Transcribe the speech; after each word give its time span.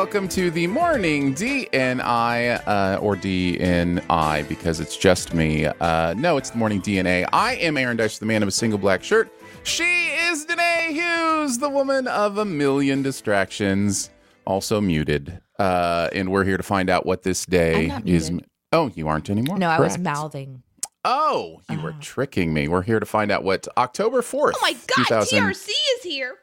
Welcome 0.00 0.26
to 0.26 0.50
the 0.50 0.66
morning 0.66 1.34
DNI 1.34 2.66
uh, 2.66 2.98
or 3.02 3.16
DNI 3.16 4.48
because 4.48 4.80
it's 4.80 4.96
just 4.96 5.34
me. 5.34 5.66
Uh, 5.66 6.14
no, 6.14 6.38
it's 6.38 6.48
the 6.48 6.56
morning 6.56 6.80
DNA. 6.80 7.28
I 7.34 7.56
am 7.56 7.76
Aaron 7.76 7.98
Dice, 7.98 8.16
the 8.16 8.24
man 8.24 8.42
of 8.42 8.48
a 8.48 8.50
single 8.50 8.78
black 8.78 9.04
shirt. 9.04 9.30
She 9.62 9.84
is 9.84 10.46
Danae 10.46 10.94
Hughes, 10.94 11.58
the 11.58 11.68
woman 11.68 12.08
of 12.08 12.38
a 12.38 12.46
million 12.46 13.02
distractions, 13.02 14.08
also 14.46 14.80
muted. 14.80 15.38
Uh, 15.58 16.08
and 16.14 16.32
we're 16.32 16.44
here 16.44 16.56
to 16.56 16.62
find 16.62 16.88
out 16.88 17.04
what 17.04 17.22
this 17.22 17.44
day 17.44 17.92
is. 18.06 18.30
muted. 18.30 18.48
Oh, 18.72 18.90
you 18.94 19.06
aren't 19.06 19.28
anymore. 19.28 19.58
No, 19.58 19.68
I 19.68 19.80
was 19.80 19.98
mouthing. 19.98 20.62
Oh, 21.04 21.60
you 21.68 21.78
were 21.78 21.92
tricking 22.00 22.54
me. 22.54 22.68
We're 22.68 22.80
here 22.80 23.00
to 23.00 23.06
find 23.06 23.30
out 23.30 23.44
what 23.44 23.68
October 23.76 24.22
4th. 24.22 24.52
Oh 24.56 24.60
my 24.62 24.72
God, 24.72 25.04
2000 25.08 25.42
TRC 25.42 25.68
is 25.68 26.02
here. 26.04 26.38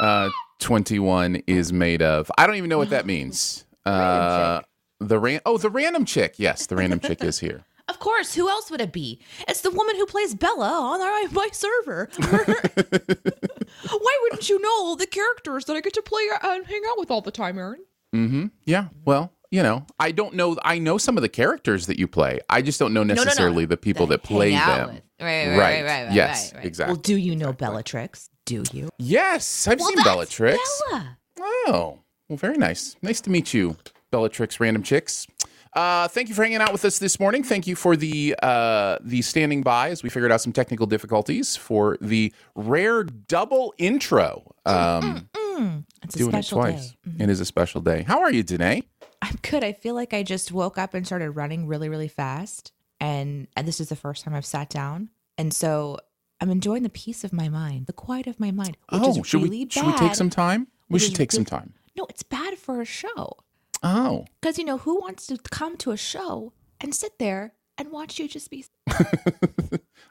Ah! 0.00 0.26
uh, 0.26 0.30
21 0.60 1.42
is 1.46 1.72
made 1.72 2.02
of. 2.02 2.30
I 2.38 2.46
don't 2.46 2.56
even 2.56 2.70
know 2.70 2.78
what 2.78 2.90
that 2.90 3.06
means. 3.14 3.64
Uh, 3.84 4.60
the 5.00 5.18
ran- 5.18 5.40
oh, 5.46 5.58
the 5.58 5.70
random 5.70 6.04
chick. 6.04 6.34
Yes, 6.36 6.66
the 6.66 6.76
random 6.76 7.00
chick 7.00 7.22
is 7.24 7.38
here. 7.38 7.64
Of 7.88 7.98
course, 7.98 8.34
who 8.36 8.48
else 8.48 8.70
would 8.70 8.80
it 8.80 8.92
be? 8.92 9.20
It's 9.48 9.62
the 9.62 9.70
woman 9.72 9.96
who 9.96 10.06
plays 10.06 10.32
Bella 10.32 10.70
on 10.70 11.00
our, 11.00 11.28
my 11.32 11.48
server. 11.50 12.08
Why 12.18 14.18
wouldn't 14.22 14.48
you 14.48 14.60
know 14.60 14.70
all 14.70 14.94
the 14.94 15.08
characters 15.08 15.64
that 15.64 15.74
I 15.74 15.80
get 15.80 15.94
to 15.94 16.02
play 16.02 16.22
and 16.40 16.64
hang 16.64 16.82
out 16.88 16.98
with 16.98 17.10
all 17.10 17.20
the 17.20 17.32
time, 17.32 17.58
Aaron? 17.58 17.80
Mm-hmm. 18.14 18.46
Yeah. 18.64 18.90
Well, 19.04 19.32
you 19.50 19.62
know, 19.62 19.84
I 19.98 20.12
don't 20.12 20.34
know. 20.34 20.56
I 20.62 20.78
know 20.78 20.96
some 20.98 21.16
of 21.16 21.22
the 21.22 21.28
characters 21.28 21.86
that 21.86 21.98
you 21.98 22.06
play. 22.06 22.40
I 22.48 22.62
just 22.62 22.78
don't 22.78 22.92
know 22.92 23.02
no, 23.02 23.14
no. 23.14 23.22
necessarily 23.24 23.64
the 23.66 23.76
people 23.76 24.06
that, 24.08 24.20
I 24.22 24.26
play 24.26 24.50
them. 24.52 24.94
with. 24.94 25.02
Right, 25.20 25.48
right, 25.48 25.48
Right. 25.48 25.58
right, 25.58 25.84
right, 25.84 26.04
right. 26.06 26.12
Yes, 26.14 26.52
right, 26.52 26.58
right. 26.58 26.66
exactly. 26.66 26.92
Well, 26.94 27.00
do 27.02 27.16
you 27.16 27.36
know 27.36 27.52
Bellatrix? 27.52 28.30
Do 28.46 28.62
you? 28.72 28.88
Yes, 28.98 29.66
I've 29.68 29.78
well, 29.78 29.88
seen 29.88 29.96
that's 29.96 30.08
Bellatrix. 30.08 30.82
Bella. 30.90 31.18
Oh, 31.40 31.98
well, 32.28 32.36
very 32.36 32.56
nice. 32.58 32.96
Nice 33.02 33.20
to 33.22 33.30
meet 33.30 33.52
you, 33.54 33.76
Bellatrix 34.10 34.60
Random 34.60 34.82
Chicks. 34.82 35.26
Uh, 35.72 36.08
thank 36.08 36.28
you 36.28 36.34
for 36.34 36.42
hanging 36.42 36.58
out 36.60 36.72
with 36.72 36.84
us 36.84 36.98
this 36.98 37.20
morning. 37.20 37.44
Thank 37.44 37.66
you 37.68 37.76
for 37.76 37.96
the 37.96 38.34
uh, 38.42 38.98
the 39.02 39.22
standing 39.22 39.62
by 39.62 39.90
as 39.90 40.02
we 40.02 40.08
figured 40.10 40.32
out 40.32 40.40
some 40.40 40.52
technical 40.52 40.86
difficulties 40.86 41.54
for 41.56 41.96
the 42.00 42.32
rare 42.56 43.04
double 43.04 43.74
intro. 43.78 44.54
Um, 44.66 45.28
Mm, 45.60 45.84
it's 46.02 46.14
a 46.14 46.18
doing 46.18 46.34
it 46.34 46.46
twice. 46.46 46.90
day. 46.90 46.96
Mhm. 47.10 47.20
It 47.22 47.28
is 47.30 47.38
a 47.40 47.44
special 47.44 47.82
day. 47.82 48.02
How 48.02 48.20
are 48.20 48.32
you, 48.32 48.42
Danae? 48.42 48.82
I'm 49.22 49.36
good. 49.42 49.62
I 49.64 49.72
feel 49.72 49.94
like 49.94 50.14
I 50.14 50.22
just 50.22 50.50
woke 50.52 50.78
up 50.78 50.94
and 50.94 51.04
started 51.06 51.30
running 51.32 51.66
really, 51.66 51.88
really 51.88 52.08
fast. 52.08 52.72
And, 53.00 53.48
and 53.56 53.66
this 53.66 53.80
is 53.80 53.88
the 53.88 53.96
first 53.96 54.24
time 54.24 54.34
I've 54.34 54.46
sat 54.46 54.68
down. 54.70 55.10
And 55.38 55.52
so 55.54 55.98
I'm 56.40 56.50
enjoying 56.50 56.82
the 56.82 56.88
peace 56.90 57.24
of 57.24 57.32
my 57.32 57.48
mind, 57.48 57.86
the 57.86 57.92
quiet 57.92 58.26
of 58.26 58.40
my 58.40 58.50
mind. 58.50 58.76
Which 58.90 59.02
oh, 59.04 59.20
is 59.20 59.26
should 59.26 59.42
really 59.42 59.58
we 59.58 59.64
bad. 59.66 59.72
should 59.72 59.86
we 59.86 59.92
take 59.94 60.14
some 60.14 60.30
time? 60.30 60.68
We 60.88 60.98
should 60.98 61.14
take 61.14 61.32
some 61.32 61.44
time. 61.44 61.74
No, 61.96 62.06
it's 62.08 62.22
bad 62.22 62.58
for 62.58 62.80
a 62.80 62.84
show. 62.84 63.32
Oh, 63.82 64.26
Because, 64.40 64.58
you 64.58 64.64
know, 64.64 64.78
who 64.78 65.00
wants 65.00 65.26
to 65.28 65.38
come 65.50 65.76
to 65.78 65.90
a 65.92 65.96
show 65.96 66.52
and 66.80 66.94
sit 66.94 67.18
there 67.18 67.54
and 67.78 67.90
watch 67.90 68.18
you 68.18 68.28
just 68.28 68.50
be. 68.50 68.64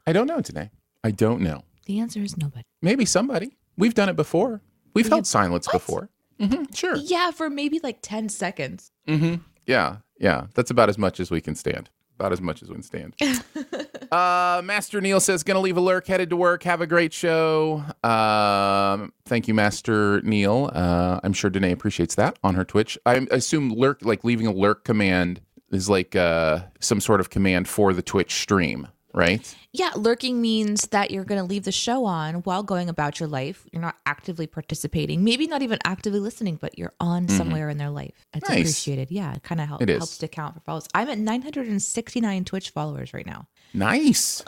I 0.08 0.14
don't 0.14 0.28
know 0.28 0.42
today. 0.42 0.72
I 1.04 1.12
don't 1.12 1.42
know. 1.42 1.64
The 1.86 2.00
answer 2.00 2.20
is 2.22 2.38
nobody. 2.38 2.64
Maybe 2.82 3.06
somebody. 3.06 3.58
We've 3.78 3.94
done 3.94 4.10
it 4.10 4.16
before. 4.16 4.62
We've 4.94 5.06
We 5.06 5.10
held 5.10 5.20
have- 5.22 5.28
silence 5.28 5.68
What? 5.68 5.74
before. 5.74 6.10
Hmm 6.40 6.64
sure. 6.74 6.96
Yeah, 6.96 7.32
for 7.32 7.50
maybe 7.50 7.80
like 7.84 8.00
10 8.02 8.30
seconds. 8.30 8.92
Mm-hmm. 9.08 9.36
Yeah, 9.66 9.98
yeah. 10.20 10.48
That's 10.56 10.72
about 10.72 10.90
as 10.90 10.98
much 10.98 11.20
as 11.20 11.30
we 11.32 11.42
can 11.42 11.56
stand. 11.56 11.90
About 12.16 12.34
as 12.34 12.42
much 12.42 12.62
as 12.62 12.68
we 12.68 12.76
can 12.76 12.84
stand. 12.84 13.16
uh, 14.12 14.62
Master 14.62 15.00
Neil 15.00 15.22
says, 15.22 15.42
"Gonna 15.42 15.62
leave 15.62 15.78
a 15.78 15.82
lurk, 15.82 16.06
headed 16.06 16.30
to 16.32 16.36
work. 16.36 16.64
Have 16.64 16.82
a 16.82 16.88
great 16.88 17.14
show." 17.14 17.82
Um, 18.04 19.14
thank 19.24 19.48
you, 19.48 19.54
Master 19.54 20.20
Neil. 20.24 20.70
Uh, 20.74 21.22
I'm 21.24 21.32
sure 21.32 21.50
Danae 21.50 21.72
appreciates 21.72 22.16
that 22.16 22.38
on 22.44 22.56
her 22.56 22.66
Twitch. 22.66 22.98
I 23.06 23.26
assume 23.32 23.70
lurk, 23.72 24.00
like 24.02 24.26
leaving 24.26 24.48
a 24.48 24.52
lurk 24.52 24.84
command, 24.84 25.40
is 25.72 25.90
like 25.90 26.14
uh, 26.14 26.60
some 26.82 27.00
sort 27.00 27.22
of 27.22 27.30
command 27.30 27.70
for 27.70 27.94
the 27.94 28.02
Twitch 28.02 28.34
stream, 28.42 28.90
right? 29.14 29.56
Yeah, 29.72 29.92
lurking 29.96 30.42
means 30.42 30.82
that 30.88 31.12
you're 31.12 31.24
going 31.24 31.40
to 31.42 31.46
leave 31.48 31.64
the 31.64 31.72
show 31.72 32.06
on 32.06 32.36
while 32.44 32.64
going 32.64 32.90
about 32.90 33.20
your 33.20 33.30
life. 33.30 33.66
You're 33.72 33.82
not 33.82 33.96
actively 34.06 34.48
participating, 34.48 35.24
maybe 35.24 35.48
not 35.48 35.62
even 35.62 35.80
actively 35.86 36.20
listening, 36.20 36.56
but 36.58 36.78
you're 36.78 36.94
on 37.00 37.28
somewhere 37.28 37.70
in 37.70 37.78
their 37.78 37.90
life. 37.90 38.26
It's 38.34 38.44
Mm-hmm. 38.46 38.54
Nice. 38.54 38.62
appreciated. 38.70 39.12
Yeah, 39.12 39.34
it 39.36 39.44
kind 39.44 39.62
of 39.62 39.68
help, 39.68 39.88
helps 39.88 40.18
to 40.20 40.28
count 40.28 40.54
for 40.56 40.62
followers. 40.62 40.88
I'm 40.94 41.10
at 41.10 41.18
969 41.20 42.46
Twitch 42.46 42.70
followers 42.72 43.14
right 43.14 43.26
now. 43.26 43.48
Nice. 43.74 44.44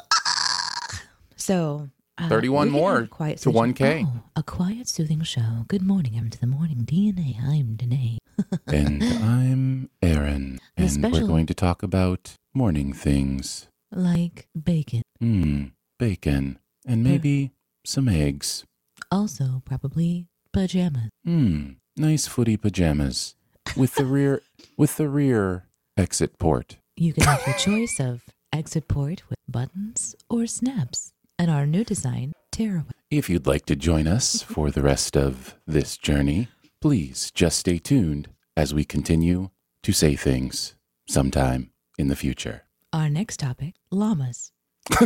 So. 1.35 1.89
Uh, 2.17 2.27
31 2.29 2.69
more 2.69 3.07
quiet 3.07 3.37
to 3.37 3.43
soothing- 3.43 3.73
1K. 3.73 4.05
Oh, 4.07 4.21
a 4.35 4.43
quiet, 4.43 4.87
soothing 4.87 5.23
show. 5.23 5.65
Good 5.67 5.81
morning. 5.81 6.13
I'm 6.17 6.29
to 6.29 6.39
the 6.39 6.45
morning 6.45 6.83
DNA. 6.85 7.41
I'm 7.41 7.75
Danae. 7.75 8.17
and 8.67 9.01
I'm 9.03 9.89
Aaron, 10.03 10.59
and 10.77 10.91
special- 10.91 11.21
we're 11.21 11.27
going 11.27 11.45
to 11.47 11.53
talk 11.55 11.81
about 11.83 12.33
morning 12.53 12.93
things. 12.93 13.67
Like 13.91 14.47
bacon. 14.61 15.03
Hmm, 15.19 15.65
bacon, 15.99 16.59
and 16.87 17.03
maybe 17.03 17.51
some 17.85 18.07
eggs. 18.07 18.63
Also, 19.11 19.61
probably 19.65 20.27
pajamas. 20.53 21.09
Hmm, 21.25 21.71
nice 21.97 22.27
footy 22.27 22.57
pajamas 22.57 23.35
with 23.75 23.95
the 23.95 24.05
rear 24.05 24.41
with 24.77 24.97
the 24.97 25.09
rear 25.09 25.67
exit 25.97 26.37
port. 26.37 26.77
You 26.95 27.13
can 27.13 27.23
have 27.23 27.45
your 27.45 27.55
choice 27.57 27.99
of 27.99 28.23
exit 28.53 28.87
port 28.87 29.23
with 29.29 29.37
buttons 29.47 30.15
or 30.29 30.47
snaps. 30.47 31.13
And 31.37 31.49
our 31.49 31.65
new 31.65 31.83
design, 31.83 32.33
tearaway. 32.51 32.91
If 33.09 33.29
you'd 33.29 33.47
like 33.47 33.65
to 33.65 33.75
join 33.75 34.07
us 34.07 34.43
for 34.43 34.69
the 34.69 34.83
rest 34.83 35.17
of 35.17 35.55
this 35.65 35.97
journey, 35.97 36.49
please 36.79 37.31
just 37.33 37.57
stay 37.59 37.79
tuned 37.79 38.29
as 38.55 38.73
we 38.73 38.85
continue 38.85 39.49
to 39.83 39.91
say 39.91 40.15
things 40.15 40.75
sometime 41.07 41.71
in 41.97 42.09
the 42.09 42.15
future. 42.15 42.63
Our 42.93 43.09
next 43.09 43.37
topic, 43.37 43.75
llamas. 43.91 44.51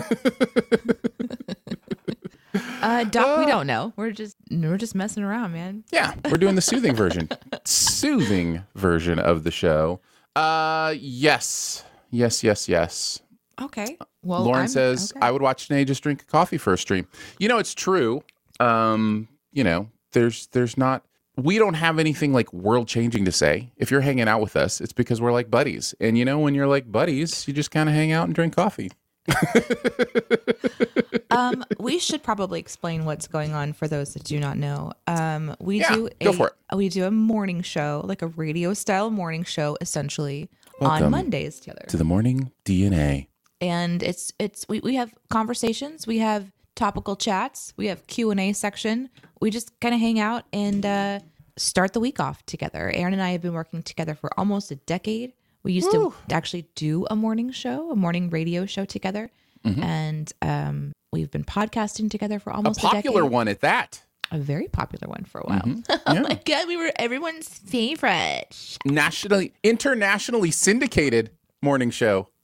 uh, 2.81 3.03
Doc, 3.05 3.39
we 3.39 3.45
don't 3.45 3.67
know. 3.67 3.93
We're 3.95 4.11
just 4.11 4.35
we're 4.49 4.77
just 4.77 4.95
messing 4.95 5.23
around, 5.23 5.53
man. 5.53 5.83
Yeah, 5.91 6.13
we're 6.29 6.37
doing 6.37 6.55
the 6.55 6.61
soothing 6.61 6.95
version. 6.95 7.29
soothing 7.65 8.63
version 8.75 9.19
of 9.19 9.43
the 9.43 9.51
show. 9.51 9.99
Uh 10.35 10.95
yes. 10.97 11.83
Yes, 12.11 12.43
yes, 12.43 12.67
yes. 12.69 13.21
Okay. 13.61 13.97
Well, 14.23 14.43
Lauren 14.43 14.59
I'm- 14.61 14.67
says, 14.67 15.11
okay. 15.15 15.25
I 15.25 15.31
would 15.31 15.41
watch 15.41 15.69
Janae 15.69 15.85
just 15.85 16.01
drink 16.03 16.25
coffee 16.27 16.57
for 16.57 16.73
a 16.73 16.77
stream. 16.77 17.07
You 17.39 17.47
know, 17.49 17.57
it's 17.57 17.73
true. 17.73 18.23
Um, 18.59 19.27
you 19.51 19.63
know, 19.63 19.89
there's 20.13 20.47
there's 20.47 20.77
not 20.77 21.03
we 21.37 21.57
don't 21.57 21.73
have 21.75 21.99
anything 21.99 22.31
like 22.33 22.51
world 22.53 22.87
changing 22.87 23.25
to 23.25 23.31
say. 23.31 23.71
If 23.77 23.91
you're 23.91 24.01
hanging 24.01 24.27
out 24.27 24.41
with 24.41 24.55
us, 24.55 24.79
it's 24.81 24.93
because 24.93 25.21
we're 25.21 25.31
like 25.33 25.49
buddies. 25.51 25.93
And 25.99 26.17
you 26.17 26.25
know, 26.25 26.39
when 26.39 26.55
you're 26.55 26.67
like 26.67 26.91
buddies, 26.91 27.47
you 27.47 27.53
just 27.53 27.71
kind 27.71 27.89
of 27.89 27.95
hang 27.95 28.11
out 28.11 28.25
and 28.25 28.33
drink 28.35 28.55
coffee. 28.55 28.91
um, 31.31 31.63
we 31.79 31.99
should 31.99 32.23
probably 32.23 32.59
explain 32.59 33.05
what's 33.05 33.27
going 33.27 33.53
on 33.53 33.73
for 33.73 33.87
those 33.87 34.13
that 34.13 34.23
do 34.23 34.39
not 34.39 34.57
know. 34.57 34.91
Um, 35.07 35.55
we 35.59 35.79
Yeah, 35.79 35.93
do 35.95 36.09
go 36.21 36.29
a, 36.29 36.33
for 36.33 36.47
it. 36.47 36.75
we 36.75 36.89
do 36.89 37.05
a 37.05 37.11
morning 37.11 37.61
show, 37.61 38.01
like 38.05 38.21
a 38.21 38.27
radio 38.27 38.73
style 38.73 39.09
morning 39.09 39.43
show, 39.43 39.77
essentially 39.81 40.49
on 40.81 41.09
Mondays 41.09 41.59
together. 41.59 41.85
To 41.88 41.97
the 41.97 42.03
morning 42.03 42.51
DNA. 42.65 43.27
and 43.61 44.03
it's 44.03 44.31
it's 44.39 44.67
we, 44.67 44.79
we 44.81 44.95
have 44.95 45.13
conversations, 45.29 46.05
we 46.05 46.19
have 46.19 46.51
topical 46.75 47.16
chats, 47.16 47.74
we 47.77 47.88
have 47.88 48.06
Q 48.07 48.31
and 48.31 48.39
A 48.39 48.54
section. 48.54 49.10
We 49.42 49.50
just 49.50 49.77
kind 49.80 49.94
of 49.94 50.00
hang 50.01 50.19
out 50.19 50.44
and 50.54 50.86
uh, 50.86 51.19
start 51.57 51.94
the 51.94 52.00
week 52.00 52.19
off 52.19 52.45
together. 52.45 52.92
Aaron 52.94 53.13
and 53.13 53.22
I 53.22 53.31
have 53.31 53.42
been 53.42 53.54
working 53.54 53.83
together 53.83 54.16
for 54.16 54.30
almost 54.39 54.72
a 54.72 54.75
decade. 54.75 55.33
We 55.63 55.74
used 55.74 55.92
to 55.92 56.13
actually 56.31 56.68
do 56.75 57.07
a 57.10 57.16
morning 57.16 57.51
show, 57.51 57.89
a 57.92 57.95
morning 57.95 58.30
radio 58.30 58.66
show 58.68 58.86
together, 58.86 59.31
and 59.63 60.31
um, 60.44 60.92
we've 61.12 61.31
been 61.31 61.44
podcasting 61.44 62.12
together 62.12 62.38
for 62.38 62.54
almost 62.54 62.80
a, 62.80 62.88
popular 62.88 63.25
one 63.25 63.48
at 63.48 63.62
that. 63.62 64.04
a 64.31 64.38
very 64.38 64.68
popular 64.68 65.07
one 65.10 65.24
for 65.24 65.42
a 65.42 65.44
while. 65.45 65.63
oh 65.89 66.13
Yeah. 66.13 66.22
my 66.22 66.39
god, 66.45 66.68
we 66.68 66.77
were 66.77 66.92
everyone's 66.98 67.48
favorite. 67.50 68.77
Nationally, 68.86 69.54
internationally 69.63 70.51
syndicated 70.51 71.31
morning 71.63 71.89
show. 71.89 72.27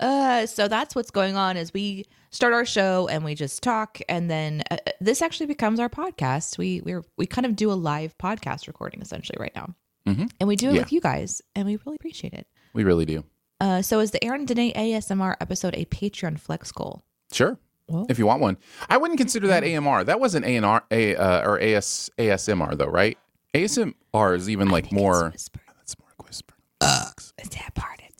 Uh, 0.00 0.46
so 0.46 0.66
that's 0.66 0.94
what's 0.94 1.10
going 1.10 1.36
on 1.36 1.56
is 1.56 1.72
we 1.74 2.06
start 2.30 2.52
our 2.54 2.64
show 2.64 3.06
and 3.08 3.24
we 3.24 3.34
just 3.34 3.62
talk 3.62 4.00
and 4.08 4.30
then 4.30 4.62
uh, 4.70 4.76
uh, 4.86 4.90
this 5.00 5.20
actually 5.22 5.46
becomes 5.46 5.78
our 5.78 5.88
podcast. 5.90 6.56
We 6.58 6.80
we 6.80 6.94
we 7.18 7.26
kind 7.26 7.44
of 7.46 7.54
do 7.54 7.70
a 7.70 7.74
live 7.74 8.16
podcast 8.18 8.66
recording 8.66 9.02
essentially 9.02 9.36
right 9.38 9.54
now. 9.54 9.74
Mhm. 10.06 10.30
And 10.40 10.48
we 10.48 10.56
do 10.56 10.70
it 10.70 10.74
Yeah. 10.74 10.80
with 10.80 10.92
you 10.92 11.00
guys 11.00 11.42
and 11.54 11.66
we 11.66 11.76
really 11.84 11.96
appreciate 11.96 12.32
it. 12.32 12.46
We 12.72 12.84
really 12.84 13.04
do. 13.04 13.24
Uh, 13.60 13.82
so 13.82 14.00
is 14.00 14.10
the 14.10 14.24
Aaron 14.24 14.46
Danae 14.46 14.72
ASMR 14.72 15.36
episode 15.40 15.74
a 15.76 15.84
Patreon 15.84 16.40
flex 16.40 16.72
goal? 16.72 17.04
Sure. 17.30 17.58
Well- 17.86 18.06
if 18.08 18.18
you 18.18 18.24
want 18.26 18.40
one, 18.40 18.56
I 18.88 18.96
wouldn't 18.96 19.18
consider 19.18 19.48
that 19.48 19.64
AMR. 19.64 20.04
That 20.04 20.18
wasn't 20.20 20.46
ANR, 20.46 20.80
a 20.90 21.14
uh, 21.16 21.42
or 21.46 21.60
AS 21.60 22.08
ASMR 22.18 22.74
though, 22.78 22.86
right? 22.86 23.18
ASMR 23.54 24.34
is 24.36 24.48
even 24.48 24.68
like 24.70 24.90
more. 24.92 25.30
Whisper. 25.30 25.60
That's 25.76 25.94
more 25.98 26.08
whisper. 26.26 26.54
Is 26.82 27.48
that 27.50 27.74
part 27.74 28.00
it? 28.00 28.14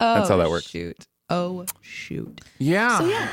oh, 0.00 0.14
That's 0.14 0.28
how 0.28 0.36
that 0.38 0.50
works. 0.50 0.66
Shoot. 0.68 1.06
Oh 1.32 1.64
shoot. 1.80 2.40
Yeah. 2.58 2.98
So 2.98 3.06
yeah, 3.06 3.28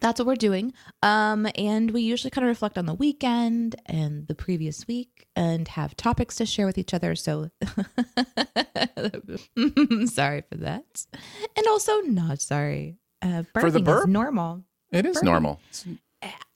that's 0.00 0.18
what 0.18 0.26
we're 0.26 0.34
doing. 0.36 0.72
Um, 1.02 1.46
and 1.56 1.90
we 1.92 2.02
usually 2.02 2.30
kind 2.30 2.44
of 2.44 2.48
reflect 2.48 2.76
on 2.76 2.86
the 2.86 2.94
weekend 2.94 3.76
and 3.86 4.26
the 4.26 4.34
previous 4.34 4.86
week 4.88 5.26
and 5.36 5.68
have 5.68 5.96
topics 5.96 6.36
to 6.36 6.46
share 6.46 6.66
with 6.66 6.78
each 6.78 6.92
other. 6.92 7.14
So 7.14 7.50
sorry 10.06 10.42
for 10.48 10.56
that, 10.58 11.06
and 11.56 11.66
also 11.68 12.00
not 12.00 12.40
sorry. 12.40 12.96
Uh, 13.22 13.44
For 13.54 13.70
the 13.70 13.80
burp? 13.80 14.08
normal. 14.08 14.64
It 14.92 15.06
is 15.06 15.16
Burping. 15.16 15.22
normal. 15.24 15.60
It's 15.70 15.86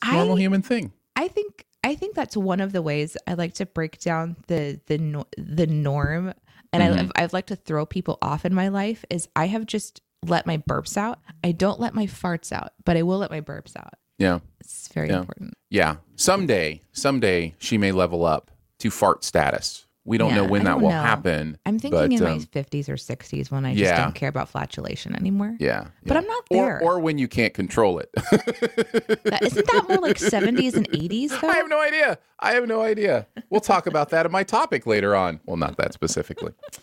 a 0.02 0.12
normal 0.12 0.36
I 0.36 0.40
human 0.40 0.62
thing. 0.62 0.92
I 1.16 1.28
think 1.28 1.64
I 1.84 1.94
think 1.94 2.14
that's 2.14 2.36
one 2.36 2.60
of 2.60 2.72
the 2.72 2.82
ways 2.82 3.16
I 3.26 3.34
like 3.34 3.54
to 3.54 3.66
break 3.66 3.98
down 4.00 4.36
the 4.48 4.80
the 4.86 5.24
the 5.38 5.66
norm, 5.66 6.34
and 6.72 6.82
Mm-hmm. 6.82 7.10
I 7.16 7.22
I've 7.22 7.32
liked 7.32 7.48
to 7.48 7.56
throw 7.56 7.86
people 7.86 8.18
off 8.20 8.44
in 8.44 8.54
my 8.54 8.68
life. 8.68 9.04
Is 9.10 9.28
I 9.34 9.46
have 9.46 9.66
just 9.66 10.02
let 10.26 10.46
my 10.46 10.58
burps 10.58 10.96
out. 10.96 11.18
I 11.44 11.52
don't 11.52 11.80
let 11.80 11.94
my 11.94 12.06
farts 12.06 12.52
out, 12.52 12.72
but 12.84 12.96
I 12.96 13.02
will 13.02 13.18
let 13.18 13.30
my 13.30 13.40
burps 13.40 13.76
out. 13.76 13.94
Yeah. 14.18 14.40
It's 14.60 14.88
very 14.88 15.08
Yeah. 15.08 15.20
important. 15.20 15.54
Yeah. 15.70 15.96
Someday, 16.16 16.82
someday 16.92 17.54
she 17.58 17.78
may 17.78 17.92
level 17.92 18.24
up 18.24 18.50
to 18.80 18.90
fart 18.90 19.22
status. 19.24 19.86
We 20.04 20.16
don't 20.16 20.30
Yeah, 20.30 20.36
know 20.36 20.44
when 20.46 20.64
that 20.64 20.80
will 20.80 20.88
know. 20.88 21.02
happen. 21.02 21.58
I'm 21.66 21.78
thinking 21.78 22.00
but, 22.00 22.10
in 22.10 22.22
um, 22.24 22.38
my 22.38 22.38
50s 22.38 22.88
or 22.88 22.94
60s 22.94 23.50
when 23.50 23.66
I 23.66 23.72
just 23.74 23.82
yeah. 23.84 24.02
don't 24.02 24.14
care 24.14 24.30
about 24.30 24.48
flatulation 24.48 25.14
anymore. 25.14 25.54
Yeah. 25.60 25.88
But. 26.06 26.16
I'm 26.16 26.26
not 26.26 26.44
Or, 26.50 26.56
there. 26.56 26.82
or 26.82 26.98
when 26.98 27.18
you 27.18 27.28
can't 27.28 27.52
control 27.52 27.98
it. 27.98 28.08
That, 28.14 29.40
isn't 29.42 29.66
that 29.66 29.84
more 29.88 29.98
like 29.98 30.16
70s 30.18 30.74
and 30.74 30.88
80s 30.90 31.38
though? 31.40 31.48
I 31.48 31.56
have 31.56 31.68
no 31.68 31.80
idea. 31.80 32.18
I 32.40 32.52
have 32.54 32.66
no 32.66 32.80
idea. 32.80 33.26
We'll 33.50 33.60
talk 33.60 33.86
about 33.86 34.08
that 34.10 34.24
in 34.24 34.32
my 34.32 34.44
topic 34.44 34.86
later 34.86 35.14
on. 35.14 35.40
Well, 35.44 35.58
not 35.58 35.76
that 35.76 35.92
specifically. 35.92 36.52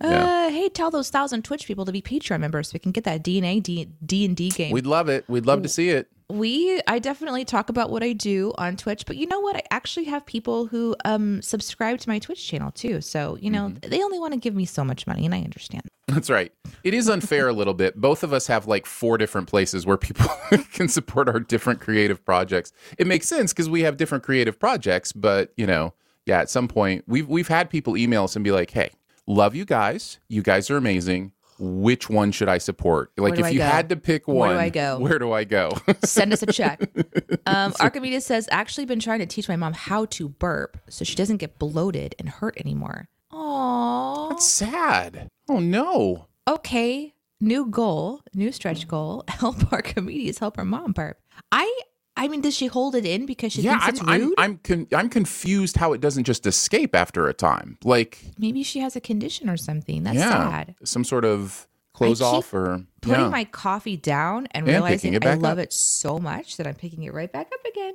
uh, 0.00 0.50
hey, 0.50 0.68
tell 0.68 0.90
those 0.90 1.10
thousand 1.10 1.44
Twitch 1.44 1.66
people 1.66 1.84
to 1.84 1.92
be 1.92 2.02
Patreon 2.02 2.40
members 2.40 2.68
so 2.68 2.72
we 2.74 2.80
can 2.80 2.92
get 2.92 3.04
that 3.04 3.22
DNA 3.24 3.62
D 3.62 3.88
D 4.04 4.24
and 4.24 4.36
D 4.36 4.48
game. 4.50 4.72
We'd 4.72 4.86
love 4.86 5.08
it. 5.08 5.24
We'd 5.28 5.46
love 5.46 5.62
to 5.62 5.68
see 5.68 5.88
it. 5.90 6.08
we 6.28 6.80
I 6.86 6.98
definitely 7.00 7.44
talk 7.44 7.68
about 7.70 7.90
what 7.90 8.02
I 8.02 8.12
do 8.12 8.52
on 8.58 8.76
Twitch, 8.76 9.04
but 9.06 9.16
you 9.16 9.26
know 9.26 9.40
what? 9.40 9.56
I 9.56 9.62
actually 9.70 10.04
have 10.06 10.24
people 10.26 10.66
who 10.66 10.94
um 11.04 11.42
subscribe 11.42 11.98
to 12.00 12.08
my 12.08 12.18
Twitch 12.18 12.46
channel 12.46 12.70
too. 12.70 13.00
So, 13.00 13.36
you 13.40 13.50
know, 13.50 13.68
Mm-hmm. 13.68 13.90
they 13.90 14.02
only 14.02 14.18
want 14.18 14.32
to 14.34 14.38
give 14.38 14.54
me 14.54 14.64
so 14.64 14.84
much 14.84 15.06
money 15.06 15.24
and 15.26 15.34
I 15.34 15.38
understand. 15.42 15.82
That's 16.08 16.30
right. 16.30 16.52
It 16.82 16.92
is 16.94 17.08
unfair 17.08 17.48
a 17.48 17.52
little 17.52 17.74
bit. 17.74 17.94
Both 18.00 18.22
of 18.24 18.32
us 18.32 18.48
have 18.48 18.66
like 18.66 18.84
four 18.86 19.16
different 19.18 19.46
places 19.48 19.86
where 19.86 19.96
people 19.96 20.26
can 20.72 20.88
support 20.88 21.28
our 21.28 21.38
different 21.40 21.80
creative 21.80 22.24
projects. 22.24 22.72
It 22.98 23.06
makes 23.06 23.28
sense 23.28 23.52
because 23.52 23.68
we 23.70 23.82
have 23.82 23.96
different 23.96 24.24
creative 24.24 24.58
projects, 24.58 25.12
but 25.12 25.52
you 25.56 25.66
know, 25.66 25.94
yeah, 26.26 26.40
at 26.40 26.50
some 26.50 26.68
point 26.68 27.04
we've 27.06 27.28
we've 27.28 27.48
had 27.48 27.70
people 27.70 27.96
email 27.96 28.24
us 28.24 28.34
and 28.36 28.44
be 28.44 28.50
like, 28.52 28.70
"Hey, 28.70 28.90
love 29.30 29.54
you 29.54 29.64
guys. 29.64 30.18
You 30.28 30.42
guys 30.42 30.70
are 30.70 30.76
amazing. 30.76 31.32
Which 31.58 32.08
one 32.08 32.32
should 32.32 32.48
I 32.48 32.58
support?" 32.58 33.12
Like 33.18 33.38
if 33.38 33.44
I 33.46 33.50
you 33.50 33.58
go? 33.58 33.64
had 33.66 33.88
to 33.90 33.96
pick 33.96 34.26
one, 34.26 34.36
Where 34.38 34.56
do 34.56 34.60
I 34.60 34.68
go? 34.70 34.98
Where 34.98 35.18
do 35.18 35.32
I 35.32 35.44
go? 35.44 35.70
Send 36.04 36.32
us 36.32 36.42
a 36.42 36.46
check. 36.46 36.80
Um, 37.46 37.74
Archimedes 37.80 38.24
says, 38.26 38.48
actually 38.52 38.84
been 38.84 39.00
trying 39.00 39.18
to 39.20 39.26
teach 39.26 39.48
my 39.48 39.56
mom 39.56 39.72
how 39.72 40.04
to 40.06 40.28
burp 40.28 40.76
so 40.88 41.04
she 41.04 41.16
doesn't 41.16 41.38
get 41.38 41.58
bloated 41.58 42.14
and 42.18 42.28
hurt 42.28 42.56
anymore. 42.58 43.08
Aww. 43.32 44.28
That's 44.30 44.46
sad. 44.46 45.28
Oh 45.48 45.58
no. 45.58 46.26
Okay. 46.46 47.14
New 47.40 47.66
goal, 47.66 48.20
new 48.34 48.52
stretch 48.52 48.86
goal. 48.86 49.24
Help 49.28 49.72
Archimedes 49.72 50.38
help 50.38 50.56
her 50.58 50.64
mom 50.64 50.92
burp. 50.92 51.18
I 51.50 51.80
I 52.22 52.28
mean, 52.28 52.42
does 52.42 52.54
she 52.54 52.66
hold 52.66 52.94
it 52.94 53.06
in 53.06 53.24
because 53.26 53.52
she 53.52 53.62
yeah, 53.62 53.78
thinks 53.80 54.00
I'm 54.02 54.22
it's 54.22 54.24
I'm? 54.38 54.44
I'm, 54.52 54.58
con- 54.58 54.86
I'm 54.94 55.08
confused 55.08 55.76
how 55.78 55.94
it 55.94 56.00
doesn't 56.02 56.24
just 56.24 56.46
escape 56.46 56.94
after 56.94 57.28
a 57.28 57.32
time. 57.34 57.78
Like 57.82 58.18
Maybe 58.38 58.62
she 58.62 58.80
has 58.80 58.94
a 58.94 59.00
condition 59.00 59.48
or 59.48 59.56
something. 59.56 60.02
That's 60.02 60.16
yeah, 60.18 60.30
sad. 60.50 60.74
some 60.84 61.02
sort 61.04 61.24
of 61.24 61.66
close 61.94 62.20
off 62.20 62.52
or 62.52 62.84
Putting 63.00 63.20
yeah. 63.24 63.28
my 63.30 63.44
coffee 63.44 63.96
down 63.96 64.46
and, 64.50 64.66
And 64.66 64.68
realizing 64.68 65.14
I 65.26 65.34
love 65.34 65.58
up. 65.58 65.64
it 65.64 65.72
so 65.72 66.18
much 66.18 66.58
that 66.58 66.66
I'm 66.66 66.74
picking 66.74 67.02
it 67.04 67.14
right 67.14 67.32
back 67.32 67.50
up 67.52 67.60
again. 67.66 67.94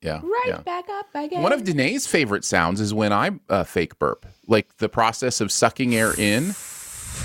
yeah, 0.00 0.20
Right 0.22 0.44
yeah. 0.48 0.58
back 0.58 0.86
up 0.88 1.06
again. 1.14 1.42
One 1.42 1.52
of 1.52 1.62
Danae's 1.64 2.06
favorite 2.06 2.44
sounds 2.46 2.80
is 2.80 2.94
when 2.94 3.12
I 3.12 3.32
uh, 3.50 3.64
fake 3.64 3.98
burp, 3.98 4.24
like 4.46 4.78
the 4.78 4.88
process 4.88 5.40
of 5.42 5.52
sucking 5.52 5.94
air 5.94 6.14
in 6.16 6.54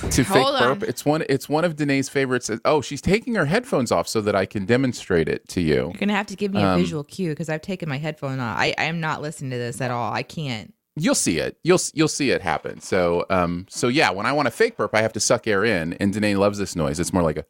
to 0.01 0.23
fake 0.23 0.27
Hold 0.27 0.59
burp. 0.59 0.83
on. 0.83 0.89
It's 0.89 1.05
one. 1.05 1.23
It's 1.29 1.47
one 1.49 1.65
of 1.65 1.75
Danae's 1.75 2.09
favorites. 2.09 2.49
Oh, 2.65 2.81
she's 2.81 3.01
taking 3.01 3.35
her 3.35 3.45
headphones 3.45 3.91
off 3.91 4.07
so 4.07 4.21
that 4.21 4.35
I 4.35 4.45
can 4.45 4.65
demonstrate 4.65 5.27
it 5.27 5.47
to 5.49 5.61
you. 5.61 5.75
You're 5.75 5.93
gonna 5.93 6.13
have 6.15 6.27
to 6.27 6.35
give 6.35 6.53
me 6.53 6.61
a 6.61 6.67
Um, 6.67 6.79
visual 6.79 7.03
cue 7.03 7.29
because 7.31 7.49
I've 7.49 7.61
taken 7.61 7.89
my 7.89 7.97
headphone 7.97 8.39
off. 8.39 8.57
I, 8.57 8.73
I 8.77 8.85
am 8.85 8.99
not 8.99 9.21
listening 9.21 9.51
to 9.51 9.57
this 9.57 9.81
at 9.81 9.91
all. 9.91 10.11
I 10.13 10.23
can't. 10.23 10.73
You'll 10.95 11.15
see 11.15 11.37
it. 11.39 11.57
You'll 11.63 11.79
you'll 11.93 12.07
see 12.07 12.31
it 12.31 12.41
happen. 12.41 12.81
So 12.81 13.25
um 13.29 13.65
so 13.69 13.87
yeah, 13.87 14.09
when 14.11 14.25
I 14.25 14.31
want 14.31 14.47
to 14.47 14.51
fake 14.51 14.77
burp, 14.77 14.95
I 14.95 15.01
have 15.01 15.13
to 15.13 15.19
suck 15.19 15.45
air 15.47 15.63
in, 15.63 15.93
and 15.93 16.11
Danae 16.13 16.35
loves 16.35 16.57
this 16.57 16.75
noise. 16.75 16.99
It's 16.99 17.13
more 17.13 17.21
like 17.23 17.37
a. 17.37 17.45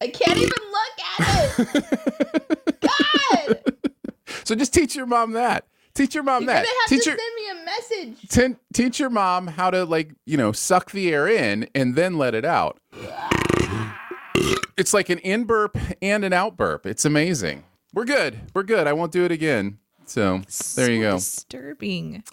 I 0.00 0.08
can't 0.08 0.38
even 0.38 0.48
look 0.48 1.20
at 1.20 1.58
it. 1.58 2.80
God, 2.80 3.62
So 4.44 4.54
just 4.54 4.72
teach 4.72 4.94
your 4.96 5.06
mom 5.06 5.32
that. 5.32 5.66
Teach 5.98 6.14
your 6.14 6.22
mom 6.22 6.46
that. 6.46 6.64
teach 6.86 7.04
your 7.06 7.18
send 7.18 7.34
me 7.34 7.50
a 7.50 7.64
message. 7.64 8.28
ten, 8.28 8.56
teach 8.72 9.00
your 9.00 9.10
mom 9.10 9.48
how 9.48 9.68
to 9.68 9.84
like 9.84 10.12
you 10.26 10.36
know 10.36 10.52
suck 10.52 10.92
the 10.92 11.12
air 11.12 11.26
in 11.26 11.68
and 11.74 11.96
then 11.96 12.16
let 12.16 12.36
it 12.36 12.44
out. 12.44 12.78
It's 14.76 14.94
like 14.94 15.08
an 15.08 15.18
in 15.18 15.42
burp 15.42 15.76
and 16.00 16.24
an 16.24 16.32
out 16.32 16.56
burp. 16.56 16.86
It's 16.86 17.04
amazing. 17.04 17.64
We're 17.92 18.04
good. 18.04 18.38
We're 18.54 18.62
good. 18.62 18.86
I 18.86 18.92
won't 18.92 19.10
do 19.10 19.24
it 19.24 19.32
again. 19.32 19.78
So 20.06 20.42
there 20.76 20.88
you 20.88 21.00
go. 21.02 21.16
Disturbing. 21.16 22.22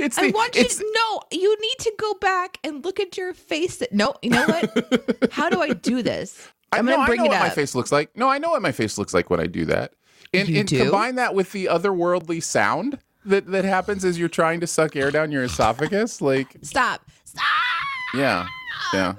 It's 0.00 0.16
I 0.18 0.28
the 0.28 0.32
want 0.32 0.56
you. 0.56 0.62
it's 0.62 0.76
To, 0.78 0.84
no, 0.94 1.20
you 1.30 1.54
need 1.60 1.78
to 1.80 1.92
go 1.98 2.14
back 2.14 2.58
and 2.64 2.82
look 2.84 2.98
at 2.98 3.16
your 3.16 3.34
face. 3.34 3.76
That 3.76 3.92
no, 3.92 4.14
you 4.22 4.30
know 4.30 4.46
what? 4.46 5.28
How 5.32 5.50
do 5.50 5.60
I 5.60 5.74
do 5.74 6.02
this? 6.02 6.48
I'm 6.72 6.88
I, 6.88 6.92
gonna 6.92 7.02
no, 7.02 7.06
bring 7.06 7.20
I 7.20 7.24
know 7.24 7.26
it 7.26 7.28
what 7.34 7.42
up. 7.42 7.48
my 7.48 7.54
face 7.54 7.74
looks 7.74 7.92
like. 7.92 8.16
No, 8.16 8.28
I 8.28 8.38
know 8.38 8.50
what 8.50 8.62
my 8.62 8.72
face 8.72 8.96
looks 8.96 9.12
like 9.12 9.28
when 9.28 9.38
I 9.38 9.46
do 9.46 9.66
that. 9.66 9.92
And, 10.34 10.48
You 10.48 10.60
and 10.60 10.68
do? 10.68 10.78
combine 10.82 11.16
that 11.16 11.34
with 11.34 11.52
the 11.52 11.66
otherworldly 11.66 12.42
sound 12.42 12.98
that, 13.24 13.46
that 13.48 13.64
happens 13.64 14.04
as 14.04 14.18
you're 14.18 14.28
trying 14.28 14.60
to 14.60 14.66
suck 14.66 14.96
air 14.96 15.10
down 15.10 15.30
your 15.30 15.44
esophagus. 15.44 16.20
Like, 16.20 16.56
Stop. 16.62 17.02
Stop. 17.24 17.44
yeah, 18.14 18.46
yeah. 18.94 19.14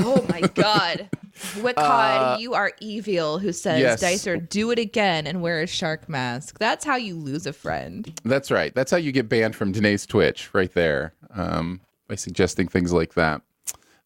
Oh 0.00 0.24
my 0.28 0.40
god. 0.54 1.10
Wickod, 1.56 2.38
you 2.38 2.54
are 2.54 2.72
evil 2.80 3.38
who 3.38 3.52
says, 3.52 3.78
Uh, 3.78 3.82
yes. 3.82 4.00
Dicer, 4.00 4.36
do 4.36 4.70
it 4.70 4.78
again 4.78 5.26
and 5.26 5.42
wear 5.42 5.60
a 5.62 5.66
shark 5.66 6.08
mask. 6.08 6.58
That's 6.58 6.84
how 6.84 6.94
you 6.96 7.16
lose 7.16 7.46
a 7.46 7.52
friend. 7.52 8.20
That's 8.24 8.50
right. 8.50 8.72
That's 8.74 8.90
how 8.90 8.96
you 8.98 9.10
get 9.10 9.28
banned 9.28 9.56
from 9.56 9.72
Danae's 9.72 10.06
Twitch, 10.06 10.50
right 10.52 10.72
there, 10.72 11.14
um, 11.34 11.80
by 12.06 12.14
suggesting 12.14 12.68
things 12.68 12.92
like 12.92 13.14
that. 13.14 13.42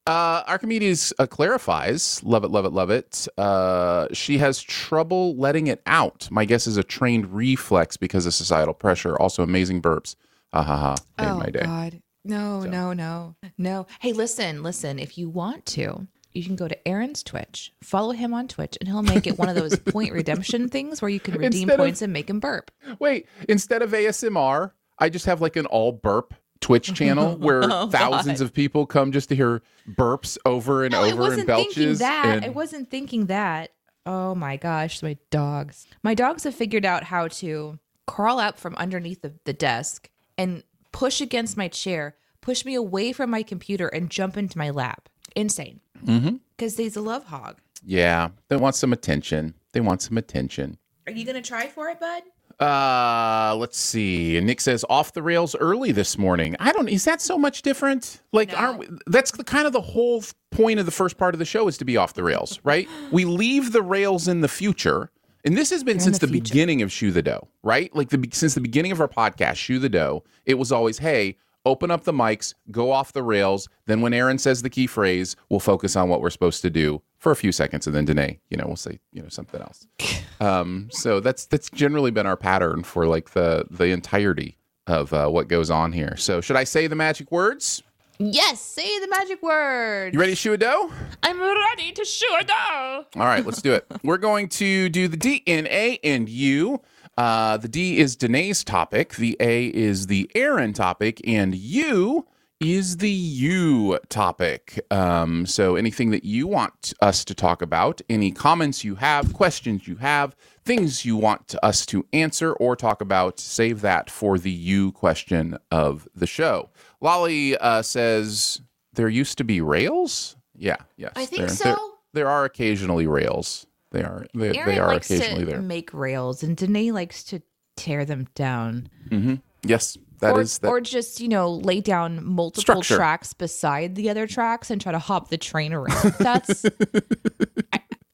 Uh, 0.06 0.44
Archimedes 0.46 1.12
uh, 1.18 1.26
clarifies, 1.26 2.22
love 2.22 2.44
it, 2.44 2.50
love 2.50 2.64
it, 2.64 2.72
love 2.72 2.90
it. 2.90 3.26
Uh, 3.36 4.06
she 4.12 4.38
has 4.38 4.62
trouble 4.62 5.34
letting 5.36 5.66
it 5.66 5.82
out. 5.86 6.28
My 6.30 6.44
guess 6.44 6.66
is 6.68 6.76
a 6.76 6.84
trained 6.84 7.34
reflex 7.34 7.96
because 7.96 8.24
of 8.24 8.32
societal 8.34 8.74
pressure. 8.74 9.16
Also, 9.16 9.42
amazing 9.42 9.82
burps. 9.82 10.14
Ha 10.52 10.62
ha 10.62 10.76
ha. 10.76 10.96
Made 11.34 11.38
my 11.38 11.50
day. 11.50 11.62
God. 11.64 12.02
No, 12.24 12.60
no, 12.60 12.92
no, 12.92 13.34
no. 13.58 13.86
Hey, 14.00 14.12
listen, 14.12 14.62
listen. 14.62 14.98
If 14.98 15.16
you 15.18 15.28
want 15.28 15.66
to, 15.66 16.06
you 16.32 16.44
can 16.44 16.54
go 16.56 16.68
to 16.68 16.88
Aaron's 16.88 17.22
Twitch, 17.22 17.72
follow 17.82 18.12
him 18.12 18.32
on 18.34 18.46
Twitch, 18.48 18.76
and 18.80 18.88
he'll 18.88 19.02
make 19.02 19.26
it 19.26 19.38
one 19.38 19.48
of 19.48 19.54
those 19.56 19.76
point 19.86 20.12
redemption 20.12 20.68
things 20.68 21.00
where 21.02 21.08
you 21.08 21.20
can 21.20 21.34
redeem 21.34 21.62
Instead 21.62 21.70
of- 21.70 21.78
points 21.78 22.02
and 22.02 22.12
make 22.12 22.30
him 22.30 22.38
burp. 22.40 22.70
Wait, 23.00 23.26
instead 23.48 23.82
of 23.82 23.90
ASMR, 23.90 24.70
I 24.98 25.08
just 25.08 25.26
have 25.26 25.40
like 25.40 25.56
an 25.56 25.66
all 25.66 25.92
burp 25.92 26.34
Twitch 26.60 26.94
channel 26.94 27.36
where 27.38 27.62
thousands 27.88 28.40
of 28.40 28.52
people 28.52 28.86
come 28.86 29.12
just 29.12 29.28
to 29.28 29.36
hear 29.36 29.62
burps 29.88 30.38
over 30.44 30.84
and 30.84 30.92
No, 30.92 31.02
I 31.02 31.12
over 31.12 31.22
wasn't 31.22 31.40
and 31.40 31.46
thinking 31.48 31.82
belches. 31.84 31.98
that. 32.00 32.24
and- 32.36 32.44
I 32.44 32.48
wasn't 32.48 32.90
thinking 32.90 33.26
that. 33.26 33.72
Oh 34.04 34.34
my 34.34 34.56
gosh, 34.56 35.02
my 35.02 35.16
dogs. 35.30 35.86
My 36.02 36.14
dogs 36.14 36.44
have 36.44 36.54
figured 36.54 36.84
out 36.84 37.04
how 37.04 37.28
to 37.28 37.78
crawl 38.06 38.38
up 38.38 38.56
from 38.58 38.74
underneath 38.76 39.22
the, 39.22 39.34
the 39.44 39.52
desk 39.52 40.10
and 40.38 40.62
push 40.92 41.20
against 41.20 41.56
my 41.56 41.66
chair, 41.68 42.14
push 42.40 42.64
me 42.64 42.74
away 42.76 43.12
from 43.12 43.30
my 43.30 43.42
computer, 43.42 43.88
and 43.88 44.08
jump 44.10 44.36
into 44.36 44.56
my 44.58 44.70
lap. 44.70 45.08
Insane. 45.34 45.80
Mm-hmm. 46.04 46.36
Because 46.56 46.76
he's 46.76 46.94
a 46.96 47.00
love 47.00 47.24
hog. 47.24 47.58
yeah, 47.84 48.28
they 48.48 48.56
want 48.56 48.76
some 48.76 48.92
attention. 48.92 49.54
They 49.72 49.80
want 49.80 50.02
some 50.02 50.16
attention. 50.16 50.78
Are 51.06 51.12
you 51.12 51.24
going 51.24 51.40
to 51.42 51.46
try 51.46 51.66
for 51.66 51.88
it, 51.88 51.98
bud? 52.00 52.22
Uh, 52.58 53.54
let's 53.58 53.78
see. 53.78 54.40
Nick 54.40 54.60
says 54.62 54.84
off 54.88 55.12
the 55.12 55.22
rails 55.22 55.54
early 55.56 55.92
this 55.92 56.16
morning. 56.16 56.56
I 56.58 56.72
don't. 56.72 56.88
Is 56.88 57.04
that 57.04 57.20
so 57.20 57.36
much 57.36 57.62
different? 57.62 58.22
Like, 58.32 58.50
No. 58.52 58.56
aren't 58.56 58.78
we, 58.78 58.88
that's 59.06 59.30
the 59.32 59.44
kind 59.44 59.66
of 59.66 59.72
the 59.74 59.80
whole 59.80 60.24
point 60.50 60.80
of 60.80 60.86
the 60.86 60.92
first 60.92 61.18
part 61.18 61.34
of 61.34 61.38
the 61.38 61.44
show 61.44 61.68
is 61.68 61.76
to 61.78 61.84
be 61.84 61.96
off 61.98 62.14
the 62.14 62.22
rails, 62.24 62.58
right? 62.64 62.88
we 63.12 63.24
leave 63.26 63.72
the 63.72 63.82
rails 63.82 64.26
in 64.26 64.40
the 64.40 64.48
future, 64.48 65.10
and 65.44 65.54
this 65.56 65.68
has 65.70 65.84
been 65.84 65.96
You're 65.98 66.04
since 66.04 66.18
the 66.18 66.26
the, 66.26 66.32
beginning 66.40 66.80
of 66.80 66.90
Shoe 66.90 67.10
the 67.10 67.20
Dough, 67.22 67.46
right? 67.62 67.94
Like 67.94 68.08
the 68.08 68.26
since 68.32 68.54
the 68.54 68.60
beginning 68.62 68.90
of 68.92 69.00
our 69.02 69.08
podcast, 69.08 69.56
Shoe 69.56 69.78
the 69.78 69.90
Dough. 69.90 70.24
It 70.46 70.54
was 70.54 70.72
always, 70.72 70.98
hey, 70.98 71.36
open 71.66 71.90
up 71.90 72.04
the 72.04 72.12
mics, 72.12 72.54
go 72.70 72.92
off 72.92 73.12
the 73.12 73.22
rails. 73.22 73.68
Then 73.86 74.00
when 74.00 74.14
Aaron 74.14 74.38
says 74.38 74.62
the 74.62 74.70
key 74.70 74.86
phrase, 74.86 75.36
we'll 75.50 75.60
focus 75.60 75.96
on 75.96 76.08
what 76.08 76.22
we're 76.22 76.30
supposed 76.30 76.62
to 76.62 76.70
do 76.70 77.02
for 77.18 77.32
a 77.32 77.36
few 77.36 77.52
seconds, 77.52 77.86
and 77.86 77.94
then 77.96 78.04
Danae, 78.04 78.38
you 78.50 78.56
know, 78.56 78.64
we'll 78.66 78.76
say, 78.76 79.00
you 79.12 79.20
know, 79.20 79.28
something 79.28 79.60
else. 79.60 79.86
Um, 80.38 80.90
so 80.92 81.18
that's 81.20 81.46
that's 81.46 81.70
generally 81.70 82.10
been 82.10 82.26
our 82.26 82.36
pattern 82.36 82.82
for 82.82 83.06
like 83.06 83.30
the 83.30 83.64
the 83.70 83.86
entirety 83.86 84.58
of 84.86 85.10
uh, 85.14 85.28
what 85.28 85.48
goes 85.48 85.70
on 85.70 85.92
here. 85.92 86.14
So 86.18 86.42
should 86.42 86.56
I 86.56 86.64
say 86.64 86.88
the 86.88 86.94
magic 86.94 87.32
words? 87.32 87.82
Yes, 88.18 88.60
say 88.60 88.98
the 89.00 89.08
magic 89.08 89.42
word. 89.42 90.12
You 90.14 90.20
ready 90.20 90.32
to 90.32 90.36
shoe 90.36 90.52
a 90.52 90.58
dough? 90.58 90.90
I'm 91.22 91.40
ready 91.40 91.92
to 91.92 92.04
shoot 92.04 92.36
a 92.40 92.44
dough. 92.44 93.04
All 93.16 93.24
right, 93.24 93.44
let's 93.46 93.62
do 93.62 93.72
it. 93.72 93.86
We're 94.02 94.18
going 94.18 94.48
to 94.50 94.90
do 94.90 95.08
the 95.08 95.16
D, 95.16 95.42
N, 95.46 95.66
A, 95.68 95.98
and 96.02 96.28
U. 96.28 96.80
Uh, 97.16 97.56
the 97.56 97.68
D 97.68 97.98
is 97.98 98.16
Danae's 98.16 98.62
topic. 98.62 99.14
The 99.14 99.36
A 99.40 99.66
is 99.68 100.06
the 100.06 100.30
Aaron 100.34 100.72
topic, 100.72 101.20
and 101.26 101.54
U 101.54 102.26
is 102.60 102.98
the 102.98 103.10
U 103.10 103.98
topic. 104.08 104.80
Um, 104.90 105.44
so 105.46 105.76
anything 105.76 106.10
that 106.10 106.24
you 106.24 106.46
want 106.46 106.94
us 107.00 107.24
to 107.26 107.34
talk 107.34 107.60
about, 107.62 108.00
any 108.08 108.32
comments 108.32 108.82
you 108.84 108.94
have, 108.96 109.32
questions 109.34 109.86
you 109.86 109.96
have, 109.96 110.34
things 110.64 111.04
you 111.04 111.16
want 111.16 111.54
us 111.62 111.84
to 111.86 112.06
answer 112.14 112.52
or 112.54 112.74
talk 112.74 113.00
about, 113.02 113.38
save 113.38 113.82
that 113.82 114.10
for 114.10 114.38
the 114.38 114.50
U 114.50 114.92
question 114.92 115.58
of 115.70 116.08
the 116.14 116.26
show. 116.26 116.70
Lolly 117.02 117.56
uh, 117.58 117.82
says 117.82 118.62
there 118.94 119.08
used 119.10 119.36
to 119.38 119.44
be 119.44 119.60
rails. 119.60 120.36
Yeah, 120.54 120.76
yes, 120.96 121.12
I 121.16 121.26
think 121.26 121.40
there- 121.40 121.48
so. 121.48 121.64
there- 121.64 121.76
there 122.14 122.28
are 122.30 122.46
occasionally 122.46 123.06
rails. 123.06 123.66
They 123.96 124.04
are 124.04 124.26
they, 124.34 124.52
they 124.52 124.78
are 124.78 124.92
occasionally 124.92 125.44
to 125.44 125.50
there. 125.52 125.62
make 125.62 125.92
rails, 125.94 126.42
and 126.42 126.56
Danae 126.56 126.90
likes 126.92 127.24
to 127.24 127.40
tear 127.76 128.04
them 128.04 128.26
down. 128.34 128.88
Mm-hmm. 129.08 129.34
Yes, 129.64 129.96
that 130.20 130.34
or, 130.34 130.40
is 130.40 130.58
that. 130.58 130.68
or 130.68 130.80
just 130.80 131.20
you 131.20 131.28
know 131.28 131.50
lay 131.50 131.80
down 131.80 132.24
multiple 132.24 132.82
Structure. 132.82 132.96
tracks 132.96 133.32
beside 133.34 133.94
the 133.94 134.08
other 134.10 134.26
tracks 134.26 134.70
and 134.70 134.80
try 134.80 134.92
to 134.92 134.98
hop 134.98 135.28
the 135.30 135.38
train 135.38 135.72
around. 135.72 136.14
That's 136.18 136.64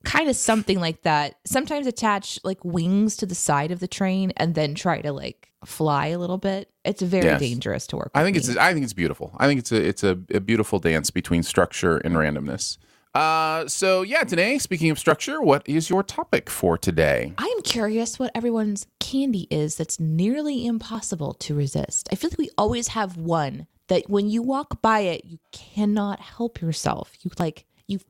kind 0.04 0.28
of 0.28 0.36
something 0.36 0.80
like 0.80 1.02
that. 1.02 1.36
Sometimes 1.44 1.86
attach 1.86 2.38
like 2.44 2.64
wings 2.64 3.16
to 3.18 3.26
the 3.26 3.34
side 3.34 3.70
of 3.70 3.80
the 3.80 3.88
train 3.88 4.32
and 4.36 4.54
then 4.54 4.74
try 4.74 5.00
to 5.00 5.12
like 5.12 5.50
fly 5.64 6.08
a 6.08 6.18
little 6.18 6.38
bit. 6.38 6.70
It's 6.84 7.02
very 7.02 7.24
Yes. 7.26 7.40
dangerous 7.40 7.86
to 7.88 7.96
work. 7.96 8.10
I 8.14 8.24
think 8.24 8.36
it's. 8.36 8.48
I 8.56 8.72
think 8.72 8.84
it's 8.84 8.92
beautiful. 8.92 9.34
I 9.38 9.46
think 9.46 9.60
it's 9.60 9.70
a 9.72 9.76
it's 9.86 10.02
a, 10.02 10.18
a 10.34 10.40
beautiful 10.40 10.78
dance 10.78 11.10
between 11.10 11.42
structure 11.42 11.98
and 11.98 12.14
randomness. 12.16 12.78
Uh, 13.14 13.68
so 13.68 14.02
yeah, 14.02 14.24
today 14.24 14.58
speaking 14.58 14.90
of 14.90 14.98
structure, 14.98 15.42
what 15.42 15.62
is 15.68 15.90
your 15.90 16.02
topic 16.02 16.48
for 16.48 16.78
today? 16.78 17.34
I 17.36 17.44
am 17.44 17.62
curious 17.62 18.18
what 18.18 18.32
everyone's 18.34 18.86
candy 19.00 19.46
is 19.50 19.76
that's 19.76 20.00
nearly 20.00 20.66
impossible 20.66 21.34
to 21.34 21.54
resist. 21.54 22.08
I 22.10 22.14
feel 22.14 22.30
like 22.30 22.38
we 22.38 22.50
always 22.56 22.88
have 22.88 23.16
one 23.16 23.66
that 23.88 24.08
when 24.08 24.30
you 24.30 24.42
walk 24.42 24.80
by 24.80 25.00
it, 25.00 25.24
you 25.26 25.38
cannot 25.52 26.20
help 26.20 26.60
yourself. 26.60 27.12
You 27.22 27.30
like 27.38 27.66
you 27.86 28.00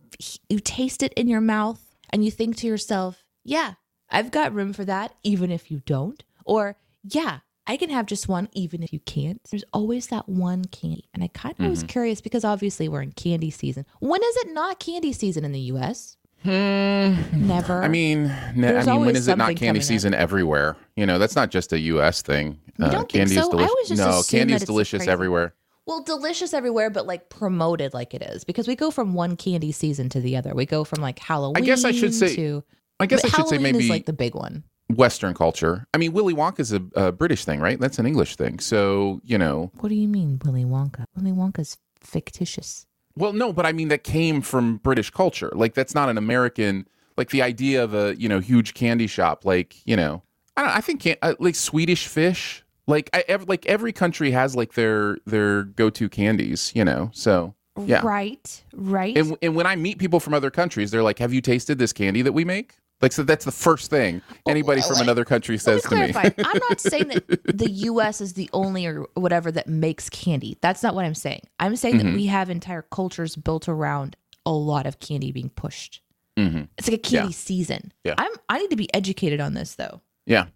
you 0.49 0.61
taste 0.61 1.03
it 1.03 1.13
in 1.15 1.27
your 1.27 1.41
mouth 1.41 1.81
and 2.11 2.25
you 2.25 2.31
think 2.31 2.57
to 2.59 2.69
yourself, 2.69 3.25
"Yeah, 3.43 3.75
I've 4.09 4.31
got 4.31 4.55
room 4.55 4.73
for 4.73 4.85
that 4.85 5.17
even 5.25 5.51
if 5.51 5.71
you 5.71 5.81
don't." 5.85 6.23
Or, 6.45 6.77
"Yeah, 7.03 7.41
I 7.67 7.77
can 7.77 7.91
have 7.91 8.07
just 8.07 8.29
one 8.29 8.49
even 8.53 8.83
if 8.83 8.93
you 8.93 9.01
can't." 9.01 9.41
There's 9.51 9.65
always 9.73 10.09
that 10.09 10.29
one 10.29 10.65
candy. 10.67 11.09
And 11.15 11.23
I 11.23 11.29
kind 11.29 11.55
of 11.59 11.67
was 11.71 11.83
curious 11.83 12.21
because 12.21 12.45
obviously 12.45 12.89
we're 12.89 13.03
in 13.03 13.13
candy 13.13 13.51
season. 13.51 13.87
When 14.01 14.23
is 14.23 14.37
it 14.39 14.53
not 14.53 14.79
candy 14.81 15.13
season 15.13 15.45
in 15.45 15.53
the 15.53 15.61
US? 15.73 16.17
Never. 16.45 17.79
Hmm. 17.79 17.85
I 17.85 17.89
mean, 17.89 18.25
ne- 18.57 18.77
I 18.77 18.85
mean, 18.85 19.01
when 19.01 19.17
is 19.17 19.29
it 19.29 19.39
not 19.39 19.57
candy 19.57 19.81
season 19.81 20.15
everywhere? 20.15 20.77
You 20.97 21.07
know, 21.07 21.19
that's 21.19 21.37
not 21.37 21.51
just 21.51 21.73
a 21.73 21.79
U.S. 21.79 22.23
thing. 22.23 22.59
Uh, 22.81 22.87
You 22.87 22.93
don't 22.93 23.09
candy 23.09 23.37
is 23.37 23.45
so? 23.45 23.53
I 23.59 23.67
delicious. 23.67 23.99
No, 23.99 24.23
candy 24.29 24.55
is 24.55 24.63
delicious 24.65 25.07
everywhere. 25.07 25.55
Well, 25.87 26.03
delicious 26.03 26.55
everywhere, 26.55 26.91
but 26.91 27.07
like 27.07 27.29
promoted 27.29 27.93
like 27.93 28.15
it 28.15 28.23
is 28.23 28.45
because 28.45 28.69
we 28.69 28.77
go 28.77 28.91
from 28.91 29.15
one 29.15 29.37
candy 29.37 29.73
season 29.73 30.09
to 30.11 30.21
the 30.21 30.37
other. 30.37 30.55
We 30.55 30.65
go 30.67 30.85
from 30.85 31.01
like 31.03 31.19
Halloween. 31.19 31.57
I 31.63 31.67
guess 31.67 31.85
I 31.85 31.91
should 31.93 32.15
say- 32.15 32.37
to, 32.37 32.63
I 33.01 33.07
guess 33.07 33.25
I 33.25 33.29
should 33.29 33.47
say 33.49 33.57
Halloween 33.57 33.63
maybe 33.63 33.85
is 33.85 33.91
like 33.91 34.07
the 34.07 34.13
big 34.13 34.35
one. 34.35 34.63
Western 34.91 35.35
culture. 35.35 35.87
I 35.95 35.99
mean, 35.99 36.13
Willy 36.13 36.35
Wonka 36.35 36.61
is 36.61 36.73
a, 36.73 36.83
a 36.95 37.13
British 37.13 37.45
thing, 37.45 37.61
right? 37.61 37.79
That's 37.81 37.99
an 37.99 38.07
English 38.07 38.37
thing. 38.37 38.59
So 38.59 39.21
you 39.25 39.39
know, 39.39 39.71
What 39.81 39.89
do 39.89 39.95
you 39.95 40.09
mean, 40.09 40.41
Willy 40.45 40.65
Wonka? 40.65 41.05
Willy 41.17 41.33
Wonka's 41.33 41.79
fictitious. 42.01 42.87
Well, 43.17 43.33
no, 43.33 43.53
but 43.53 43.67
I 43.67 43.73
mean 43.73 43.89
that 43.89 44.05
came 44.05 44.41
from 44.41 44.79
British 44.79 45.11
culture. 45.11 45.51
Like 45.55 45.75
that's 45.75 45.95
not 45.95 46.09
an 46.09 46.19
American. 46.19 46.87
Like 47.17 47.31
the 47.31 47.43
idea 47.43 47.85
of 47.85 47.95
a 47.95 48.17
you 48.17 48.29
know 48.29 48.41
huge 48.41 48.75
candy 48.75 49.07
shop. 49.07 49.45
Like 49.45 49.77
you 49.87 49.97
know, 49.97 50.23
I 50.57 50.63
don't. 50.63 50.77
I 50.77 50.81
think 50.81 51.01
can, 51.03 51.17
uh, 51.23 51.35
like 51.39 51.55
Swedish 51.55 52.07
fish. 52.07 52.65
Like 52.87 53.11
I 53.13 53.25
ev- 53.29 53.49
like 53.49 53.67
every 53.67 53.93
country 53.93 54.31
has 54.33 54.57
like 54.57 54.73
their 54.75 55.19
their 55.27 55.65
go 55.65 55.91
to 55.91 56.09
candies. 56.09 56.73
You 56.75 56.85
know, 56.85 57.11
so 57.13 57.55
yeah. 57.85 58.01
Right, 58.03 58.65
right. 58.75 59.17
And 59.17 59.37
and 59.43 59.55
when 59.55 59.67
I 59.67 59.77
meet 59.77 59.99
people 59.99 60.21
from 60.21 60.35
other 60.35 60.51
countries, 60.51 60.91
they're 60.91 61.03
like, 61.03 61.19
"Have 61.19 61.33
you 61.35 61.41
tasted 61.43 61.79
this 61.79 61.93
candy 61.93 62.23
that 62.23 62.33
we 62.33 62.45
make?" 62.45 62.77
Like 63.03 63.13
so, 63.13 63.25
that's 63.25 63.45
the 63.45 63.51
first 63.53 63.91
thing 63.91 64.23
anybody 64.49 64.81
from 64.81 64.95
let- 64.95 65.03
another 65.03 65.25
country 65.25 65.55
me 65.55 65.59
says 65.59 65.83
to 65.83 65.95
me. 65.97 66.13
I'm 66.15 66.61
not 66.71 66.81
saying 66.93 67.09
that 67.09 67.27
the 67.59 67.71
U.S. 67.71 68.21
is 68.21 68.35
the 68.35 68.49
only 68.53 68.87
or 68.87 69.07
whatever 69.15 69.51
that 69.53 69.67
makes 69.67 70.09
candy. 70.09 70.57
That's 70.63 70.83
not 70.83 70.95
what 70.95 71.05
I'm 71.05 71.15
saying. 71.15 71.43
I'm 71.61 71.75
saying 71.77 71.97
Mm-hmm. 71.97 72.07
that 72.09 72.15
we 72.15 72.27
have 72.27 72.49
entire 72.49 72.83
cultures 72.83 73.35
built 73.37 73.69
around 73.69 74.17
a 74.47 74.53
lot 74.53 74.87
of 74.87 75.01
candy 75.01 75.33
being 75.33 75.51
pushed. 75.51 76.01
Mhm. 76.39 76.69
It's 76.79 76.89
like 76.89 76.99
a 76.99 77.03
candy 77.03 77.29
Yeah. 77.29 77.35
season. 77.35 77.93
Yeah. 78.05 78.15
I'm. 78.17 78.31
I 78.49 78.59
need 78.59 78.71
to 78.71 78.77
be 78.77 78.93
educated 78.95 79.41
on 79.41 79.55
this 79.55 79.75
though. 79.75 80.01
Yeah. 80.27 80.47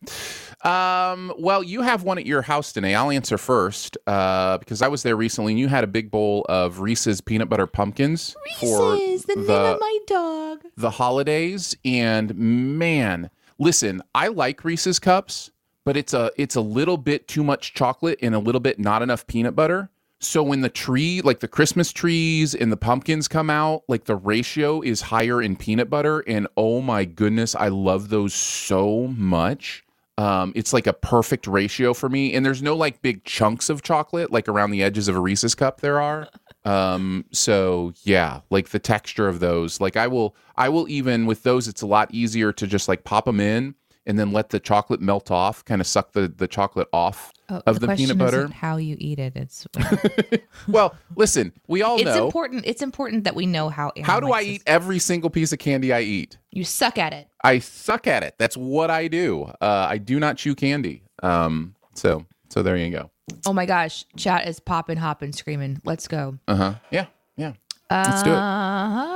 Um, 0.62 1.32
well, 1.38 1.62
you 1.62 1.82
have 1.82 2.02
one 2.02 2.18
at 2.18 2.26
your 2.26 2.42
house 2.42 2.72
today. 2.72 2.94
I'll 2.94 3.10
answer 3.10 3.38
first 3.38 3.96
uh, 4.06 4.58
because 4.58 4.82
I 4.82 4.88
was 4.88 5.02
there 5.02 5.16
recently 5.16 5.52
and 5.52 5.60
you 5.60 5.68
had 5.68 5.84
a 5.84 5.86
big 5.86 6.10
bowl 6.10 6.46
of 6.48 6.80
Reese's 6.80 7.20
peanut 7.20 7.48
butter 7.48 7.66
pumpkins 7.66 8.36
for 8.58 8.94
Reese's, 8.94 9.24
the, 9.24 9.36
name 9.36 9.46
the, 9.46 9.54
of 9.54 9.80
my 9.80 9.98
dog. 10.06 10.62
the 10.76 10.90
holidays. 10.90 11.76
And 11.84 12.34
man, 12.36 13.30
listen, 13.58 14.02
I 14.14 14.28
like 14.28 14.64
Reese's 14.64 14.98
cups, 14.98 15.50
but 15.84 15.96
it's 15.96 16.14
a 16.14 16.30
it's 16.36 16.56
a 16.56 16.60
little 16.60 16.96
bit 16.96 17.28
too 17.28 17.44
much 17.44 17.74
chocolate 17.74 18.18
and 18.22 18.34
a 18.34 18.38
little 18.38 18.60
bit 18.60 18.78
not 18.78 19.02
enough 19.02 19.26
peanut 19.26 19.54
butter. 19.54 19.90
So 20.20 20.42
when 20.42 20.62
the 20.62 20.68
tree, 20.68 21.20
like 21.20 21.40
the 21.40 21.48
Christmas 21.48 21.92
trees 21.92 22.54
and 22.54 22.72
the 22.72 22.76
pumpkins 22.76 23.28
come 23.28 23.50
out, 23.50 23.82
like 23.86 24.04
the 24.04 24.16
ratio 24.16 24.80
is 24.80 25.02
higher 25.02 25.42
in 25.42 25.56
peanut 25.56 25.90
butter. 25.90 26.20
And 26.26 26.48
oh 26.56 26.80
my 26.80 27.04
goodness, 27.04 27.54
I 27.54 27.68
love 27.68 28.08
those 28.08 28.32
so 28.32 29.08
much. 29.08 29.84
Um, 30.18 30.52
it's 30.56 30.72
like 30.72 30.86
a 30.86 30.94
perfect 30.94 31.46
ratio 31.46 31.92
for 31.92 32.08
me. 32.08 32.32
And 32.32 32.46
there's 32.46 32.62
no 32.62 32.74
like 32.74 33.02
big 33.02 33.24
chunks 33.24 33.68
of 33.68 33.82
chocolate 33.82 34.32
like 34.32 34.48
around 34.48 34.70
the 34.70 34.82
edges 34.82 35.08
of 35.08 35.16
a 35.16 35.20
Reese's 35.20 35.54
cup 35.54 35.80
there 35.80 36.00
are. 36.00 36.28
Um, 36.64 37.26
so 37.30 37.92
yeah, 38.02 38.40
like 38.50 38.70
the 38.70 38.80
texture 38.80 39.28
of 39.28 39.38
those, 39.38 39.80
like 39.80 39.96
I 39.96 40.08
will, 40.08 40.34
I 40.56 40.68
will 40.68 40.88
even 40.88 41.24
with 41.24 41.44
those, 41.44 41.68
it's 41.68 41.82
a 41.82 41.86
lot 41.86 42.12
easier 42.12 42.52
to 42.54 42.66
just 42.66 42.88
like 42.88 43.04
pop 43.04 43.26
them 43.26 43.38
in 43.38 43.76
and 44.06 44.18
then 44.18 44.32
let 44.32 44.50
the 44.50 44.60
chocolate 44.60 45.00
melt 45.00 45.30
off, 45.30 45.64
kind 45.64 45.80
of 45.80 45.86
suck 45.86 46.12
the, 46.12 46.28
the 46.28 46.46
chocolate 46.48 46.88
off 46.92 47.32
Oh, 47.48 47.62
of 47.66 47.78
the, 47.80 47.86
question 47.86 48.06
peanut 48.06 48.18
butter. 48.18 48.48
how 48.48 48.76
you 48.76 48.96
eat 48.98 49.18
it. 49.20 49.34
It's 49.36 49.66
Well, 50.68 50.96
listen, 51.14 51.52
we 51.68 51.82
all 51.82 51.96
it's 51.96 52.04
know 52.06 52.24
important. 52.26 52.64
It's 52.66 52.82
important 52.82 53.22
that 53.24 53.34
we 53.36 53.46
know 53.46 53.68
how. 53.68 53.92
How 54.02 54.18
do 54.18 54.32
I 54.32 54.42
eat 54.42 54.62
every 54.66 54.98
single 54.98 55.30
piece 55.30 55.52
of 55.52 55.58
candy 55.60 55.92
I 55.92 56.00
eat? 56.00 56.38
You 56.50 56.64
suck 56.64 56.98
at 56.98 57.12
it. 57.12 57.28
I 57.44 57.60
suck 57.60 58.06
at 58.08 58.22
it. 58.24 58.34
That's 58.38 58.56
what 58.56 58.90
I 58.90 59.06
do. 59.08 59.44
Uh, 59.60 59.86
I 59.88 59.98
do 59.98 60.18
not 60.18 60.38
chew 60.38 60.54
candy. 60.56 61.02
Um, 61.22 61.76
so, 61.94 62.26
so 62.48 62.62
there 62.64 62.76
you 62.76 62.90
go. 62.90 63.10
Oh 63.46 63.52
my 63.52 63.64
gosh, 63.66 64.04
chat 64.16 64.48
is 64.48 64.58
popping, 64.58 64.96
hopping, 64.96 65.32
screaming. 65.32 65.80
Let's 65.84 66.08
go. 66.08 66.38
Uh 66.48 66.56
huh. 66.56 66.74
Yeah. 66.90 67.06
Yeah. 67.36 67.52
Let's 67.90 68.22
do 68.24 68.30
it. 68.30 68.36
Uh, 68.36 69.12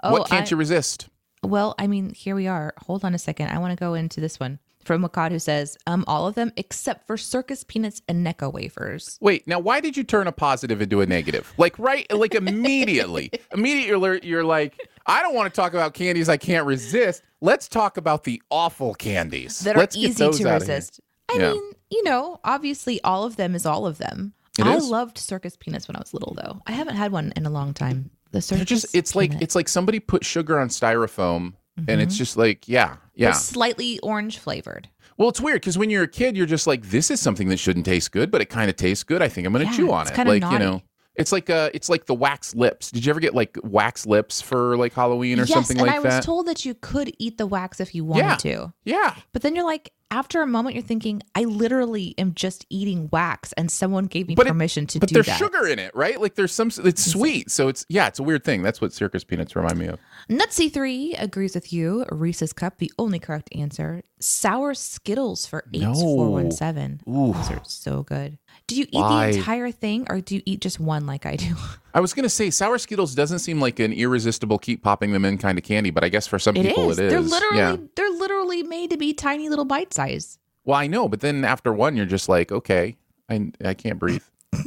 Oh, 0.00 0.12
what 0.12 0.28
can't 0.28 0.46
I- 0.46 0.50
you 0.50 0.56
resist? 0.56 1.08
Well, 1.42 1.74
I 1.78 1.86
mean, 1.86 2.12
here 2.14 2.34
we 2.34 2.46
are. 2.46 2.74
Hold 2.86 3.04
on 3.04 3.14
a 3.14 3.18
second. 3.18 3.48
I 3.50 3.58
want 3.58 3.72
to 3.76 3.76
go 3.82 3.94
into 3.94 4.20
this 4.20 4.38
one 4.40 4.58
from 4.84 5.02
Wakad 5.02 5.30
who 5.32 5.38
says, 5.38 5.76
um, 5.86 6.02
all 6.06 6.26
of 6.26 6.34
them 6.34 6.50
except 6.56 7.06
for 7.06 7.16
circus 7.18 7.62
peanuts 7.62 8.00
and 8.08 8.26
Necco 8.26 8.52
wafers. 8.52 9.18
Wait, 9.20 9.46
now 9.46 9.58
why 9.58 9.80
did 9.80 9.96
you 9.96 10.02
turn 10.04 10.26
a 10.26 10.32
positive 10.32 10.80
into 10.80 11.00
a 11.00 11.06
negative? 11.06 11.52
Like 11.58 11.78
right, 11.78 12.10
like 12.12 12.34
immediately, 12.34 13.30
immediately 13.52 14.20
you're 14.22 14.44
like, 14.44 14.78
I 15.06 15.20
don't 15.22 15.34
want 15.34 15.52
to 15.52 15.60
talk 15.60 15.72
about 15.74 15.94
candies 15.94 16.28
I 16.28 16.36
can't 16.36 16.66
resist. 16.66 17.22
Let's 17.40 17.68
talk 17.68 17.96
about 17.96 18.24
the 18.24 18.42
awful 18.50 18.94
candies 18.94 19.60
That 19.60 19.76
Let's 19.76 19.94
are 19.96 20.00
easy 20.00 20.14
to 20.14 20.24
out 20.26 20.32
of 20.34 20.38
here. 20.38 20.54
resist. 20.54 21.00
I 21.30 21.36
Yeah. 21.38 21.52
mean, 21.52 21.62
you 21.90 22.02
know, 22.04 22.40
obviously 22.44 23.00
all 23.02 23.24
of 23.24 23.36
them 23.36 23.54
is 23.54 23.64
all 23.66 23.86
of 23.86 23.98
them. 23.98 24.32
It 24.58 24.66
I 24.66 24.76
is. 24.76 24.88
loved 24.88 25.18
circus 25.18 25.56
peanuts 25.56 25.86
when 25.86 25.96
I 25.96 26.00
was 26.00 26.12
little 26.12 26.34
though. 26.34 26.60
I 26.66 26.72
haven't 26.72 26.96
had 26.96 27.12
one 27.12 27.32
in 27.36 27.46
a 27.46 27.50
long 27.50 27.74
time. 27.74 28.10
The 28.30 28.40
circus 28.42 28.58
They're 28.58 28.64
just 28.64 28.94
it's 28.94 29.14
like 29.14 29.30
peanut. 29.30 29.42
it's 29.42 29.54
like 29.54 29.68
somebody 29.68 30.00
put 30.00 30.24
sugar 30.24 30.58
on 30.58 30.68
styrofoam 30.68 31.54
and 31.86 32.00
it's 32.00 32.14
Mhm. 32.14 32.18
just 32.18 32.36
like 32.36 32.68
yeah 32.68 32.96
They're 33.16 33.28
yeah 33.28 33.32
slightly 33.32 33.98
orange 34.00 34.38
flavored. 34.38 34.88
well 35.16 35.28
it's 35.28 35.40
weird 35.40 35.60
because 35.62 35.78
when 35.78 35.90
you're 35.90 36.02
a 36.02 36.08
kid 36.08 36.36
you're 36.36 36.46
just 36.46 36.66
like 36.66 36.82
this 36.90 37.10
is 37.10 37.20
something 37.20 37.48
that 37.48 37.58
shouldn't 37.58 37.86
taste 37.86 38.10
good 38.12 38.30
but 38.30 38.40
it 38.40 38.46
kind 38.50 38.68
of 38.68 38.76
tastes 38.76 39.04
good 39.04 39.22
i 39.22 39.28
think 39.28 39.46
i'm 39.46 39.52
gonna 39.52 39.64
Yeah, 39.64 39.72
chew 39.76 39.92
on 39.92 40.02
it's 40.02 40.10
it 40.10 40.14
kinda 40.14 40.32
like 40.32 40.42
you 40.52 40.58
know 40.58 40.72
naughty. 40.72 40.84
It's 41.18 41.32
like 41.32 41.50
uh 41.50 41.68
it's 41.74 41.88
like 41.88 42.06
the 42.06 42.14
wax 42.14 42.54
lips 42.54 42.90
did 42.90 43.04
you 43.04 43.10
ever 43.10 43.20
get 43.20 43.34
like 43.34 43.58
wax 43.62 44.06
lips 44.06 44.40
for 44.40 44.76
like 44.76 44.92
halloween 44.94 45.38
or 45.40 45.44
yes, 45.44 45.52
something 45.52 45.76
like 45.76 45.86
that? 45.90 45.96
and 45.98 46.06
I 46.06 46.16
was 46.16 46.24
told 46.24 46.46
that 46.46 46.64
you 46.64 46.74
could 46.74 47.12
eat 47.18 47.36
the 47.38 47.46
wax 47.46 47.80
if 47.80 47.94
you 47.94 48.04
wanted 48.04 48.24
Yeah. 48.24 48.36
to. 48.36 48.72
yeah 48.84 49.14
But 49.32 49.42
then 49.42 49.54
you're 49.54 49.66
like, 49.66 49.92
after 50.10 50.40
a 50.40 50.46
moment, 50.46 50.74
you're 50.74 50.82
thinking, 50.82 51.20
I 51.34 51.44
literally 51.44 52.14
am 52.16 52.32
just 52.32 52.64
eating 52.70 53.10
wax, 53.12 53.52
and 53.58 53.70
someone 53.70 54.06
gave 54.06 54.26
me 54.26 54.34
But 54.34 54.46
it- 54.46 54.50
permission 54.50 54.86
to 54.86 55.00
but 55.00 55.10
there's 55.12 55.26
sugar 55.26 55.66
in 55.66 55.78
it 55.78 55.94
right 55.94 56.18
like 56.20 56.34
there's 56.34 56.52
some 56.52 56.70
it's 56.82 57.04
sweet 57.04 57.50
so 57.50 57.68
it's 57.68 57.84
yeah 57.90 58.06
it's 58.06 58.18
a 58.18 58.22
weird 58.22 58.42
thing 58.42 58.62
that's 58.62 58.80
what 58.80 58.92
circus 58.94 59.22
peanuts 59.24 59.54
remind 59.54 59.78
me 59.78 59.86
of 59.88 59.98
Nutsy3 60.30 61.20
agrees 61.22 61.54
with 61.54 61.72
you. 61.72 62.04
Reese's 62.10 62.52
Cup, 62.52 62.78
the 62.78 62.92
only 62.98 63.18
correct 63.18 63.48
answer. 63.54 64.02
Sour 64.20 64.74
Skittles 64.74 65.46
for 65.46 65.64
No. 65.72 65.90
8417. 65.90 67.00
Ooh. 67.08 67.32
Those 67.34 67.50
are 67.50 67.60
so 67.64 68.02
good. 68.02 68.38
Do 68.68 68.76
you 68.76 68.84
eat 68.84 68.88
Why? 68.92 69.30
the 69.32 69.38
entire 69.38 69.70
thing 69.72 70.06
or 70.08 70.20
do 70.20 70.36
you 70.36 70.42
eat 70.46 70.60
just 70.60 70.78
one 70.78 71.04
like 71.06 71.26
I 71.26 71.34
do? 71.36 71.56
i 71.94 72.00
was 72.00 72.14
gonna 72.14 72.28
say 72.28 72.50
sour 72.50 72.78
skittles 72.78 73.14
doesn't 73.14 73.40
seem 73.40 73.60
like 73.60 73.80
an 73.80 73.92
irresistible 73.92 74.58
keep 74.58 74.82
popping 74.84 75.12
them 75.12 75.24
in 75.24 75.36
kind 75.38 75.58
of 75.58 75.64
candy 75.64 75.90
but 75.90 76.04
i 76.04 76.08
guess 76.08 76.26
for 76.28 76.38
some 76.38 76.54
It 76.56 76.66
people 76.66 76.90
is. 76.90 76.98
it 76.98 77.06
is 77.06 77.10
They're 77.12 77.20
literally 77.20 77.58
yeah 77.58 77.76
they're 77.96 78.10
literally 78.10 78.62
made 78.62 78.90
to 78.90 78.96
be 78.96 79.12
tiny 79.14 79.48
little 79.48 79.64
bite 79.64 79.92
size. 79.92 80.38
well 80.64 80.78
i 80.78 80.86
know 80.86 81.08
but 81.08 81.20
then 81.20 81.44
after 81.44 81.72
one 81.72 81.96
you're 81.96 82.06
just 82.06 82.28
like 82.28 82.52
okay 82.52 82.96
i 83.28 83.50
i 83.64 83.74
can't 83.74 83.98
breathe 83.98 84.22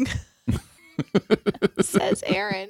says 1.82 2.24
Aaron. 2.28 2.70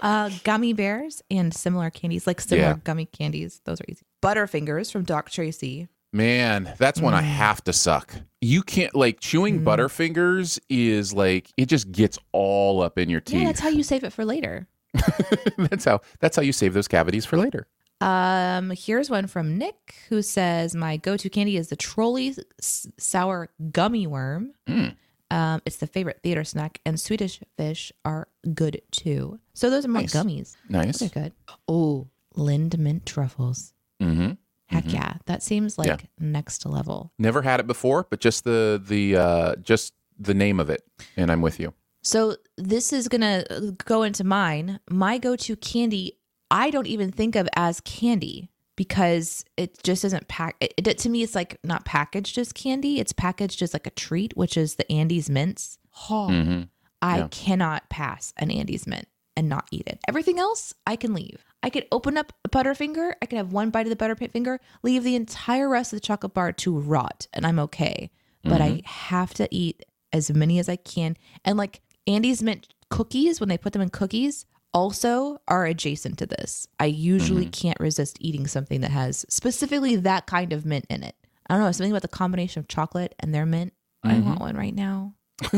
Uh, 0.00 0.30
gummy 0.44 0.72
bears 0.72 1.22
and 1.30 1.52
similar 1.52 1.90
candies, 1.90 2.26
like 2.26 2.40
similar 2.40 2.68
Yeah. 2.68 2.76
gummy 2.84 3.04
candies. 3.06 3.60
Those 3.64 3.80
are 3.80 3.84
easy. 3.88 4.02
Butterfingers 4.22 4.90
from 4.90 5.04
Doc 5.04 5.28
Tracy. 5.30 5.88
Man, 6.12 6.72
that's 6.78 7.00
one 7.00 7.14
I 7.14 7.20
Mm. 7.22 7.26
have 7.26 7.62
to 7.64 7.72
suck. 7.72 8.14
You 8.40 8.62
can't 8.62 8.94
like 8.96 9.20
chewing 9.20 9.60
Mm. 9.60 9.64
Butterfingers 9.64 10.58
is 10.68 11.12
like 11.12 11.50
it 11.56 11.66
just 11.66 11.92
gets 11.92 12.18
all 12.32 12.82
up 12.82 12.98
in 12.98 13.08
your 13.08 13.20
teeth. 13.20 13.40
Yeah, 13.40 13.46
that's 13.46 13.60
how 13.60 13.68
you 13.68 13.82
save 13.82 14.02
it 14.04 14.12
for 14.12 14.24
later. 14.24 14.66
that's 15.56 15.84
how 15.84 16.00
that's 16.18 16.34
how 16.36 16.42
you 16.42 16.52
save 16.52 16.74
those 16.74 16.88
cavities 16.88 17.24
for 17.24 17.36
later. 17.36 17.68
Um, 18.00 18.70
here's 18.70 19.10
one 19.10 19.26
from 19.26 19.56
Nick 19.58 19.94
who 20.08 20.22
says 20.22 20.74
my 20.74 20.96
go-to 20.96 21.28
candy 21.28 21.56
is 21.58 21.68
the 21.68 21.76
Trolli 21.76 22.36
s- 22.58 22.88
sour 22.98 23.50
gummy 23.70 24.06
worm. 24.06 24.54
Mm. 24.66 24.96
Um, 25.30 25.62
it's 25.64 25.76
the 25.76 25.86
favorite 25.86 26.20
theater 26.24 26.42
snack, 26.42 26.80
and 26.84 26.98
Swedish 26.98 27.40
fish 27.56 27.92
are 28.04 28.26
good 28.54 28.80
too. 28.90 29.38
So 29.52 29.70
those 29.70 29.84
are 29.84 29.88
my 29.88 30.00
Nice. 30.00 30.14
gummies. 30.14 30.56
Nice. 30.68 30.98
They're 30.98 31.08
good. 31.10 31.32
Oh, 31.68 32.08
Lindt 32.36 32.76
mint 32.78 33.04
truffles. 33.06 33.74
Mm-hmm. 34.02 34.32
Heck 34.70 34.84
Mhm. 34.84 34.92
yeah, 34.92 35.14
that 35.26 35.42
seems 35.42 35.76
like 35.78 35.88
Yeah. 35.88 35.96
next 36.18 36.64
level. 36.64 37.12
Never 37.18 37.42
had 37.42 37.58
it 37.60 37.66
before, 37.66 38.06
but 38.08 38.20
just 38.20 38.44
the 38.44 38.80
the 38.84 39.16
uh 39.16 39.56
just 39.56 39.94
the 40.18 40.34
name 40.34 40.60
of 40.60 40.70
it, 40.70 40.82
and 41.16 41.30
I'm 41.30 41.40
with 41.42 41.58
you. 41.58 41.74
So 42.02 42.36
this 42.56 42.92
is 42.92 43.08
gonna 43.08 43.44
go 43.84 44.02
into 44.04 44.22
mine. 44.24 44.78
My 44.88 45.18
go-to 45.18 45.56
candy, 45.56 46.18
I 46.50 46.70
don't 46.70 46.86
even 46.86 47.10
think 47.10 47.36
of 47.36 47.48
as 47.56 47.80
candy 47.80 48.50
because 48.76 49.44
it 49.56 49.82
just 49.82 50.04
isn't 50.04 50.28
pack. 50.28 50.56
It, 50.60 50.72
it- 50.78 50.98
to 50.98 51.08
me, 51.10 51.22
it's 51.22 51.34
like 51.34 51.58
not 51.64 51.84
packaged 51.84 52.38
as 52.38 52.52
candy. 52.52 53.00
It's 53.00 53.12
packaged 53.12 53.60
as 53.62 53.72
like 53.74 53.86
a 53.86 53.90
treat, 53.90 54.36
which 54.36 54.56
is 54.56 54.76
the 54.76 54.90
Andes 54.90 55.28
mints. 55.28 55.78
Oh, 56.08 56.28
Mm-hmm. 56.30 56.62
I 57.02 57.18
yeah. 57.18 57.28
cannot 57.30 57.88
pass 57.90 58.32
an 58.36 58.50
Andes 58.50 58.86
mint 58.86 59.08
and 59.36 59.48
not 59.48 59.68
eat 59.70 59.84
it. 59.86 59.98
Everything 60.08 60.38
else, 60.38 60.72
I 60.86 60.96
can 60.96 61.12
leave. 61.14 61.44
I 61.62 61.70
could 61.70 61.86
open 61.92 62.16
up 62.16 62.32
a 62.44 62.48
Butterfinger. 62.48 63.14
I 63.20 63.26
could 63.26 63.36
have 63.36 63.52
one 63.52 63.70
bite 63.70 63.86
of 63.86 63.96
the 63.96 64.02
Butterfinger, 64.02 64.58
leave 64.82 65.04
the 65.04 65.14
entire 65.14 65.68
rest 65.68 65.92
of 65.92 65.98
the 65.98 66.06
chocolate 66.06 66.34
bar 66.34 66.52
to 66.52 66.78
rot, 66.78 67.26
and 67.32 67.46
I'm 67.46 67.58
okay. 67.58 68.10
But 68.42 68.62
I 68.62 68.70
mm-hmm. 68.70 68.86
have 68.86 69.34
to 69.34 69.48
eat 69.50 69.84
as 70.12 70.30
many 70.30 70.58
as 70.58 70.68
I 70.68 70.76
can. 70.76 71.16
And 71.44 71.58
like 71.58 71.82
Andes 72.06 72.42
mint 72.42 72.68
cookies, 72.88 73.38
when 73.38 73.50
they 73.50 73.58
put 73.58 73.74
them 73.74 73.82
in 73.82 73.90
cookies, 73.90 74.46
also 74.72 75.38
are 75.48 75.66
adjacent 75.66 76.18
to 76.18 76.26
this. 76.26 76.66
I 76.78 76.86
usually 76.86 77.44
mm-hmm. 77.44 77.50
can't 77.68 77.80
resist 77.80 78.16
eating 78.20 78.46
something 78.46 78.80
that 78.80 78.90
has 78.90 79.26
specifically 79.28 79.96
that 79.96 80.26
kind 80.26 80.52
of 80.52 80.64
mint 80.64 80.86
in 80.88 81.02
it. 81.02 81.16
I 81.48 81.54
don't 81.54 81.64
know, 81.64 81.72
something 81.72 81.92
about 81.92 82.02
the 82.02 82.08
combination 82.08 82.60
of 82.60 82.68
chocolate 82.68 83.14
and 83.18 83.34
their 83.34 83.46
mint. 83.46 83.72
I 84.02 84.14
mm-hmm. 84.14 84.28
want 84.28 84.40
one 84.40 84.56
right 84.56 84.74
now. 84.74 85.14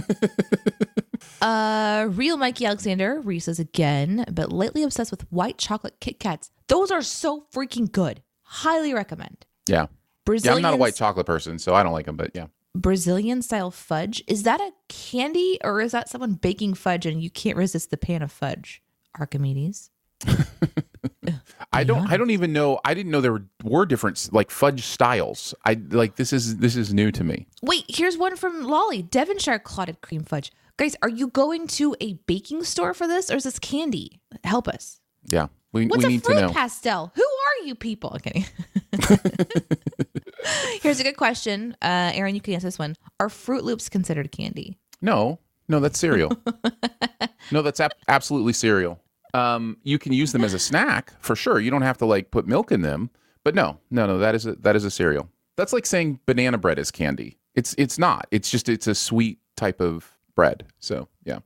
Uh, 1.40 2.08
real 2.10 2.36
Mikey 2.36 2.64
Alexander 2.66 3.20
Reese's 3.20 3.58
again, 3.58 4.24
but 4.32 4.52
lately 4.52 4.84
obsessed 4.84 5.10
with 5.10 5.30
white 5.32 5.58
chocolate 5.58 5.96
Kit 6.00 6.20
Kats. 6.20 6.52
Those 6.68 6.92
are 6.92 7.02
so 7.02 7.46
freaking 7.52 7.90
good. 7.90 8.22
Highly 8.42 8.94
recommend. 8.94 9.44
Yeah. 9.68 9.82
Yeah, 9.82 9.86
Brazilian, 10.24 10.58
I'm 10.58 10.62
not 10.62 10.74
a 10.74 10.76
white 10.76 10.94
chocolate 10.94 11.26
person, 11.26 11.58
so 11.58 11.74
I 11.74 11.82
don't 11.82 11.92
like 11.92 12.06
them, 12.06 12.16
but 12.16 12.30
yeah. 12.32 12.46
Brazilian 12.76 13.42
style 13.42 13.72
fudge. 13.72 14.22
Is 14.28 14.44
that 14.44 14.60
a 14.60 14.72
candy 14.88 15.58
or 15.64 15.80
is 15.80 15.92
that 15.92 16.08
someone 16.08 16.34
baking 16.34 16.74
fudge 16.74 17.06
and 17.06 17.20
you 17.22 17.28
can't 17.28 17.56
resist 17.56 17.90
the 17.90 17.96
pan 17.96 18.22
of 18.22 18.30
fudge? 18.30 18.82
Archimedes. 19.18 19.90
I 21.72 21.84
don't 21.84 22.10
I 22.10 22.16
don't 22.16 22.30
even 22.30 22.52
know 22.52 22.80
I 22.84 22.94
didn't 22.94 23.12
know 23.12 23.20
there 23.20 23.32
were, 23.32 23.44
were 23.62 23.86
different 23.86 24.28
like 24.32 24.50
fudge 24.50 24.84
styles. 24.84 25.54
I 25.64 25.74
like 25.90 26.16
this 26.16 26.32
is 26.32 26.58
this 26.58 26.76
is 26.76 26.92
new 26.92 27.12
to 27.12 27.24
me. 27.24 27.46
Wait, 27.62 27.84
here's 27.88 28.18
one 28.18 28.36
from 28.36 28.64
Lolly. 28.64 29.02
Devonshire 29.02 29.58
clotted 29.58 30.00
cream 30.00 30.24
fudge. 30.24 30.52
Guys, 30.78 30.96
are 31.02 31.08
you 31.08 31.28
going 31.28 31.66
to 31.68 31.94
a 32.00 32.14
baking 32.26 32.64
store 32.64 32.94
for 32.94 33.06
this 33.06 33.30
or 33.30 33.36
is 33.36 33.44
this 33.44 33.58
candy? 33.58 34.20
Help 34.42 34.66
us. 34.68 35.00
Yeah. 35.30 35.48
We 35.72 35.86
What's 35.86 36.02
we 36.02 36.06
a 36.06 36.08
need 36.10 36.24
to 36.24 36.26
fruit 36.26 36.40
know. 36.40 36.50
pastel? 36.50 37.12
Who 37.14 37.22
are 37.22 37.66
you 37.66 37.74
people? 37.74 38.16
Okay. 38.16 38.44
Here's 40.82 41.00
a 41.00 41.04
good 41.04 41.16
question. 41.16 41.76
Uh, 41.80 42.10
Aaron, 42.14 42.34
you 42.34 42.40
can 42.40 42.54
answer 42.54 42.66
this 42.66 42.78
one. 42.78 42.96
Are 43.20 43.28
Froot 43.28 43.62
Loops 43.62 43.88
considered 43.88 44.30
candy? 44.32 44.76
No, 45.00 45.38
no, 45.68 45.80
that's 45.80 45.98
cereal. 45.98 46.32
no, 47.52 47.62
that's 47.62 47.80
ab- 47.80 47.92
absolutely 48.08 48.52
cereal. 48.52 49.00
Um, 49.34 49.78
you 49.82 49.98
can 49.98 50.12
use 50.12 50.32
them 50.32 50.44
as 50.44 50.54
a 50.54 50.58
snack 50.58 51.12
for 51.18 51.34
sure. 51.34 51.58
You 51.58 51.70
don't 51.70 51.82
have 51.82 51.98
to 51.98 52.06
like 52.06 52.30
put 52.30 52.46
milk 52.46 52.70
in 52.70 52.82
them, 52.82 53.10
but 53.44 53.54
no, 53.54 53.78
no, 53.90 54.06
no, 54.06 54.18
that 54.18 54.34
is 54.34 54.46
a, 54.46 54.54
that 54.56 54.76
is 54.76 54.84
a 54.84 54.90
cereal. 54.90 55.28
That's 55.56 55.72
like 55.72 55.86
saying 55.86 56.20
banana 56.26 56.58
bread 56.58 56.78
is 56.78 56.90
candy. 56.90 57.38
It's 57.54 57.74
it's 57.78 57.98
not. 57.98 58.26
It's 58.30 58.50
just 58.50 58.68
it's 58.68 58.86
a 58.86 58.94
sweet 58.94 59.38
type 59.56 59.80
of 59.80 60.10
bread. 60.34 60.64
So 60.80 61.08
yeah, 61.24 61.38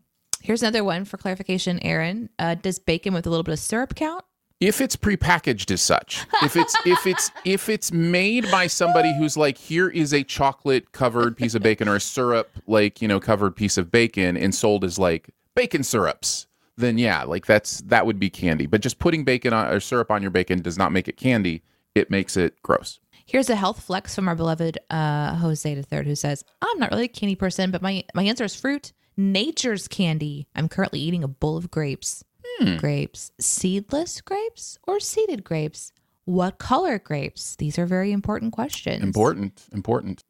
Here's 0.42 0.62
another 0.62 0.84
one 0.84 1.04
for 1.04 1.16
clarification, 1.16 1.80
Aaron. 1.80 2.30
Uh, 2.38 2.54
does 2.54 2.78
bacon 2.78 3.12
with 3.12 3.26
a 3.26 3.30
little 3.30 3.42
bit 3.42 3.52
of 3.52 3.58
syrup 3.58 3.94
count? 3.94 4.24
if 4.60 4.80
it's 4.80 4.96
prepackaged 4.96 5.70
as 5.70 5.82
such, 5.82 6.24
if 6.42 6.56
it's 6.56 6.74
if 6.86 7.06
it's 7.06 7.30
if 7.44 7.68
it's 7.68 7.92
made 7.92 8.50
by 8.50 8.66
somebody 8.66 9.14
who's 9.18 9.36
like, 9.36 9.58
here 9.58 9.88
is 9.88 10.14
a 10.14 10.22
chocolate 10.22 10.92
covered 10.92 11.36
piece 11.36 11.54
of 11.54 11.62
bacon 11.62 11.88
or 11.88 11.96
a 11.96 12.00
syrup 12.00 12.50
like 12.66 13.02
you 13.02 13.08
know 13.08 13.20
covered 13.20 13.54
piece 13.54 13.76
of 13.76 13.90
bacon 13.90 14.36
and 14.36 14.54
sold 14.54 14.84
as 14.84 14.98
like 14.98 15.30
bacon 15.54 15.82
syrups, 15.82 16.46
then 16.76 16.98
yeah, 16.98 17.24
like 17.24 17.46
that's 17.46 17.80
that 17.82 18.06
would 18.06 18.18
be 18.18 18.30
candy. 18.30 18.66
But 18.66 18.80
just 18.80 18.98
putting 18.98 19.24
bacon 19.24 19.52
on 19.52 19.72
or 19.72 19.80
syrup 19.80 20.10
on 20.10 20.22
your 20.22 20.30
bacon 20.30 20.62
does 20.62 20.78
not 20.78 20.92
make 20.92 21.08
it 21.08 21.16
candy. 21.16 21.62
It 21.94 22.10
makes 22.10 22.36
it 22.36 22.60
gross. 22.62 23.00
Here's 23.24 23.50
a 23.50 23.56
health 23.56 23.82
flex 23.82 24.14
from 24.14 24.28
our 24.28 24.36
beloved 24.36 24.78
uh, 24.90 25.34
Jose 25.36 25.74
the 25.74 25.82
Third, 25.82 26.06
who 26.06 26.14
says, 26.14 26.44
"I'm 26.62 26.78
not 26.78 26.90
really 26.90 27.04
a 27.04 27.08
candy 27.08 27.34
person, 27.34 27.70
but 27.70 27.82
my 27.82 28.04
my 28.14 28.22
answer 28.22 28.44
is 28.44 28.54
fruit. 28.54 28.92
Nature's 29.16 29.88
candy. 29.88 30.46
I'm 30.54 30.68
currently 30.68 31.00
eating 31.00 31.24
a 31.24 31.28
bowl 31.28 31.56
of 31.56 31.70
grapes. 31.70 32.22
Hmm. 32.58 32.76
Grapes, 32.76 33.32
seedless 33.40 34.20
grapes 34.20 34.78
or 34.86 35.00
seeded 35.00 35.42
grapes? 35.42 35.92
What 36.26 36.58
color 36.58 36.98
grapes? 36.98 37.56
These 37.56 37.78
are 37.78 37.86
very 37.86 38.12
important 38.12 38.52
questions. 38.52 39.02
Important, 39.02 39.64
important. 39.72 40.22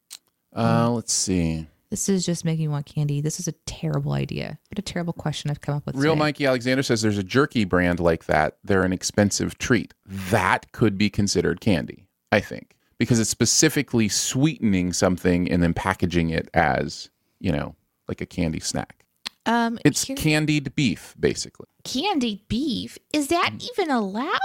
Uh, 0.55 0.91
let's 0.91 1.13
see. 1.13 1.67
This 1.89 2.09
is 2.09 2.25
just 2.25 2.43
making 2.43 2.65
me 2.65 2.67
want 2.67 2.85
candy. 2.85 3.21
This 3.21 3.39
is 3.39 3.47
a 3.47 3.53
terrible 3.65 4.11
idea. 4.13 4.59
What 4.69 4.77
a 4.79 4.81
terrible 4.81 5.13
question 5.13 5.49
I've 5.49 5.61
come 5.61 5.75
up 5.77 5.85
with. 5.85 5.95
Real 5.95 6.13
today. 6.13 6.19
Mikey 6.19 6.45
Alexander 6.45 6.83
says 6.83 7.01
there's 7.01 7.17
a 7.17 7.23
jerky 7.23 7.63
brand 7.63 7.99
like 8.01 8.25
that. 8.25 8.57
They're 8.63 8.83
an 8.83 8.91
expensive 8.91 9.57
treat. 9.57 9.93
That 10.05 10.71
could 10.73 10.97
be 10.97 11.09
considered 11.09 11.61
candy, 11.61 12.07
I 12.31 12.41
think, 12.41 12.75
because 12.97 13.19
it's 13.21 13.29
specifically 13.29 14.09
sweetening 14.09 14.91
something 14.91 15.49
and 15.49 15.63
then 15.63 15.73
packaging 15.73 16.29
it 16.29 16.49
as, 16.53 17.09
you 17.39 17.53
know, 17.53 17.75
like 18.09 18.19
a 18.19 18.25
candy 18.25 18.59
snack. 18.59 19.05
Um, 19.45 19.79
It's 19.85 20.03
here- 20.03 20.17
candied 20.17 20.75
beef, 20.75 21.15
basically. 21.17 21.67
candied 21.85 22.41
beef. 22.49 22.97
Is 23.13 23.29
that 23.29 23.51
Mm. 23.53 23.69
even 23.71 23.91
allowed? 23.91 24.39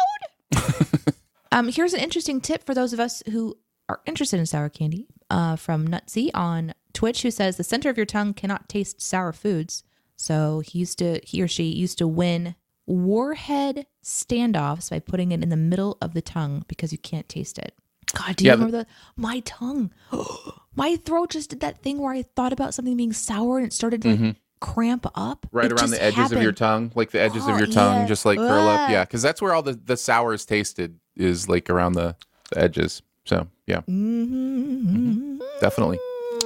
um, 1.50 1.68
here's 1.72 1.92
an 1.92 1.98
interesting 2.00 2.40
tip 2.40 2.64
for 2.64 2.72
those 2.74 2.92
of 2.92 3.00
us 3.00 3.20
who 3.32 3.58
are 3.88 4.00
interested 4.06 4.38
in 4.38 4.46
sour 4.46 4.68
candy. 4.68 5.08
Uh, 5.28 5.56
from 5.56 5.88
Nutsy 5.88 6.30
on 6.34 6.74
Twitch, 6.92 7.22
who 7.22 7.30
says 7.30 7.56
the 7.56 7.64
center 7.64 7.88
of 7.90 7.96
your 7.96 8.06
tongue 8.06 8.34
cannot 8.34 8.68
taste 8.68 9.00
sour 9.00 9.32
foods. 9.32 9.84
So 10.16 10.60
he 10.60 10.78
used 10.80 10.98
to, 10.98 11.20
he 11.24 11.42
or 11.42 11.48
she 11.48 11.64
used 11.64 11.98
to 11.98 12.06
win 12.06 12.54
warhead 12.86 13.86
standoffs 14.04 14.90
by 14.90 14.98
putting 14.98 15.32
it 15.32 15.42
in 15.42 15.48
the 15.48 15.56
middle 15.56 15.96
of 16.00 16.14
the 16.14 16.22
tongue 16.22 16.64
because 16.68 16.92
you 16.92 16.98
can't 16.98 17.28
taste 17.28 17.58
it. 17.58 17.74
God, 18.14 18.36
do 18.36 18.44
you 18.44 18.48
Yeah, 18.50 18.54
remember 18.54 18.78
the 18.78 18.86
my 19.16 19.40
tongue? 19.40 19.90
my 20.76 20.96
throat 20.96 21.30
just 21.30 21.50
did 21.50 21.60
that 21.60 21.82
thing 21.82 21.98
where 21.98 22.12
I 22.12 22.22
thought 22.22 22.52
about 22.52 22.74
something 22.74 22.96
being 22.96 23.12
sour 23.12 23.58
and 23.58 23.66
it 23.66 23.72
started 23.72 24.02
to 24.02 24.34
cramp 24.60 25.06
up. 25.14 25.46
Mm-hmm. 25.46 25.56
Right 25.56 25.66
It 25.66 25.72
around 25.72 25.90
the 25.90 26.02
edges 26.02 26.30
of 26.32 26.42
your 26.42 26.52
tongue, 26.52 26.92
like 26.94 27.10
the 27.10 27.20
edges 27.20 27.44
of 27.46 27.54
Oh, 27.54 27.58
your 27.58 27.66
tongue, 27.66 28.00
yeah. 28.02 28.06
just 28.06 28.24
like 28.24 28.38
curl 28.38 28.68
up. 28.68 28.80
Ah. 28.80 28.90
Yeah, 28.90 29.04
because 29.04 29.22
that's 29.22 29.40
where 29.40 29.54
all 29.54 29.62
the, 29.62 29.74
the 29.74 29.96
sour 29.96 30.34
is 30.34 30.44
tasted, 30.44 30.98
is 31.16 31.48
like 31.48 31.70
around 31.70 31.94
the, 31.94 32.16
the 32.50 32.60
edges. 32.60 33.02
So, 33.24 33.46
yeah, 33.66 33.80
Mhm. 33.82 35.38
definitely. 35.60 35.98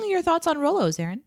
Mm, 0.06 0.10
Your 0.10 0.22
thoughts 0.22 0.46
on 0.46 0.56
Rolos, 0.58 0.98
Aaron? 1.00 1.22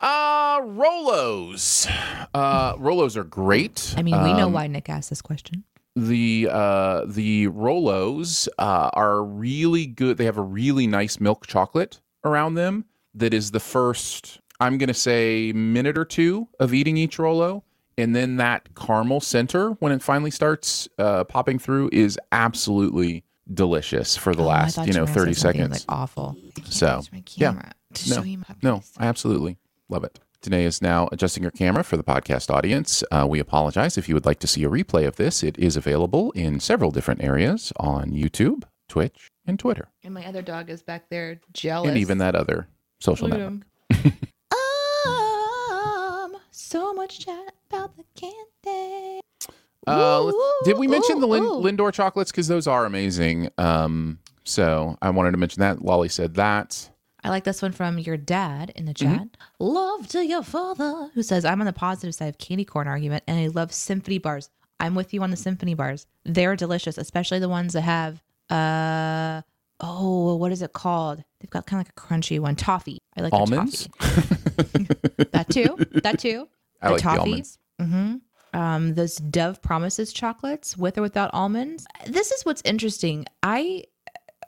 Uh, 0.00 0.60
Rolos. 0.60 1.90
Uh, 2.34 2.74
Rolos 2.76 3.16
are 3.16 3.24
great. 3.24 3.94
I 3.96 4.02
mean, 4.02 4.22
we 4.22 4.32
know 4.34 4.46
Um, 4.46 4.52
why 4.52 4.66
Nick 4.66 4.88
asked 4.88 5.10
this 5.10 5.22
question. 5.22 5.64
the 5.96 6.48
uh 6.48 7.02
the 7.08 7.48
Rolos 7.48 8.46
uh 8.58 8.90
are 8.92 9.24
really 9.24 9.86
good. 9.86 10.16
They 10.16 10.26
have 10.26 10.38
a 10.38 10.42
really 10.42 10.86
nice 10.86 11.18
milk 11.18 11.46
chocolate 11.48 12.00
around 12.24 12.54
them 12.54 12.84
that 13.14 13.34
is 13.34 13.50
the 13.50 13.58
first 13.58 14.38
I'm 14.60 14.78
going 14.78 14.88
to 14.88 14.94
say 14.94 15.52
minute 15.52 15.98
or 15.98 16.04
two 16.04 16.46
of 16.60 16.72
eating 16.72 16.96
each 16.96 17.18
Rolo 17.18 17.64
and 17.96 18.14
then 18.14 18.36
that 18.36 18.68
caramel 18.76 19.20
center 19.20 19.70
when 19.80 19.90
it 19.90 20.00
finally 20.00 20.30
starts 20.30 20.88
uh 20.98 21.24
popping 21.24 21.58
through 21.58 21.90
is 21.92 22.16
absolutely 22.30 23.24
delicious 23.52 24.16
for 24.16 24.36
the 24.36 24.42
Oh, 24.44 24.46
last, 24.48 24.76
you 24.86 24.92
know, 24.92 25.00
were 25.00 25.06
30 25.08 25.34
seconds. 25.34 25.70
Like 25.70 25.84
awful. 25.88 26.36
So, 26.66 27.02
yeah. 27.34 27.70
Camera 28.04 28.04
to 28.04 28.10
No, 28.10 28.16
show 28.16 28.22
you 28.28 28.38
my 28.38 28.54
No, 28.62 28.76
face. 28.80 28.92
I 28.98 29.06
absolutely 29.06 29.58
love 29.88 30.04
it. 30.04 30.18
Danae 30.40 30.64
is 30.64 30.80
now 30.80 31.08
adjusting 31.10 31.42
her 31.42 31.50
camera 31.50 31.82
for 31.82 31.96
the 31.96 32.04
podcast 32.04 32.48
audience. 32.48 33.02
Uh, 33.10 33.26
we 33.28 33.40
apologize 33.40 33.98
if 33.98 34.08
you 34.08 34.14
would 34.14 34.24
like 34.26 34.38
to 34.38 34.46
see 34.46 34.62
a 34.64 34.68
replay 34.68 35.06
of 35.06 35.16
this. 35.16 35.42
It 35.42 35.58
is 35.58 35.76
available 35.76 36.30
in 36.32 36.60
several 36.60 36.90
different 36.92 37.22
areas 37.24 37.72
on 37.76 38.10
YouTube, 38.12 38.62
Twitch, 38.88 39.30
and 39.46 39.58
Twitter, 39.58 39.88
And 40.04 40.14
my 40.14 40.24
other 40.26 40.42
dog 40.42 40.70
is 40.70 40.80
back 40.82 41.08
there 41.10 41.40
jealous. 41.52 41.88
and 41.88 41.98
even 41.98 42.18
that 42.18 42.36
other 42.36 42.68
social 43.00 43.26
Look 43.28 43.38
network. 43.38 43.64
um, 45.06 46.36
so 46.50 46.92
much 46.94 47.20
chat 47.24 47.54
about 47.70 47.96
the 47.96 48.04
candy. 48.14 49.20
Uh, 49.86 50.20
let's- 50.22 50.36
Ooh, 50.36 50.52
did 50.64 50.78
we 50.78 50.86
mention 50.86 51.16
ooh, 51.16 51.20
the 51.20 51.26
Lin- 51.26 51.42
Lindor 51.76 51.92
chocolates? 51.92 52.30
Because 52.30 52.46
those 52.48 52.66
are 52.66 52.84
amazing. 52.84 53.48
Um, 53.58 54.18
so 54.44 54.98
I 55.00 55.10
wanted 55.10 55.32
to 55.32 55.38
mention 55.38 55.60
that. 55.60 55.82
Lolly 55.84 56.08
said 56.08 56.34
that. 56.34 56.90
I 57.24 57.30
like 57.30 57.44
this 57.44 57.60
one 57.62 57.72
from 57.72 57.98
your 57.98 58.16
dad 58.16 58.72
in 58.76 58.84
the 58.84 58.94
Mm-hmm. 58.94 59.16
chat. 59.16 59.28
Love 59.58 60.06
to 60.08 60.24
your 60.24 60.42
father, 60.42 61.10
who 61.14 61.22
says, 61.22 61.44
I'm 61.44 61.60
on 61.60 61.66
the 61.66 61.72
positive 61.72 62.14
side 62.14 62.28
of 62.28 62.38
candy 62.38 62.64
corn 62.64 62.86
argument 62.88 63.24
and 63.26 63.38
I 63.38 63.48
love 63.48 63.72
symphony 63.72 64.18
bars. 64.18 64.50
I'm 64.80 64.94
with 64.94 65.12
you 65.12 65.22
on 65.22 65.30
the 65.30 65.36
symphony 65.36 65.74
bars. 65.74 66.06
They're 66.24 66.54
delicious, 66.54 66.96
especially 66.98 67.40
the 67.40 67.48
ones 67.48 67.72
that 67.72 67.80
have, 67.80 68.22
uh, 68.48 69.42
oh, 69.80 70.36
what 70.36 70.52
is 70.52 70.62
it 70.62 70.72
called? 70.72 71.24
They've 71.40 71.50
got 71.50 71.66
kind 71.66 71.80
of 71.80 71.88
like 71.88 71.94
a 71.96 72.00
crunchy 72.00 72.38
one. 72.38 72.54
Toffee. 72.54 72.98
I 73.16 73.22
like 73.22 73.32
Almonds. 73.32 73.88
toffee. 73.98 74.88
That 75.32 75.50
too. 75.50 75.76
That 76.02 76.18
too. 76.18 76.48
I 76.82 76.90
like 76.90 77.02
the 77.02 77.18
almonds. 77.18 77.58
hmm 77.80 78.16
Um, 78.54 78.94
those 78.94 79.16
Dove 79.16 79.60
Promises 79.60 80.12
chocolates 80.12 80.76
with 80.76 80.96
or 80.98 81.02
without 81.02 81.30
almonds. 81.34 81.86
This 82.06 82.30
is 82.30 82.44
what's 82.46 82.62
interesting. 82.64 83.26
I 83.42 83.84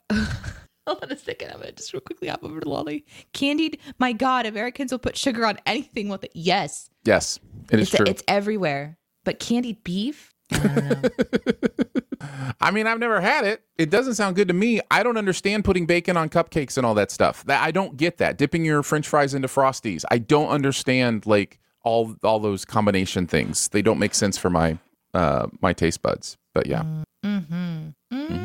hold 0.91 1.05
on 1.05 1.13
a 1.13 1.17
second. 1.17 1.51
I'm 1.53 1.61
gonna 1.61 1.73
just 1.73 1.93
real 1.93 2.01
quickly 2.01 2.29
hop 2.29 2.43
over 2.43 2.61
to 2.61 2.69
Lolly. 2.69 3.05
Candied. 3.33 3.79
My 3.99 4.13
God, 4.13 4.47
Americans 4.47 4.91
will 4.93 4.99
put 4.99 5.17
sugar 5.17 5.47
on 5.47 5.59
anything 5.67 6.09
with 6.09 6.25
it. 6.25 6.33
Yes, 6.35 6.91
Yes, 7.05 7.39
it 7.71 7.79
is 7.81 7.89
it's 7.89 7.97
true. 7.97 8.07
it's 8.09 8.23
everywhere. 8.29 8.99
But 9.25 9.39
candied 9.39 9.85
beef. 9.85 10.35
I 10.53 10.59
don't 10.59 11.03
know. 11.03 11.09
I 12.61 12.71
mean, 12.71 12.87
I've 12.87 12.99
never 12.99 13.21
had 13.21 13.45
it. 13.45 13.63
It 13.79 13.89
doesn't 13.91 14.15
sound 14.15 14.37
good 14.37 14.49
to 14.49 14.55
me. 14.55 14.81
I 14.91 15.03
don't 15.03 15.17
understand 15.17 15.65
putting 15.65 15.87
bacon 15.87 16.17
on 16.17 16.29
cupcakes 16.29 16.77
and 16.77 16.85
all 16.85 16.95
that 16.95 17.11
stuff. 17.11 17.45
That 17.45 17.63
I 17.63 17.71
don't 17.71 17.97
get 17.97 18.19
that. 18.19 18.37
Dipping 18.37 18.65
your 18.65 18.83
French 18.83 19.07
fries 19.09 19.33
into 19.33 19.49
frosties. 19.49 20.05
I 20.11 20.19
don't 20.19 20.49
understand 20.49 21.27
like 21.27 21.59
all 21.83 22.17
all 22.23 22.39
those 22.41 22.65
combination 22.65 23.27
things. 23.27 23.69
They 23.69 23.81
don't 23.83 23.99
make 23.99 24.15
sense 24.15 24.37
for 24.37 24.51
my 24.51 24.79
uh 25.15 25.47
my 25.63 25.73
taste 25.73 26.03
buds. 26.03 26.37
But 26.53 26.67
yeah, 26.67 26.83
mm-hmm. 27.25 27.89
Mm-hmm. 28.13 28.40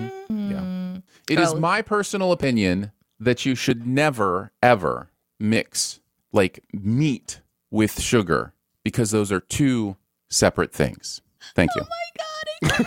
It 1.29 1.39
is 1.39 1.55
my 1.55 1.81
personal 1.81 2.31
opinion 2.31 2.91
that 3.19 3.45
you 3.45 3.55
should 3.55 3.87
never 3.87 4.51
ever 4.61 5.09
mix 5.39 5.99
like 6.31 6.63
meat 6.73 7.41
with 7.71 7.99
sugar 8.01 8.53
because 8.83 9.11
those 9.11 9.31
are 9.31 9.39
two 9.39 9.95
separate 10.29 10.71
things. 10.73 11.21
Thank 11.55 11.71
you. 11.75 11.81
Oh 11.83 11.87
my 11.89 12.09
God, 12.17 12.85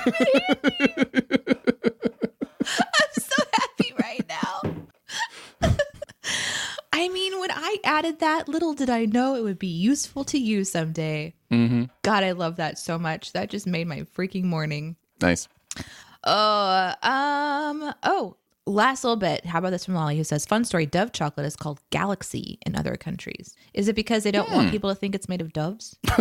I'm 2.61 3.13
so 3.13 3.43
happy 3.53 3.93
right 4.01 4.25
now. 4.29 4.63
I 6.93 7.09
mean, 7.09 7.41
when 7.41 7.51
I 7.51 7.77
added 7.85 8.21
that, 8.21 8.49
little 8.49 8.75
did 8.75 8.91
I 8.91 9.05
know 9.05 9.35
it 9.35 9.43
would 9.43 9.59
be 9.59 9.67
useful 9.69 10.25
to 10.25 10.39
you 10.39 10.65
someday. 10.65 11.35
hmm 11.51 11.85
God, 12.03 12.25
I 12.25 12.33
love 12.33 12.57
that 12.57 12.79
so 12.79 12.99
much. 12.99 13.33
That 13.33 13.51
just 13.51 13.67
made 13.67 13.87
my 13.87 14.01
freaking 14.17 14.45
morning. 14.45 14.97
Nice. 15.21 15.49
Oh, 16.31 16.93
um, 17.03 17.95
oh, 18.03 18.37
last 18.67 19.03
little 19.03 19.17
bit. 19.17 19.47
How 19.47 19.61
about 19.61 19.71
this 19.71 19.87
from 19.87 19.95
Lolly 19.95 20.19
who 20.19 20.25
says, 20.25 20.45
Fun 20.45 20.65
story 20.65 20.85
Dove 20.85 21.13
chocolate 21.13 21.47
is 21.47 21.57
called 21.57 21.81
Galaxy 21.89 22.59
in 22.67 22.77
other 22.77 22.97
countries. 22.97 23.57
Is 23.73 23.89
it 23.89 23.97
because 23.97 24.25
they 24.25 24.31
don't 24.31 24.51
want 24.53 24.71
people 24.71 24.91
to 24.91 24.95
think 24.95 25.15
it's 25.15 25.29
made 25.29 25.41
of 25.41 25.55
doves? 25.55 25.97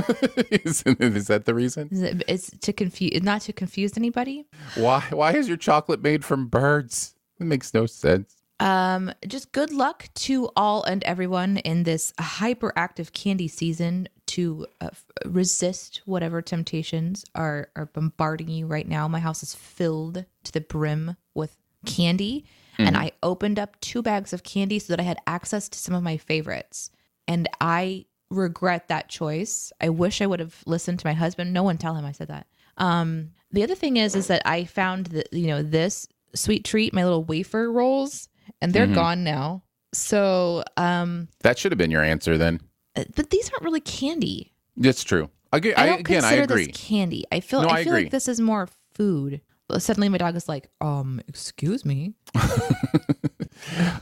is, 0.49 0.81
is 0.83 1.27
that 1.27 1.43
the 1.43 1.53
reason? 1.53 1.89
Is 1.91 2.01
it 2.01 2.23
is 2.27 2.49
to 2.61 2.71
confuse 2.71 3.21
not 3.21 3.41
to 3.41 3.53
confuse 3.53 3.97
anybody? 3.97 4.45
Why 4.75 5.03
why 5.11 5.33
is 5.33 5.49
your 5.49 5.57
chocolate 5.57 6.01
made 6.01 6.23
from 6.23 6.47
birds? 6.47 7.15
It 7.39 7.45
makes 7.45 7.73
no 7.73 7.85
sense. 7.85 8.36
Um, 8.59 9.13
just 9.27 9.51
good 9.51 9.71
luck 9.71 10.09
to 10.15 10.49
all 10.55 10.83
and 10.83 11.03
everyone 11.03 11.57
in 11.57 11.83
this 11.83 12.11
hyperactive 12.19 13.13
candy 13.13 13.47
season 13.47 14.09
to 14.27 14.65
uh, 14.81 14.89
f- 14.91 15.05
resist 15.25 16.01
whatever 16.05 16.41
temptations 16.41 17.23
are 17.35 17.69
are 17.75 17.85
bombarding 17.85 18.49
you 18.49 18.65
right 18.65 18.87
now. 18.87 19.07
My 19.07 19.19
house 19.19 19.43
is 19.43 19.53
filled 19.53 20.25
to 20.43 20.51
the 20.51 20.61
brim 20.61 21.17
with 21.35 21.55
candy, 21.85 22.45
and 22.79 22.97
I 22.97 23.11
opened 23.21 23.59
up 23.59 23.79
two 23.79 24.01
bags 24.01 24.33
of 24.33 24.43
candy 24.43 24.79
so 24.79 24.93
that 24.93 24.99
I 24.99 25.03
had 25.03 25.19
access 25.27 25.69
to 25.69 25.77
some 25.77 25.93
of 25.95 26.03
my 26.03 26.17
favorites. 26.17 26.89
And 27.27 27.47
I 27.61 28.05
regret 28.29 28.87
that 28.87 29.09
choice. 29.09 29.71
I 29.79 29.89
wish 29.89 30.21
I 30.21 30.25
would 30.25 30.39
have 30.39 30.63
listened 30.65 30.99
to 30.99 31.07
my 31.07 31.13
husband. 31.13 31.53
No 31.53 31.63
one 31.63 31.77
tell 31.77 31.95
him 31.95 32.05
I 32.05 32.11
said 32.11 32.27
that. 32.29 32.47
Um, 32.77 33.31
the 33.51 33.63
other 33.63 33.75
thing 33.75 33.97
is, 33.97 34.15
is 34.15 34.27
that 34.27 34.41
I 34.45 34.65
found 34.65 35.07
that 35.07 35.31
you 35.31 35.47
know 35.47 35.61
this 35.61 36.07
sweet 36.35 36.65
treat, 36.65 36.93
my 36.93 37.03
little 37.03 37.23
wafer 37.23 37.71
rolls, 37.71 38.29
and 38.61 38.73
they're 38.73 38.87
Mhm. 38.87 38.95
gone 38.95 39.23
now. 39.23 39.63
So, 39.93 40.63
um, 40.75 41.27
That 41.41 41.57
should 41.57 41.71
have 41.71 41.77
been 41.79 41.91
your 41.91 42.03
answer 42.03 42.37
then. 42.37 42.61
uh, 42.95 43.03
but 43.15 43.29
these 43.29 43.49
aren't 43.51 43.63
really 43.63 43.79
candy. 43.81 44.53
That's 44.75 45.03
true. 45.03 45.29
Again, 45.53 45.73
I 45.77 45.83
I, 45.83 45.85
don't 45.87 45.99
again, 46.01 46.23
I 46.25 46.29
consider 46.35 46.43
agree. 46.43 46.67
this 46.67 46.77
candy. 46.77 47.25
I 47.31 47.39
feel 47.39 47.61
No, 47.61 47.69
I 47.69 47.77
I 47.79 47.83
feel 47.83 47.93
agree. 47.93 48.03
like 48.05 48.11
this 48.11 48.27
is 48.27 48.39
more 48.41 48.67
food. 48.93 49.41
Suddenly, 49.77 50.09
my 50.09 50.17
dog 50.17 50.35
is 50.35 50.47
like, 50.47 50.69
um, 50.81 51.21
excuse 51.27 51.83
me. 51.85 52.13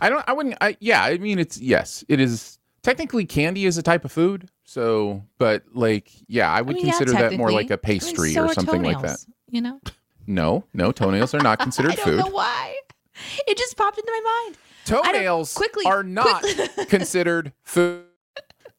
I 0.01 0.09
don't. 0.09 0.23
I 0.27 0.33
wouldn't. 0.33 0.55
I, 0.61 0.77
yeah. 0.79 1.03
I 1.03 1.17
mean, 1.17 1.39
it's 1.39 1.59
yes. 1.59 2.03
It 2.07 2.19
is 2.19 2.59
technically 2.83 3.25
candy 3.25 3.65
is 3.65 3.77
a 3.77 3.83
type 3.83 4.05
of 4.05 4.11
food. 4.11 4.49
So, 4.63 5.23
but 5.37 5.63
like, 5.73 6.11
yeah, 6.27 6.51
I 6.51 6.61
would 6.61 6.75
I 6.75 6.77
mean, 6.77 6.85
yeah, 6.87 6.91
consider 6.97 7.11
that 7.13 7.37
more 7.37 7.51
like 7.51 7.69
a. 7.71 7.73
I 7.73 7.75
mean, 7.75 7.79
pastry 7.99 8.33
so 8.33 8.45
or 8.45 8.53
something 8.53 8.83
like 8.83 9.01
that. 9.01 9.19
You 9.49 9.61
know, 9.61 9.79
No, 10.27 10.65
no, 10.73 10.91
toenails 10.91 11.33
are 11.33 11.39
not 11.41 11.59
considered 11.65 11.91
I 11.93 11.95
don't 11.95 12.05
food. 12.05 12.17
know 12.19 12.27
why. 12.31 12.75
It 13.47 13.57
just 13.57 13.77
popped 13.77 13.97
into 13.97 14.11
my 14.11 14.43
mind. 14.45 14.57
Toenails 14.85 15.53
quickly, 15.53 15.85
are 15.85 16.03
not 16.03 16.41
quickly- 16.41 16.85
considered 16.89 17.53
food. 17.63 18.03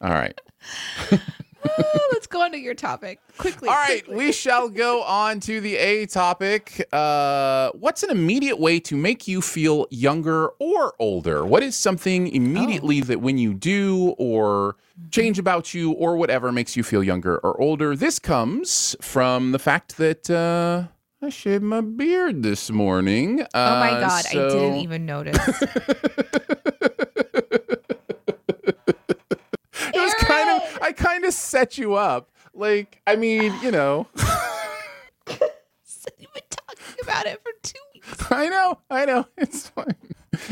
All 0.01 0.11
right. 0.11 0.39
Oh, 1.79 2.09
let's 2.13 2.27
go 2.27 2.41
on 2.43 2.51
to 2.51 2.57
your 2.57 2.73
topic 2.75 3.19
quickly. 3.37 3.67
All 3.67 3.75
right, 3.75 4.03
quickly. 4.05 4.25
we 4.25 4.31
shall 4.31 4.69
go 4.69 5.03
on 5.03 5.39
to 5.41 5.59
the 5.59 5.75
A 5.75 6.05
topic. 6.05 6.87
Uh, 6.93 7.71
what's 7.71 8.03
an 8.03 8.09
immediate 8.09 8.57
way 8.59 8.79
to 8.81 8.95
make 8.95 9.27
you 9.27 9.41
feel 9.41 9.85
younger 9.89 10.47
or 10.59 10.93
older? 10.99 11.45
What 11.45 11.63
is 11.63 11.75
something 11.75 12.27
immediately 12.29 13.01
that 13.01 13.21
when 13.21 13.37
you 13.37 13.53
do 13.53 14.15
or 14.17 14.77
change 15.11 15.39
about 15.39 15.73
you 15.73 15.91
or 15.91 16.15
whatever 16.15 16.51
makes 16.51 16.77
you 16.77 16.83
feel 16.83 17.03
younger 17.03 17.37
or 17.39 17.59
older? 17.59 17.95
This 17.95 18.17
comes 18.19 18.95
from 19.01 19.51
the 19.51 19.59
fact 19.59 19.97
that 19.97 20.29
uh, 20.29 20.83
I 21.21 21.29
shaved 21.29 21.63
my 21.63 21.81
beard 21.81 22.43
this 22.43 22.69
morning. 22.69 23.41
Oh 23.41 23.79
my 23.79 23.91
Uh, 23.93 23.99
god, 23.99 24.25
I 24.29 24.33
didn't 24.33 24.75
even 24.77 25.05
notice. 25.05 25.37
It 29.93 29.99
was 29.99 30.13
kind 30.15 30.49
of 30.61 30.79
I 30.81 30.91
kind 30.91 31.25
of 31.25 31.33
set 31.33 31.77
you 31.77 31.95
up. 31.95 32.29
Like, 32.53 33.01
I 33.07 33.15
mean, 33.15 33.53
you 33.61 33.71
know, 33.71 34.07
You've 35.27 36.33
been 36.33 36.43
talking 36.49 36.95
about 37.03 37.25
it 37.25 37.41
for 37.43 37.51
two 37.63 37.79
weeks. 37.93 38.31
I 38.31 38.49
know, 38.49 38.79
I 38.89 39.05
know. 39.05 39.25
It's 39.37 39.69
fine. 39.69 39.95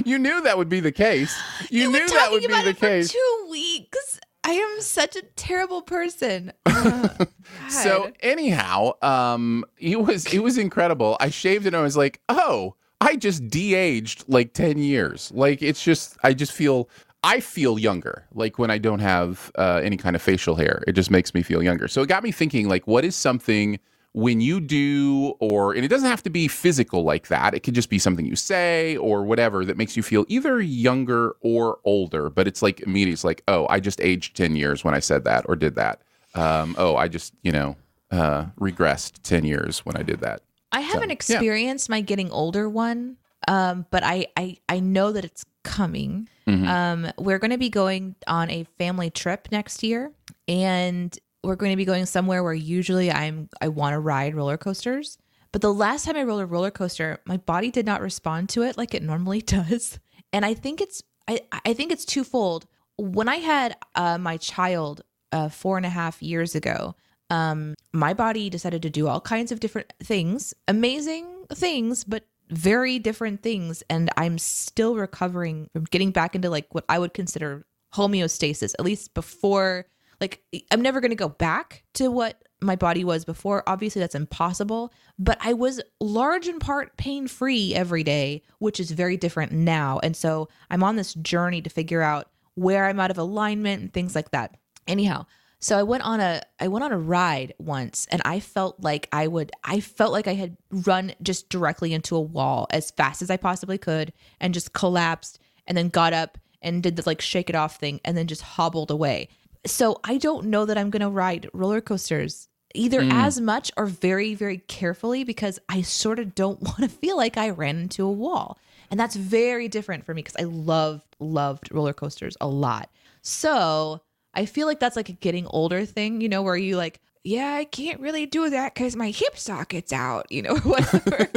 You 0.04 0.18
knew 0.20 0.42
that 0.42 0.58
would 0.58 0.70
be 0.70 0.80
the 0.80 0.92
case. 0.92 1.36
You 1.70 1.84
You've 1.84 1.92
knew 1.94 2.08
that 2.10 2.32
would 2.32 2.42
be 2.42 2.48
about 2.48 2.64
the 2.66 2.70
it 2.72 2.78
for 2.78 2.88
case. 2.88 3.12
two 3.12 3.48
weeks. 3.50 4.20
I 4.46 4.52
am 4.52 4.82
such 4.82 5.16
a 5.16 5.24
terrible 5.36 5.82
person. 5.82 6.54
Uh, 6.66 7.10
So 7.70 8.12
anyhow, 8.22 8.94
um, 9.02 9.66
it 9.78 10.00
was 10.00 10.32
it 10.34 10.40
was 10.40 10.58
incredible. 10.58 11.18
I 11.20 11.30
shaved 11.30 11.66
and 11.66 11.76
I 11.76 11.82
was 11.82 11.96
like, 11.98 12.22
oh, 12.30 12.76
I 13.02 13.16
just 13.16 13.48
de-aged 13.50 14.26
like 14.28 14.54
ten 14.54 14.78
years. 14.78 15.32
Like 15.34 15.62
it's 15.62 15.84
just 15.84 16.18
I 16.24 16.34
just 16.34 16.52
feel 16.52 16.90
I 17.24 17.40
feel 17.40 17.80
younger. 17.80 18.28
Like 18.34 18.60
when 18.60 18.70
I 18.70 18.78
don't 18.78 19.00
have 19.00 19.52
uh, 19.58 19.82
any 19.84 19.98
kind 19.98 20.16
of 20.16 20.22
facial 20.22 20.56
hair, 20.56 20.84
it 20.88 20.94
just 20.94 21.10
makes 21.10 21.34
me 21.34 21.42
feel 21.42 21.64
younger. 21.64 21.88
So 21.88 22.04
it 22.04 22.08
got 22.08 22.24
me 22.24 22.32
thinking, 22.32 22.68
like, 22.68 22.86
what 22.86 23.04
is 23.04 23.16
something 23.16 23.80
when 24.16 24.42
you 24.42 24.60
do, 24.60 25.36
or 25.40 25.74
and 25.74 25.84
it 25.86 25.90
doesn't 25.90 26.10
have 26.10 26.24
to 26.24 26.30
be 26.30 26.48
physical 26.48 27.04
like 27.04 27.28
that. 27.28 27.54
It 27.54 27.62
could 27.62 27.76
just 27.76 27.90
be 27.90 28.00
something 28.00 28.26
you 28.26 28.36
say 28.36 28.98
or 28.98 29.24
whatever 29.24 29.66
that 29.66 29.78
makes 29.78 29.96
you 29.96 30.04
feel 30.04 30.26
either 30.28 30.62
younger 30.62 31.36
or 31.42 31.80
older. 31.84 32.30
But 32.30 32.48
it's 32.48 32.62
like 32.62 32.80
immediately, 32.82 33.14
it's 33.14 33.24
like, 33.24 33.44
oh, 33.48 33.68
I 33.70 33.80
just 33.80 34.02
aged 34.02 34.36
ten 34.36 34.56
years 34.56 34.84
when 34.84 34.94
I 34.94 35.00
said 35.00 35.24
that 35.26 35.46
or 35.48 35.56
did 35.56 35.76
that 35.76 36.02
um, 36.36 36.76
oh, 36.78 36.96
I 36.96 37.08
just, 37.08 37.34
you 37.42 37.52
know, 37.52 37.76
uh, 38.12 38.46
regressed 38.60 39.22
10 39.24 39.46
years 39.46 39.80
when 39.80 39.98
I 39.98 40.04
did 40.04 40.20
that. 40.22 40.42
I 40.72 40.82
haven't 40.82 41.10
yeah. 41.10 41.14
experienced 41.14 41.90
my 41.90 42.02
getting 42.02 42.30
older 42.32 42.70
one, 42.70 43.18
um, 43.48 43.86
but 43.92 44.04
I, 44.04 44.28
I 44.36 44.58
I 44.68 44.80
know 44.80 45.14
that 45.14 45.24
it's 45.24 45.46
coming. 45.64 46.28
Mm-hmm. 46.48 46.68
Um, 46.68 47.12
we're 47.18 47.40
going 47.40 47.52
to 47.52 47.58
be 47.58 47.70
going 47.70 48.16
on 48.28 48.52
a 48.52 48.66
family 48.78 49.10
trip 49.10 49.48
next 49.52 49.84
year, 49.84 50.12
and 50.48 51.18
we're 51.46 51.56
going 51.56 51.72
to 51.72 51.78
be 51.78 51.86
going 51.86 52.06
somewhere 52.06 52.44
where 52.44 52.54
usually 52.54 53.12
I'm 53.12 53.50
I 53.62 53.68
want 53.70 53.94
to 53.94 54.00
ride 54.00 54.36
roller 54.36 54.58
coasters. 54.58 55.18
But 55.52 55.62
the 55.62 55.74
last 55.74 56.06
time 56.06 56.18
I 56.18 56.24
rode 56.24 56.40
a 56.40 56.46
roller 56.46 56.72
coaster, 56.72 57.20
my 57.26 57.38
body 57.38 57.72
did 57.72 57.86
not 57.86 58.02
respond 58.02 58.50
to 58.50 58.64
it 58.64 58.78
like 58.78 58.94
it 58.94 59.04
normally 59.04 59.42
does, 59.58 60.00
and 60.34 60.46
I 60.46 60.54
think 60.54 60.82
it's 60.82 61.04
I 61.28 61.42
I 61.66 61.74
think 61.74 61.92
it's 61.92 62.06
twofold. 62.06 62.66
When 62.98 63.28
I 63.28 63.38
had 63.38 63.76
uh, 63.96 64.18
my 64.18 64.38
child 64.38 65.02
uh, 65.32 65.50
four 65.50 65.78
and 65.78 65.86
a 65.86 65.90
half 65.90 66.22
years 66.22 66.56
ago, 66.56 66.96
um, 67.30 67.76
my 67.94 68.14
body 68.14 68.50
decided 68.50 68.82
to 68.84 68.90
do 68.90 69.08
all 69.08 69.22
kinds 69.22 69.52
of 69.52 69.60
different 69.60 69.94
things, 70.02 70.54
amazing 70.68 71.46
things, 71.54 72.04
but 72.04 72.24
very 72.50 73.00
different 73.00 73.42
things. 73.42 73.84
And 73.90 74.10
I'm 74.18 74.38
still 74.38 74.96
recovering 74.96 75.70
from 75.74 75.86
getting 75.86 76.12
back 76.12 76.36
into 76.36 76.50
like 76.50 76.74
what 76.74 76.86
I 76.88 77.00
would 77.00 77.14
consider 77.14 77.66
homeostasis, 77.94 78.74
at 78.78 78.86
least 78.86 79.14
before, 79.14 79.88
like, 80.26 80.42
I'm 80.72 80.82
never 80.82 81.00
going 81.00 81.12
to 81.12 81.16
go 81.16 81.30
back 81.30 81.84
to 81.96 82.10
what 82.10 82.42
my 82.62 82.76
body 82.76 83.04
was 83.04 83.26
before. 83.26 83.64
Obviously, 83.68 84.00
that's 84.00 84.16
impossible, 84.16 84.92
but 85.20 85.38
I 85.42 85.54
was 85.54 85.82
large 86.00 86.48
in 86.48 86.60
part 86.60 86.98
pain 86.98 87.28
free 87.28 87.76
every 87.76 88.04
day, 88.04 88.42
which 88.60 88.80
is 88.80 88.92
very 88.92 89.18
different 89.18 89.52
now. 89.52 90.00
And 90.02 90.16
so 90.16 90.50
I'm 90.72 90.84
on 90.84 90.96
this 90.96 91.14
journey 91.14 91.62
to 91.62 91.70
figure 91.70 92.02
out 92.02 92.30
where 92.56 92.86
I'm 92.86 93.00
out 93.00 93.12
of 93.12 93.18
alignment 93.18 93.82
and 93.82 93.94
things 93.94 94.16
like 94.16 94.32
that. 94.32 94.58
Anyhow, 94.88 95.26
so 95.60 95.78
I 95.78 95.84
went 95.84 96.04
on 96.04 96.20
a 96.20 96.42
I 96.60 96.68
went 96.68 96.86
on 96.86 96.92
a 96.92 96.98
ride 96.98 97.54
once 97.58 98.08
and 98.12 98.22
I 98.26 98.40
felt 98.40 98.80
like 98.80 99.10
I 99.12 99.28
would 99.28 99.52
I 99.64 99.80
felt 99.80 100.12
like 100.12 100.28
I 100.28 100.34
had 100.34 100.58
run 100.72 101.14
just 101.22 101.50
directly 101.50 101.94
into 101.94 102.16
a 102.16 102.22
wall 102.22 102.68
as 102.72 102.92
fast 102.92 103.22
as 103.22 103.30
I 103.30 103.38
possibly 103.38 103.78
could 103.78 104.14
and 104.40 104.54
just 104.54 104.74
collapsed 104.74 105.40
and 105.68 105.78
then 105.78 105.90
got 105.90 106.14
up 106.14 106.38
and 106.62 106.84
did 106.84 106.96
the 106.96 107.04
like 107.06 107.22
shake 107.22 107.50
it 107.50 107.56
off 107.56 107.78
thing 107.78 108.00
and 108.04 108.18
then 108.18 108.28
just 108.28 108.42
hobbled 108.42 108.92
away. 108.92 109.30
So 109.66 110.00
I 110.04 110.18
don't 110.18 110.48
know 110.48 110.66
that 110.66 110.78
I'm 110.78 110.90
going 110.90 111.02
to 111.02 111.10
ride 111.10 111.50
roller 111.54 111.82
coasters 111.82 112.48
either 112.74 113.04
hmm. 113.04 113.12
as 113.12 113.40
much 113.40 113.72
or 113.78 113.86
very 113.86 114.36
very 114.36 114.58
carefully 114.58 115.24
because 115.24 115.60
I 115.70 115.82
sort 115.82 116.20
of 116.20 116.36
don't 116.36 116.62
want 116.62 116.80
to 116.80 116.90
feel 116.90 117.18
like 117.18 117.38
I 117.38 117.50
ran 117.50 117.78
into 117.78 118.06
a 118.06 118.12
wall. 118.12 118.58
And 118.92 119.00
that's 119.00 119.16
very 119.16 119.68
different 119.68 120.06
for 120.06 120.14
me 120.14 120.22
because 120.22 120.36
I 120.40 120.44
loved 120.44 121.04
loved 121.20 121.72
roller 121.72 121.94
coasters 121.94 122.38
a 122.40 122.48
lot. 122.48 122.90
So 123.22 124.02
I 124.34 124.46
feel 124.46 124.68
like 124.68 124.80
that's 124.80 124.96
like 124.96 125.10
a 125.10 125.14
getting 125.14 125.48
older 125.48 125.86
thing, 125.86 126.22
you 126.22 126.30
know, 126.30 126.44
where 126.44 126.58
you 126.58 126.78
like, 126.78 127.00
yeah, 127.24 127.54
I 127.54 127.66
can't 127.66 128.00
really 128.00 128.28
do 128.28 128.50
that 128.52 128.76
because 128.76 128.96
my 128.96 129.10
hip 129.10 129.38
socket's 129.38 129.92
out, 129.92 130.32
you 130.32 130.44
know, 130.44 130.56
whatever. 130.64 131.30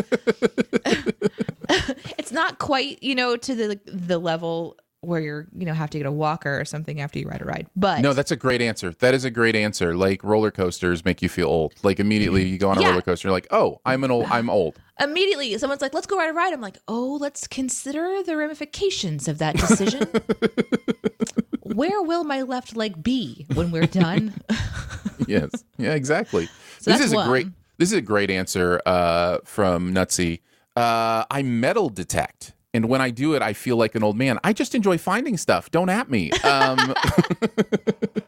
it's 2.18 2.32
not 2.32 2.58
quite, 2.58 3.02
you 3.02 3.14
know, 3.14 3.36
to 3.36 3.54
the 3.54 3.80
the 3.86 4.18
level 4.18 4.76
where 5.00 5.20
you're, 5.20 5.46
you 5.56 5.64
know, 5.64 5.74
have 5.74 5.90
to 5.90 5.98
get 5.98 6.06
a 6.06 6.12
walker 6.12 6.60
or 6.60 6.64
something 6.64 7.00
after 7.00 7.18
you 7.18 7.28
ride 7.28 7.40
a 7.40 7.44
ride. 7.44 7.68
But 7.76 8.00
No, 8.00 8.12
that's 8.12 8.30
a 8.32 8.36
great 8.36 8.60
answer. 8.60 8.90
That 8.90 9.14
is 9.14 9.24
a 9.24 9.30
great 9.30 9.54
answer. 9.54 9.94
Like 9.94 10.24
roller 10.24 10.50
coasters 10.50 11.04
make 11.04 11.22
you 11.22 11.28
feel 11.28 11.46
old. 11.48 11.74
Like 11.84 12.00
immediately 12.00 12.48
you 12.48 12.58
go 12.58 12.70
on 12.70 12.78
a 12.78 12.80
Yeah. 12.82 12.90
roller 12.90 13.02
coaster, 13.02 13.28
you're 13.28 13.32
like, 13.32 13.46
oh, 13.50 13.80
I'm 13.86 14.02
an 14.04 14.10
old, 14.10 14.26
I'm 14.26 14.50
old. 14.50 14.76
immediately 15.00 15.56
someone's 15.58 15.82
like, 15.82 15.94
let's 15.94 16.06
go 16.08 16.16
ride 16.18 16.30
a 16.30 16.32
ride. 16.32 16.52
I'm 16.52 16.60
like, 16.60 16.78
oh, 16.88 17.16
let's 17.20 17.46
consider 17.46 18.22
the 18.24 18.36
ramifications 18.36 19.28
of 19.28 19.38
that 19.38 19.56
decision. 19.56 20.02
Where 21.62 22.02
will 22.02 22.24
my 22.24 22.42
left 22.42 22.74
leg 22.76 23.02
be 23.02 23.46
when 23.54 23.70
we're 23.70 23.86
done? 23.86 24.34
yes. 25.28 25.50
Yeah, 25.76 25.92
exactly. 25.94 26.46
So 26.80 26.90
this 26.90 27.00
that's 27.00 27.02
is 27.02 27.12
a 27.12 27.24
great 27.24 27.46
this 27.76 27.92
is 27.92 27.98
a 27.98 28.02
great 28.02 28.30
answer 28.30 28.80
uh, 28.86 29.38
from 29.44 29.94
Nutsy. 29.94 30.40
Uh, 30.76 31.24
I 31.30 31.42
metal 31.42 31.88
detect. 31.88 32.52
And 32.78 32.88
when 32.88 33.00
I 33.00 33.10
do 33.10 33.34
it, 33.34 33.42
I 33.42 33.54
feel 33.54 33.76
like 33.76 33.96
an 33.96 34.04
old 34.04 34.16
man. 34.16 34.38
I 34.44 34.52
just 34.52 34.72
enjoy 34.72 34.98
finding 34.98 35.36
stuff. 35.36 35.68
Don't 35.72 35.88
at 35.88 36.08
me. 36.08 36.30
Um, 36.44 36.94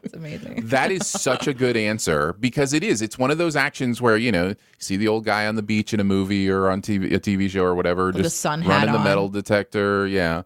It's 0.03 0.13
amazing. 0.13 0.61
that 0.65 0.91
is 0.91 1.07
such 1.07 1.47
a 1.47 1.53
good 1.53 1.77
answer 1.77 2.33
because 2.37 2.73
it 2.73 2.83
is. 2.83 3.01
It's 3.01 3.17
one 3.17 3.31
of 3.31 3.37
those 3.37 3.55
actions 3.55 4.01
where 4.01 4.17
you 4.17 4.29
know 4.29 4.47
you 4.49 4.55
see 4.77 4.97
the 4.97 5.07
old 5.07 5.23
guy 5.23 5.47
on 5.47 5.55
the 5.55 5.61
beach 5.61 5.93
in 5.93 6.01
a 6.01 6.03
movie 6.03 6.49
or 6.49 6.69
on 6.69 6.81
TV, 6.81 7.13
a 7.13 7.19
TV 7.19 7.49
show 7.49 7.63
or 7.63 7.75
whatever, 7.75 8.11
the 8.11 8.23
just 8.23 8.41
sun 8.41 8.61
hat 8.61 8.87
running 8.87 8.91
the 8.91 8.99
metal 8.99 9.29
detector. 9.29 10.05
Yeah. 10.05 10.41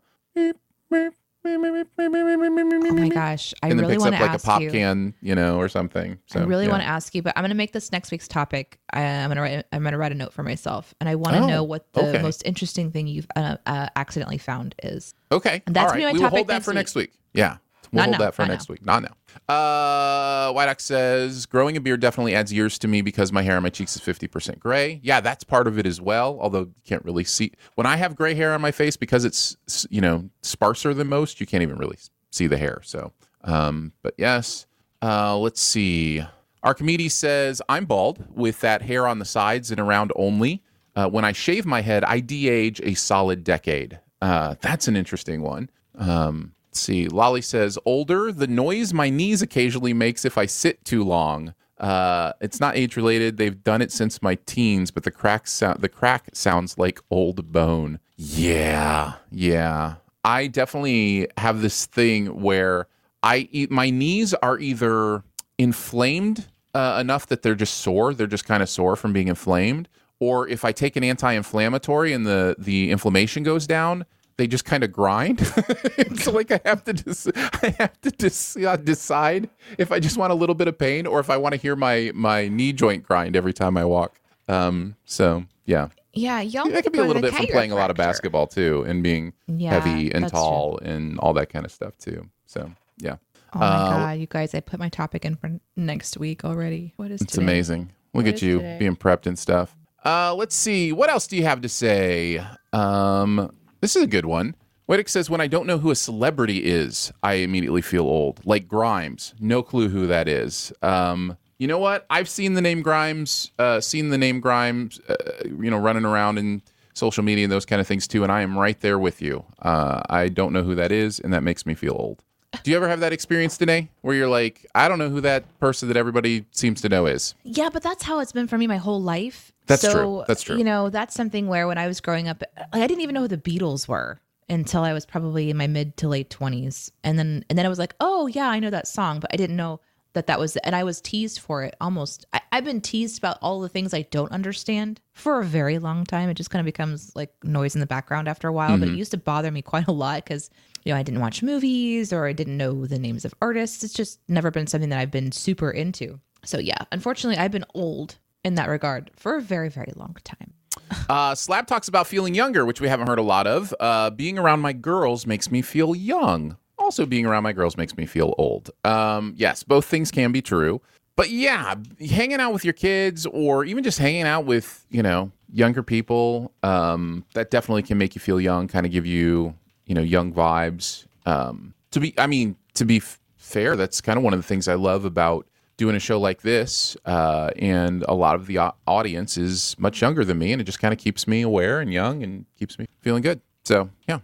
Oh 1.45 2.93
my 2.93 3.09
gosh, 3.09 3.53
I 3.61 3.67
and 3.69 3.79
then 3.79 3.85
really 3.85 3.93
picks 3.95 4.03
want 4.03 4.15
up 4.15 4.21
to 4.21 4.25
like 4.27 4.39
a 4.39 4.43
pop 4.43 4.61
you. 4.61 4.71
can, 4.71 5.13
you 5.21 5.35
know, 5.35 5.57
or 5.57 5.69
something. 5.69 6.17
So, 6.27 6.39
I 6.39 6.43
really 6.43 6.65
yeah. 6.65 6.71
want 6.71 6.83
to 6.83 6.87
ask 6.87 7.13
you, 7.15 7.21
but 7.21 7.33
I'm 7.35 7.41
going 7.43 7.49
to 7.49 7.55
make 7.55 7.71
this 7.73 7.91
next 7.91 8.11
week's 8.11 8.27
topic. 8.27 8.79
I, 8.91 9.01
I'm 9.01 9.29
going 9.29 9.35
to 9.37 9.41
write. 9.41 9.65
I'm 9.71 9.81
going 9.81 9.91
to 9.93 9.97
write 9.97 10.11
a 10.11 10.15
note 10.15 10.33
for 10.33 10.43
myself, 10.43 10.93
and 10.99 11.09
I 11.09 11.15
want 11.15 11.35
to 11.37 11.43
Oh, 11.43 11.47
know 11.47 11.63
what 11.63 11.91
the 11.93 12.09
okay. 12.09 12.21
most 12.21 12.43
interesting 12.45 12.91
thing 12.91 13.07
you've 13.07 13.27
uh, 13.35 13.57
uh, 13.65 13.87
accidentally 13.95 14.37
found 14.37 14.75
is. 14.83 15.13
Okay. 15.31 15.61
And 15.65 15.75
that's 15.75 15.91
right. 15.91 15.97
be 15.97 16.05
my 16.05 16.11
we 16.11 16.19
will 16.19 16.25
topic 16.25 16.37
hold 16.37 16.47
that 16.47 16.63
for 16.63 16.71
week. 16.71 16.75
next 16.75 16.95
week. 16.95 17.11
Yeah. 17.33 17.57
We'll 17.91 17.99
Not 18.01 18.05
hold 18.05 18.11
now, 18.19 18.25
that 18.25 18.35
for 18.35 18.41
not 18.43 18.47
next 18.49 18.69
now. 18.69 18.73
week. 18.73 18.85
Not 18.85 19.03
now. 19.03 19.53
Uh, 19.53 20.51
White 20.53 20.69
Ox 20.69 20.83
says 20.85 21.45
growing 21.45 21.77
a 21.77 21.81
beard 21.81 21.99
definitely 21.99 22.35
adds 22.35 22.51
years 22.53 22.79
to 22.79 22.87
me 22.87 23.01
because 23.01 23.31
my 23.31 23.41
hair 23.41 23.57
on 23.57 23.63
my 23.63 23.69
cheeks 23.69 23.95
is 23.95 24.01
50% 24.01 24.59
gray. 24.59 24.99
Yeah, 25.03 25.21
that's 25.21 25.43
part 25.43 25.67
of 25.67 25.77
it 25.77 25.85
as 25.85 25.99
well. 26.01 26.37
Although 26.41 26.61
you 26.61 26.73
can't 26.85 27.03
really 27.05 27.23
see 27.23 27.51
when 27.75 27.85
I 27.85 27.95
have 27.97 28.15
gray 28.15 28.33
hair 28.33 28.53
on 28.53 28.61
my 28.61 28.71
face 28.71 28.97
because 28.97 29.25
it's, 29.25 29.57
you 29.89 30.01
know, 30.01 30.29
sparser 30.41 30.93
than 30.93 31.07
most, 31.07 31.39
you 31.39 31.45
can't 31.45 31.63
even 31.63 31.77
really 31.77 31.97
see 32.31 32.47
the 32.47 32.57
hair. 32.57 32.81
So, 32.83 33.11
um, 33.43 33.91
but 34.01 34.13
yes. 34.17 34.65
Uh, 35.01 35.37
let's 35.37 35.61
see. 35.61 36.23
Archimedes 36.63 37.13
says, 37.13 37.61
I'm 37.69 37.85
bald 37.85 38.25
with 38.33 38.61
that 38.61 38.81
hair 38.81 39.07
on 39.07 39.19
the 39.19 39.25
sides 39.25 39.69
and 39.69 39.79
around 39.79 40.11
only. 40.15 40.63
Uh, 40.95 41.07
when 41.07 41.23
I 41.25 41.31
shave 41.33 41.65
my 41.65 41.81
head, 41.81 42.03
I 42.05 42.21
de 42.21 42.47
age 42.49 42.81
a 42.83 42.95
solid 42.95 43.43
decade. 43.43 43.99
Uh, 44.21 44.55
that's 44.61 44.87
an 44.87 44.95
interesting 44.95 45.41
one. 45.43 45.69
Um, 45.97 46.53
let's 46.75 46.81
see. 46.81 47.07
Lolly 47.07 47.41
says, 47.41 47.79
older, 47.85 48.33
the 48.33 48.47
noise 48.47 48.93
my 48.93 49.09
knees 49.09 49.41
occasionally 49.41 49.93
makes 49.93 50.25
if 50.25 50.37
I 50.37 50.45
sit 50.45 50.83
too 50.83 51.05
long. 51.05 51.53
Uh, 51.79 52.33
it's 52.41 52.59
not 52.59 52.75
age 52.75 52.97
related. 52.97 53.37
They've 53.37 53.63
done 53.63 53.81
it 53.81 53.93
since 53.93 54.21
my 54.21 54.35
teens, 54.45 54.91
but 54.91 55.03
the 55.03 55.11
crack 55.11 55.47
sound 55.47 55.79
the 55.79 55.87
crack 55.87 56.27
sounds 56.33 56.77
like 56.77 56.99
old 57.09 57.53
bone. 57.53 57.99
Yeah, 58.17 59.13
yeah. 59.31 59.95
I 60.25 60.47
definitely 60.47 61.29
have 61.37 61.61
this 61.61 61.85
thing 61.85 62.41
where 62.41 62.87
I 63.23 63.47
my 63.69 63.89
knees 63.89 64.33
are 64.33 64.59
either 64.59 65.23
inflamed 65.57 66.47
uh, 66.73 66.97
enough 66.99 67.27
that 67.27 67.41
they're 67.41 67.55
just 67.55 67.77
sore, 67.77 68.13
they're 68.13 68.27
just 68.27 68.45
kind 68.45 68.61
of 68.61 68.67
sore 68.67 68.97
from 68.97 69.13
being 69.13 69.29
inflamed, 69.29 69.87
or 70.19 70.45
if 70.49 70.65
I 70.65 70.73
take 70.73 70.97
an 70.97 71.05
anti-inflammatory 71.05 72.11
and 72.11 72.25
the 72.25 72.55
the 72.59 72.91
inflammation 72.91 73.43
goes 73.43 73.65
down, 73.65 74.05
they 74.37 74.47
just 74.47 74.65
kind 74.65 74.83
of 74.83 74.91
grind. 74.91 75.39
it's 75.97 76.27
like 76.27 76.51
I 76.51 76.59
have 76.65 76.83
to 76.85 76.93
dis- 76.93 77.27
I 77.35 77.75
have 77.79 77.99
to 78.01 78.11
dis- 78.11 78.57
uh, 78.57 78.75
decide 78.77 79.49
if 79.77 79.91
I 79.91 79.99
just 79.99 80.17
want 80.17 80.31
a 80.31 80.35
little 80.35 80.55
bit 80.55 80.67
of 80.67 80.77
pain 80.77 81.07
or 81.07 81.19
if 81.19 81.29
I 81.29 81.37
want 81.37 81.53
to 81.53 81.57
hear 81.59 81.75
my 81.75 82.11
my 82.13 82.47
knee 82.47 82.73
joint 82.73 83.03
grind 83.03 83.35
every 83.35 83.53
time 83.53 83.77
I 83.77 83.85
walk. 83.85 84.19
Um, 84.47 84.95
so 85.05 85.45
yeah, 85.65 85.87
Yeah, 86.13 86.41
y'all. 86.41 86.69
that 86.69 86.83
could 86.83 86.91
be 86.93 86.99
a 86.99 87.03
little 87.03 87.21
bit 87.21 87.33
from 87.33 87.47
playing 87.47 87.71
a 87.71 87.75
lot 87.75 87.89
of 87.89 87.97
basketball 87.97 88.45
too, 88.47 88.83
and 88.87 89.01
being 89.01 89.33
Yeah, 89.47 89.79
heavy 89.79 90.11
and 90.13 90.27
tall 90.27 90.77
and 90.79 91.17
all 91.19 91.33
that 91.33 91.49
kind 91.49 91.65
of 91.65 91.71
stuff 91.71 91.97
too. 91.97 92.29
So 92.45 92.71
yeah, 92.97 93.15
Oh 93.53 93.59
my 93.59 93.65
Uh, 93.65 93.89
god, 93.89 94.19
you 94.19 94.27
guys! 94.27 94.53
I 94.53 94.59
put 94.59 94.79
my 94.79 94.89
topic 94.89 95.23
in 95.25 95.35
for 95.35 95.49
next 95.75 96.17
week 96.17 96.43
already. 96.45 96.93
What 96.97 97.05
is 97.09 97.19
this? 97.19 97.21
it's 97.21 97.31
today? 97.33 97.43
amazing. 97.45 97.91
Look 98.13 98.25
What 98.25 98.35
at 98.35 98.41
you 98.41 98.57
today? 98.57 98.77
being 98.79 98.95
prepped 98.95 99.25
and 99.27 99.39
stuff. 99.39 99.75
Uh, 100.03 100.35
let's 100.35 100.55
see. 100.55 100.91
What 100.93 101.09
else 101.09 101.25
do 101.25 101.35
you 101.35 101.43
have 101.43 101.61
to 101.61 101.69
say? 101.69 102.39
Um, 102.73 103.51
this 103.85 103.95
is 103.95 104.01
a 104.01 104.07
good 104.07 104.25
one. 104.25 104.55
Wittick 104.87 105.07
says, 105.07 105.29
when 105.29 105.41
I 105.41 105.45
don't 105.45 105.67
know 105.67 105.77
who 105.77 105.91
a 105.91 105.95
celebrity 105.95 106.65
is, 106.65 107.13
I 107.21 107.33
immediately 107.33 107.83
feel 107.83 108.05
old. 108.05 108.43
Like 108.43 108.67
Grimes, 108.67 109.35
no 109.39 109.61
clue 109.61 109.89
who 109.89 110.07
that 110.07 110.27
is. 110.27 110.73
Um, 110.81 111.37
you 111.59 111.67
know 111.67 111.77
what? 111.77 112.03
I've 112.09 112.27
seen 112.27 112.55
the 112.55 112.61
name 112.61 112.81
Grimes, 112.81 113.51
uh, 113.59 113.79
seen 113.79 114.09
the 114.09 114.17
name 114.17 114.39
Grimes, 114.39 114.99
uh, 115.07 115.15
you 115.45 115.69
know, 115.69 115.77
running 115.77 116.03
around 116.03 116.39
in 116.39 116.63
social 116.95 117.23
media 117.23 117.43
and 117.43 117.51
those 117.51 117.63
kind 117.67 117.79
of 117.79 117.85
things 117.85 118.07
too, 118.07 118.23
and 118.23 118.31
I 118.31 118.41
am 118.41 118.57
right 118.57 118.79
there 118.81 118.97
with 118.97 119.21
you. 119.21 119.45
Uh, 119.61 120.01
I 120.09 120.29
don't 120.29 120.51
know 120.51 120.63
who 120.63 120.73
that 120.73 120.91
is, 120.91 121.19
and 121.19 121.31
that 121.31 121.43
makes 121.43 121.67
me 121.67 121.75
feel 121.75 121.93
old. 121.93 122.23
Do 122.63 122.71
you 122.71 122.77
ever 122.77 122.87
have 122.87 122.99
that 123.01 123.13
experience 123.13 123.57
today 123.57 123.89
where 124.01 124.15
you're 124.15 124.29
like, 124.29 124.65
I 124.75 124.87
don't 124.87 124.99
know 124.99 125.09
who 125.09 125.21
that 125.21 125.43
person 125.59 125.87
that 125.87 125.97
everybody 125.97 126.45
seems 126.51 126.81
to 126.81 126.89
know 126.89 127.05
is? 127.05 127.35
Yeah, 127.43 127.69
but 127.71 127.83
that's 127.83 128.03
how 128.03 128.19
it's 128.19 128.31
been 128.31 128.47
for 128.47 128.57
me 128.57 128.67
my 128.67 128.77
whole 128.77 129.01
life. 129.01 129.51
That's 129.67 129.81
so, 129.81 129.93
true. 129.93 130.23
That's 130.27 130.43
true. 130.43 130.57
You 130.57 130.63
know, 130.63 130.89
that's 130.89 131.15
something 131.15 131.47
where 131.47 131.67
when 131.67 131.77
I 131.77 131.87
was 131.87 132.01
growing 132.01 132.27
up, 132.27 132.43
like, 132.57 132.83
I 132.83 132.87
didn't 132.87 133.01
even 133.01 133.15
know 133.15 133.21
who 133.21 133.27
the 133.27 133.37
Beatles 133.37 133.87
were 133.87 134.19
until 134.47 134.83
I 134.83 134.93
was 134.93 135.05
probably 135.05 135.49
in 135.49 135.57
my 135.57 135.67
mid 135.67 135.97
to 135.97 136.07
late 136.07 136.29
twenties, 136.29 136.91
and 137.03 137.17
then 137.17 137.43
and 137.49 137.57
then 137.57 137.65
I 137.65 137.69
was 137.69 137.79
like, 137.79 137.95
oh 137.99 138.27
yeah, 138.27 138.47
I 138.47 138.59
know 138.59 138.69
that 138.69 138.87
song, 138.87 139.19
but 139.19 139.33
I 139.33 139.37
didn't 139.37 139.55
know 139.55 139.79
that 140.13 140.27
that 140.27 140.39
was, 140.39 140.55
and 140.57 140.75
I 140.75 140.83
was 140.83 141.01
teased 141.01 141.39
for 141.39 141.63
it 141.63 141.75
almost. 141.81 142.25
I, 142.31 142.41
I've 142.51 142.63
been 142.63 142.79
teased 142.79 143.17
about 143.17 143.37
all 143.41 143.59
the 143.59 143.67
things 143.67 143.93
I 143.93 144.03
don't 144.03 144.31
understand 144.31 145.01
for 145.11 145.41
a 145.41 145.43
very 145.43 145.77
long 145.77 146.05
time. 146.05 146.29
It 146.29 146.35
just 146.35 146.49
kind 146.49 146.61
of 146.61 146.65
becomes 146.65 147.13
like 147.15 147.33
noise 147.43 147.75
in 147.75 147.81
the 147.81 147.85
background 147.85 148.27
after 148.27 148.47
a 148.47 148.53
while, 148.53 148.77
but 148.77 148.87
it 148.87 148.91
mm-hmm. 148.91 148.99
used 148.99 149.11
to 149.11 149.17
bother 149.17 149.51
me 149.51 149.61
quite 149.61 149.87
a 149.87 149.91
lot 149.91 150.23
because 150.23 150.49
you 150.85 150.93
know 150.93 150.99
I 150.99 151.03
didn't 151.03 151.19
watch 151.19 151.43
movies 151.43 152.13
or 152.13 152.27
I 152.27 152.33
didn't 152.33 152.57
know 152.57 152.85
the 152.85 152.99
names 152.99 153.25
of 153.25 153.33
artists. 153.41 153.83
It's 153.83 153.93
just 153.93 154.19
never 154.27 154.51
been 154.51 154.67
something 154.67 154.89
that 154.89 154.99
I've 154.99 155.11
been 155.11 155.31
super 155.31 155.69
into. 155.71 156.19
So 156.45 156.59
yeah, 156.59 156.77
unfortunately, 156.91 157.37
I've 157.37 157.51
been 157.51 157.65
old 157.73 158.17
in 158.43 158.55
that 158.55 158.69
regard 158.69 159.11
for 159.15 159.35
a 159.35 159.41
very 159.41 159.69
very 159.69 159.91
long 159.95 160.15
time. 160.23 160.53
Uh, 161.07 161.35
Slab 161.35 161.67
talks 161.67 161.87
about 161.87 162.07
feeling 162.07 162.33
younger, 162.33 162.65
which 162.65 162.81
we 162.81 162.87
haven't 162.87 163.07
heard 163.07 163.19
a 163.19 163.23
lot 163.23 163.45
of. 163.45 163.73
Uh, 163.79 164.09
being 164.09 164.39
around 164.39 164.59
my 164.59 164.73
girls 164.73 165.27
makes 165.27 165.51
me 165.51 165.61
feel 165.61 165.95
young. 165.95 166.57
Also, 166.79 167.05
being 167.05 167.25
around 167.27 167.43
my 167.43 167.53
girls 167.53 167.77
makes 167.77 167.95
me 167.95 168.05
feel 168.05 168.33
old. 168.39 168.71
Um, 168.83 169.33
yes, 169.37 169.61
both 169.63 169.85
things 169.85 170.09
can 170.11 170.31
be 170.31 170.41
true. 170.41 170.81
But 171.15 171.29
yeah, 171.29 171.75
hanging 171.99 172.39
out 172.39 172.53
with 172.53 172.65
your 172.65 172.73
kids 172.73 173.25
or 173.27 173.63
even 173.65 173.83
just 173.83 173.99
hanging 173.99 174.23
out 174.23 174.45
with, 174.45 174.85
you 174.89 175.01
know, 175.01 175.31
younger 175.51 175.81
people, 175.83 176.51
um, 176.63 177.23
that 177.33 177.51
definitely 177.51 177.83
can 177.83 177.97
make 177.97 178.15
you 178.15 178.19
feel 178.19 178.41
young, 178.41 178.67
kind 178.67 178.85
of 178.85 178.91
give 178.91 179.05
you, 179.05 179.55
you 179.85 179.95
know, 179.95 180.01
young 180.01 180.33
vibes. 180.33 181.05
Um, 181.25 181.73
to 181.91 181.99
be, 181.99 182.13
I 182.19 182.27
mean, 182.27 182.55
to 182.75 182.85
be 182.85 182.97
f- 182.97 183.19
fair, 183.37 183.75
that's 183.75 184.01
kind 184.01 184.17
of 184.17 184.23
one 184.23 184.33
of 184.33 184.39
the 184.39 184.43
things 184.47 184.67
I 184.67 184.75
love 184.75 185.05
about 185.05 185.47
doing 185.77 185.95
a 185.95 185.99
show 185.99 186.19
like 186.19 186.41
this. 186.41 186.95
Uh, 187.05 187.49
and 187.57 188.03
a 188.07 188.13
lot 188.13 188.35
of 188.35 188.47
the 188.47 188.59
au- 188.59 188.75
audience 188.87 189.37
is 189.37 189.75
much 189.77 190.01
younger 190.01 190.23
than 190.25 190.37
me, 190.37 190.51
and 190.51 190.61
it 190.61 190.65
just 190.65 190.79
kind 190.79 190.93
of 190.93 190.99
keeps 190.99 191.27
me 191.27 191.41
aware 191.41 191.79
and 191.79 191.91
young 191.93 192.23
and 192.23 192.45
keeps 192.57 192.77
me 192.79 192.85
feeling 193.01 193.21
good. 193.21 193.41
So, 193.63 193.89
yeah. 194.07 194.19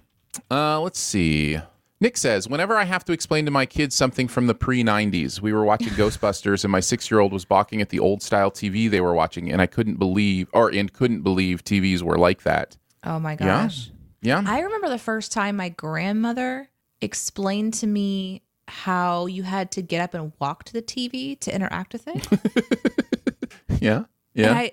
Uh, 0.50 0.80
let's 0.80 1.00
see. 1.00 1.58
Nick 2.00 2.18
says, 2.18 2.48
whenever 2.50 2.78
I 2.78 2.86
have 2.86 3.06
to 3.06 3.12
explain 3.12 3.46
to 3.46 3.52
my 3.52 3.68
kids 3.68 3.94
something 3.94 4.28
from 4.28 4.48
the 4.48 4.56
pre 4.56 4.84
90s, 4.84 5.40
we 5.40 5.54
were 5.54 5.64
watching 5.64 5.90
Ghostbusters 5.94 6.64
and 6.64 6.72
my 6.72 6.80
six 6.80 7.12
year 7.12 7.20
old 7.20 7.32
was 7.32 7.46
balking 7.46 7.80
at 7.80 7.90
the 7.90 8.00
old 8.00 8.24
style 8.24 8.50
TV 8.50 8.90
they 8.90 9.02
were 9.02 9.14
watching, 9.14 9.52
and 9.52 9.62
I 9.62 9.68
couldn't 9.68 9.98
believe, 9.98 10.50
or 10.52 10.70
and 10.74 10.92
couldn't 10.92 11.22
believe 11.22 11.64
TVs 11.64 12.02
were 12.02 12.18
like 12.18 12.42
that. 12.44 12.76
Oh 13.04 13.20
my 13.20 13.34
Yeah. 13.34 13.38
gosh. 13.66 13.91
Yeah. 14.22 14.44
I 14.46 14.60
remember 14.60 14.90
the 14.90 14.98
first 15.00 15.32
time 15.32 15.56
my 15.56 15.70
grandmother 15.70 16.70
explained 17.02 17.74
to 17.76 17.88
me 17.88 18.44
how 18.68 19.26
you 19.26 19.44
had 19.44 19.72
to 19.72 19.82
get 19.82 20.02
up 20.02 20.14
and 20.14 20.32
walk 20.40 20.64
to 20.66 20.74
the 20.74 20.82
TV 20.82 21.40
to 21.42 21.54
interact 21.54 21.94
with 21.94 22.08
it. 22.08 23.52
yeah. 23.82 24.04
Yeah. 24.34 24.48
And 24.52 24.58
I, 24.60 24.72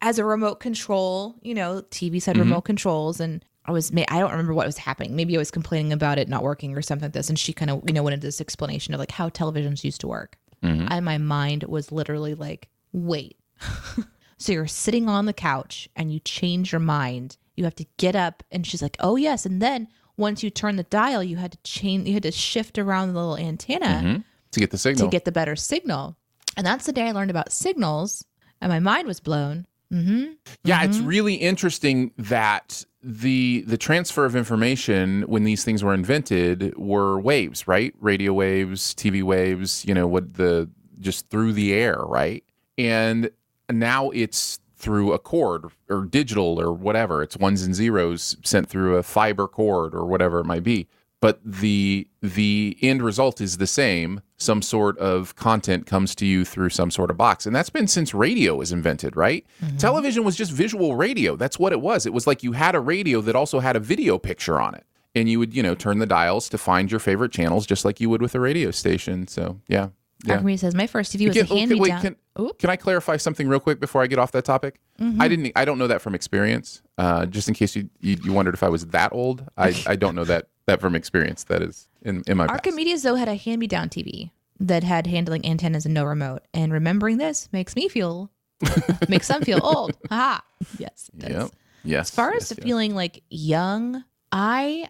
as 0.00 0.18
a 0.18 0.24
remote 0.24 0.58
control, 0.58 1.34
you 1.42 1.52
know, 1.52 1.82
TVs 1.90 2.12
Mm-hmm. 2.12 2.30
had 2.30 2.38
remote 2.38 2.62
controls, 2.62 3.20
and 3.20 3.44
I 3.66 3.72
was, 3.72 3.92
I 3.94 4.18
don't 4.18 4.30
remember 4.30 4.54
what 4.54 4.64
was 4.64 4.78
happening. 4.78 5.14
Maybe 5.16 5.36
I 5.36 5.38
was 5.38 5.50
complaining 5.50 5.92
about 5.92 6.16
it 6.18 6.30
not 6.30 6.42
working 6.42 6.74
or 6.74 6.80
something 6.80 7.04
like 7.04 7.12
this. 7.12 7.28
And 7.28 7.38
she 7.38 7.52
kind 7.52 7.70
of, 7.70 7.82
you 7.86 7.92
know, 7.92 8.02
went 8.02 8.14
into 8.14 8.26
this 8.26 8.40
explanation 8.40 8.94
of 8.94 9.00
like 9.00 9.10
how 9.10 9.28
televisions 9.28 9.84
used 9.84 10.00
to 10.00 10.06
work. 10.06 10.38
Mm-hmm. 10.62 10.86
And 10.90 11.04
my 11.04 11.18
mind 11.18 11.64
was 11.64 11.92
literally 11.92 12.34
like, 12.34 12.68
wait. 12.92 13.36
so 14.38 14.52
you're 14.52 14.66
sitting 14.66 15.10
on 15.10 15.26
the 15.26 15.34
couch 15.34 15.90
and 15.94 16.10
you 16.10 16.20
change 16.20 16.72
your 16.72 16.80
mind. 16.80 17.36
You 17.56 17.64
have 17.64 17.74
to 17.76 17.86
get 17.96 18.14
up. 18.14 18.42
And 18.50 18.66
she's 18.66 18.82
like, 18.82 18.96
oh, 19.00 19.16
yes. 19.16 19.46
And 19.46 19.60
then 19.62 19.88
once 20.16 20.42
you 20.42 20.50
turn 20.50 20.76
the 20.76 20.82
dial, 20.84 21.22
you 21.22 21.36
had 21.36 21.52
to 21.52 21.58
change, 21.64 22.06
you 22.06 22.14
had 22.14 22.22
to 22.22 22.32
shift 22.32 22.78
around 22.78 23.08
the 23.08 23.14
little 23.14 23.36
antenna 23.36 23.86
Mhm. 24.04 24.24
To 24.52 24.60
get 24.60 24.70
the 24.70 24.78
signal. 24.78 25.06
to 25.06 25.10
get 25.10 25.24
the 25.24 25.32
better 25.32 25.56
signal. 25.56 26.16
And 26.56 26.66
that's 26.66 26.86
the 26.86 26.92
day 26.92 27.08
I 27.08 27.12
learned 27.12 27.30
about 27.30 27.52
signals, 27.52 28.24
and 28.62 28.70
my 28.70 28.78
mind 28.80 29.06
was 29.06 29.20
blown. 29.20 29.66
Mm-hmm. 29.92 30.32
Yeah, 30.64 30.82
it's 30.84 30.98
really 30.98 31.34
interesting 31.34 32.12
that 32.16 32.84
the 33.02 33.62
the 33.68 33.76
transfer 33.76 34.24
of 34.24 34.34
information 34.34 35.22
when 35.28 35.44
these 35.44 35.62
things 35.64 35.84
were 35.84 35.94
invented 35.94 36.76
were 36.76 37.20
waves, 37.20 37.68
right? 37.68 37.94
Radio 38.00 38.32
waves, 38.32 38.94
TV 38.94 39.22
waves, 39.22 39.84
you 39.84 39.94
know, 39.94 40.06
what 40.08 40.34
the 40.34 40.68
just 40.98 41.28
through 41.28 41.52
the 41.52 41.72
air, 41.74 41.98
right? 41.98 42.42
And 42.78 43.30
now 43.70 44.10
it's 44.10 44.58
through 44.76 45.12
a 45.12 45.18
cord 45.18 45.64
or 45.88 46.04
digital 46.04 46.60
or 46.60 46.72
whatever. 46.72 47.22
It's 47.22 47.36
ones 47.36 47.62
and 47.62 47.74
zeros 47.74 48.36
sent 48.44 48.68
through 48.68 48.96
a 48.96 49.02
fiber 49.02 49.48
cord 49.48 49.94
or 49.94 50.06
whatever 50.06 50.40
it 50.40 50.44
might 50.44 50.62
be. 50.62 50.86
But 51.20 51.40
the 51.42 52.06
the 52.20 52.76
end 52.82 53.02
result 53.02 53.40
is 53.40 53.56
the 53.56 53.66
same. 53.66 54.20
Some 54.36 54.60
sort 54.60 54.98
of 54.98 55.34
content 55.34 55.86
comes 55.86 56.14
to 56.16 56.26
you 56.26 56.44
through 56.44 56.68
some 56.68 56.90
sort 56.90 57.10
of 57.10 57.16
box. 57.16 57.46
And 57.46 57.56
that's 57.56 57.70
been 57.70 57.88
since 57.88 58.12
radio 58.12 58.56
was 58.56 58.70
invented, 58.70 59.16
right? 59.16 59.46
Mm-hmm. 59.64 59.78
Television 59.78 60.24
was 60.24 60.36
just 60.36 60.52
visual 60.52 60.94
radio. 60.94 61.34
That's 61.34 61.58
what 61.58 61.72
it 61.72 61.80
was. 61.80 62.04
It 62.04 62.12
was 62.12 62.26
like 62.26 62.42
you 62.42 62.52
had 62.52 62.74
a 62.74 62.80
radio 62.80 63.22
that 63.22 63.34
also 63.34 63.60
had 63.60 63.76
a 63.76 63.80
video 63.80 64.18
picture 64.18 64.60
on 64.60 64.74
it. 64.74 64.84
And 65.14 65.30
you 65.30 65.38
would, 65.38 65.54
you 65.54 65.62
know, 65.62 65.74
turn 65.74 65.98
the 65.98 66.06
dials 66.06 66.50
to 66.50 66.58
find 66.58 66.90
your 66.90 67.00
favorite 67.00 67.32
channels 67.32 67.66
just 67.66 67.86
like 67.86 67.98
you 67.98 68.10
would 68.10 68.20
with 68.20 68.34
a 68.34 68.40
radio 68.40 68.70
station. 68.70 69.26
So, 69.26 69.58
yeah. 69.68 69.88
Yeah. 70.24 70.34
Archimedes 70.34 70.62
says 70.62 70.74
my 70.74 70.86
first 70.86 71.14
TV 71.14 71.28
was 71.28 71.36
Can- 71.36 71.46
a 71.46 71.58
hand 71.58 71.70
me 71.70 71.88
down. 71.88 72.00
can, 72.02 72.16
can 72.58 72.70
I 72.70 72.76
clarify 72.76 73.16
something 73.16 73.48
real 73.48 73.60
quick 73.60 73.80
before 73.80 74.02
I 74.02 74.06
get 74.06 74.18
off 74.18 74.32
that 74.32 74.44
topic? 74.44 74.80
Mm-hmm. 75.00 75.20
I 75.20 75.28
didn't. 75.28 75.52
I 75.56 75.64
don't 75.64 75.78
know 75.78 75.86
that 75.86 76.00
from 76.00 76.14
experience. 76.14 76.82
Uh, 76.96 77.26
just 77.26 77.48
in 77.48 77.54
case 77.54 77.76
you, 77.76 77.90
you 78.00 78.16
you 78.24 78.32
wondered 78.32 78.54
if 78.54 78.62
I 78.62 78.68
was 78.68 78.86
that 78.88 79.12
old, 79.12 79.46
I, 79.56 79.74
I 79.86 79.96
don't 79.96 80.14
know 80.14 80.24
that 80.24 80.48
that 80.66 80.80
from 80.80 80.94
experience. 80.94 81.44
That 81.44 81.62
is 81.62 81.88
in 82.02 82.22
in 82.26 82.38
my 82.38 82.46
past. 82.46 82.66
Archimedes 82.66 83.02
though 83.02 83.16
had 83.16 83.28
a 83.28 83.36
hand 83.36 83.60
me 83.60 83.66
down 83.66 83.88
TV 83.88 84.30
that 84.60 84.84
had 84.84 85.06
handling 85.06 85.44
antennas 85.44 85.84
and 85.84 85.94
no 85.94 86.04
remote. 86.04 86.42
And 86.54 86.72
remembering 86.72 87.18
this 87.18 87.48
makes 87.52 87.76
me 87.76 87.88
feel 87.88 88.30
makes 89.08 89.26
some 89.26 89.42
feel 89.42 89.60
old. 89.62 89.96
Ha! 90.08 90.42
Yes. 90.78 91.10
Yep. 91.18 91.50
Yes. 91.84 92.08
As 92.08 92.14
far 92.14 92.32
yes, 92.32 92.50
as 92.50 92.58
yes. 92.58 92.64
feeling 92.64 92.94
like 92.94 93.22
young, 93.28 94.02
I 94.32 94.88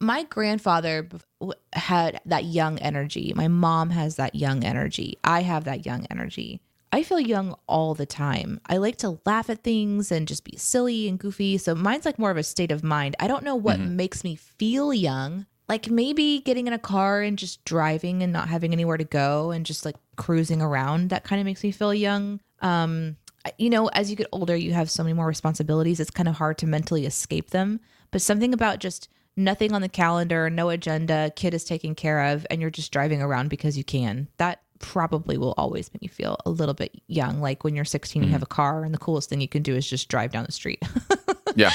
my 0.00 0.24
grandfather 0.24 1.08
had 1.72 2.20
that 2.26 2.44
young 2.44 2.78
energy. 2.78 3.32
My 3.34 3.48
mom 3.48 3.90
has 3.90 4.16
that 4.16 4.34
young 4.34 4.64
energy. 4.64 5.18
I 5.24 5.42
have 5.42 5.64
that 5.64 5.86
young 5.86 6.06
energy. 6.10 6.60
I 6.92 7.02
feel 7.02 7.20
young 7.20 7.54
all 7.66 7.94
the 7.94 8.06
time. 8.06 8.60
I 8.66 8.78
like 8.78 8.96
to 8.98 9.18
laugh 9.26 9.50
at 9.50 9.62
things 9.62 10.10
and 10.10 10.26
just 10.26 10.44
be 10.44 10.56
silly 10.56 11.06
and 11.08 11.18
goofy. 11.18 11.58
So 11.58 11.74
mine's 11.74 12.06
like 12.06 12.18
more 12.18 12.30
of 12.30 12.38
a 12.38 12.42
state 12.42 12.70
of 12.72 12.82
mind. 12.82 13.14
I 13.20 13.28
don't 13.28 13.44
know 13.44 13.56
what 13.56 13.78
Mm-hmm. 13.78 13.96
makes 13.96 14.24
me 14.24 14.36
feel 14.36 14.92
young. 14.94 15.46
Like 15.68 15.90
maybe 15.90 16.40
getting 16.40 16.66
in 16.66 16.72
a 16.72 16.78
car 16.78 17.20
and 17.20 17.36
just 17.38 17.62
driving 17.66 18.22
and 18.22 18.32
not 18.32 18.48
having 18.48 18.72
anywhere 18.72 18.96
to 18.96 19.04
go 19.04 19.50
and 19.50 19.66
just 19.66 19.84
like 19.84 19.96
cruising 20.16 20.62
around. 20.62 21.10
That 21.10 21.24
kind 21.24 21.40
of 21.40 21.44
makes 21.44 21.62
me 21.62 21.72
feel 21.72 21.92
young. 21.92 22.40
Um, 22.62 23.16
you 23.58 23.68
know, 23.68 23.88
as 23.88 24.08
you 24.08 24.16
get 24.16 24.28
older, 24.32 24.56
you 24.56 24.72
have 24.72 24.90
so 24.90 25.02
many 25.02 25.12
more 25.12 25.26
responsibilities. 25.26 26.00
It's 26.00 26.10
kind 26.10 26.28
of 26.28 26.36
hard 26.36 26.56
to 26.58 26.66
mentally 26.66 27.04
escape 27.04 27.50
them. 27.50 27.80
But 28.10 28.22
something 28.22 28.54
about 28.54 28.78
just 28.78 29.10
nothing 29.38 29.72
on 29.72 29.80
the 29.80 29.88
calendar, 29.88 30.50
no 30.50 30.68
agenda, 30.68 31.32
kid 31.36 31.54
is 31.54 31.64
taken 31.64 31.94
care 31.94 32.32
of, 32.32 32.46
and 32.50 32.60
you're 32.60 32.68
just 32.70 32.92
driving 32.92 33.22
around 33.22 33.48
because 33.48 33.78
you 33.78 33.84
can. 33.84 34.28
That 34.36 34.60
probably 34.80 35.38
will 35.38 35.54
always 35.56 35.90
make 35.94 36.02
you 36.02 36.08
feel 36.08 36.36
a 36.44 36.50
little 36.50 36.74
bit 36.74 37.00
young. 37.06 37.40
Like 37.40 37.64
when 37.64 37.74
you're 37.74 37.84
16, 37.84 38.22
you 38.22 38.28
have 38.30 38.42
a 38.42 38.46
car, 38.46 38.84
and 38.84 38.92
the 38.92 38.98
coolest 38.98 39.30
thing 39.30 39.40
you 39.40 39.48
can 39.48 39.62
do 39.62 39.74
is 39.74 39.88
just 39.88 40.08
drive 40.08 40.30
down 40.32 40.44
the 40.44 40.52
street 40.52 40.82
Yeah. 41.56 41.70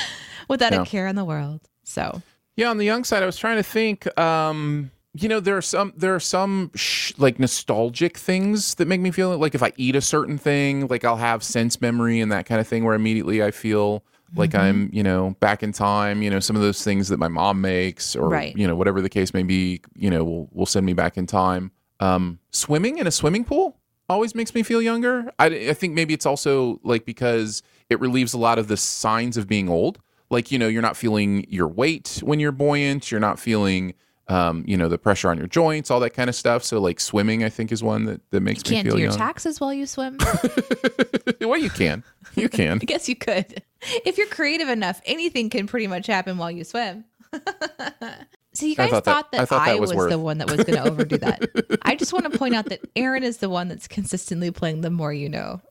without 0.47 0.71
Yeah. 0.73 0.84
a 0.84 0.86
care 0.86 1.08
in 1.08 1.15
the 1.15 1.26
world. 1.26 1.62
So, 1.84 2.21
Yeah, 2.56 2.69
on 2.69 2.78
the 2.78 2.86
young 2.86 3.04
side, 3.04 3.23
I 3.23 3.26
was 3.26 3.38
trying 3.38 3.58
to 3.58 3.63
think. 3.63 4.15
Um, 4.19 4.91
you 5.15 5.30
know, 5.30 5.39
there 5.39 5.56
are 5.58 5.62
some 5.62 5.93
there 5.95 6.16
are 6.16 6.20
some 6.20 6.72
sh- 6.76 7.14
like 7.18 7.38
nostalgic 7.39 8.18
things 8.18 8.76
that 8.76 8.88
make 8.88 8.99
me 8.99 9.11
feel 9.11 9.38
like 9.38 9.53
if 9.53 9.61
I 9.61 9.72
eat 9.78 9.95
a 9.95 10.01
certain 10.01 10.38
thing, 10.39 10.88
like 10.88 11.05
I'll 11.05 11.18
have 11.18 11.43
sense 11.43 11.80
memory 11.82 12.20
and 12.20 12.32
that 12.32 12.45
kind 12.47 12.59
of 12.59 12.68
thing, 12.68 12.84
where 12.84 12.95
immediately 12.95 13.43
I 13.43 13.51
feel 13.51 14.03
like 14.36 14.51
Mm-hmm. 14.51 14.61
I'm 14.61 14.89
you 14.93 15.03
know 15.03 15.36
back 15.39 15.63
in 15.63 15.71
time. 15.71 16.21
You 16.21 16.29
know, 16.29 16.39
some 16.39 16.55
of 16.55 16.61
those 16.61 16.84
things 16.84 17.07
that 17.09 17.17
my 17.17 17.27
mom 17.27 17.61
makes, 17.61 18.15
or 18.15 18.29
Right. 18.29 18.55
you 18.55 18.67
know 18.67 18.75
whatever 18.75 19.01
the 19.01 19.09
case 19.09 19.34
may 19.34 19.43
be, 19.43 19.81
you 19.95 20.09
know, 20.09 20.23
will 20.23 20.49
will 20.51 20.65
send 20.65 20.86
me 20.86 20.93
back 20.93 21.17
in 21.17 21.25
time. 21.27 21.71
Um, 21.99 22.39
swimming 22.51 22.97
in 22.97 23.07
a 23.07 23.11
swimming 23.11 23.45
pool 23.45 23.77
always 24.09 24.36
makes 24.36 24.53
me 24.53 24.63
feel 24.63 24.81
younger. 24.81 25.31
I, 25.39 25.45
I 25.69 25.73
think 25.73 25.93
maybe 25.93 26.13
it's 26.13 26.25
also 26.25 26.79
like 26.84 27.05
because 27.05 27.63
it 27.89 27.99
relieves 28.01 28.34
a 28.34 28.38
lot 28.38 28.59
of 28.59 28.67
the 28.67 28.75
signs 28.77 29.38
of 29.38 29.47
being 29.47 29.69
old. 29.69 29.99
Like, 30.29 30.51
you 30.51 30.57
know, 30.59 30.67
you're 30.67 30.81
not 30.81 30.97
feeling 30.97 31.45
your 31.47 31.67
weight 31.67 32.19
when 32.23 32.39
you're 32.39 32.51
buoyant. 32.51 33.11
You're 33.11 33.19
not 33.21 33.39
feeling, 33.39 33.93
um, 34.28 34.63
you 34.67 34.78
know, 34.78 34.88
the 34.88 34.97
pressure 34.97 35.30
on 35.30 35.38
your 35.38 35.47
joints, 35.47 35.91
all 35.91 35.99
that 35.99 36.11
kind 36.11 36.30
of 36.30 36.36
stuff. 36.36 36.63
So, 36.63 36.80
like, 36.80 36.99
swimming, 36.99 37.43
I 37.43 37.49
think, 37.49 37.71
is 37.71 37.84
one 37.84 38.05
that, 38.05 38.21
that 38.32 38.41
makes 38.41 38.63
me 38.69 38.82
feel. 38.82 38.93
do 38.95 38.99
your 38.99 39.09
young. 39.09 39.17
taxes 39.17 39.59
while 39.59 39.74
you 39.74 39.86
swim. 39.86 40.17
well, 41.41 41.57
you 41.57 41.69
can. 41.69 42.03
You 42.36 42.49
can. 42.49 42.80
I 42.82 42.86
guess 42.86 43.09
you 43.09 43.15
could. 43.15 43.61
If 44.05 44.17
you're 44.17 44.28
creative 44.28 44.69
enough, 44.69 45.01
anything 45.05 45.49
can 45.49 45.67
pretty 45.67 45.88
much 45.88 46.07
happen 46.07 46.38
while 46.38 46.51
you 46.51 46.63
swim. 46.63 47.03
so 48.53 48.65
you 48.65 48.74
I 48.74 48.76
guys 48.76 48.91
thought 48.91 49.05
thought, 49.05 49.32
that- 49.32 49.32
that, 49.32 49.41
I 49.41 49.45
thought 49.45 49.65
that 49.65 49.80
was 49.80 49.93
was, 49.93 50.09
the 50.09 50.19
one 50.19 50.38
that 50.38 50.49
was 50.49 50.63
going 50.63 50.82
to 50.82 50.88
overdo 50.89 51.17
that. 51.17 51.80
I 51.82 51.95
just 51.95 52.13
want 52.13 52.32
to 52.32 52.38
point 52.38 52.55
out 52.55 52.69
that 52.69 52.80
Aaron 52.95 53.24
is 53.24 53.38
the 53.38 53.49
one 53.49 53.67
that's 53.67 53.88
consistently 53.88 54.51
playing 54.51 54.82
the 54.82 54.89
more 54.89 55.11
you 55.11 55.28
know. 55.28 55.61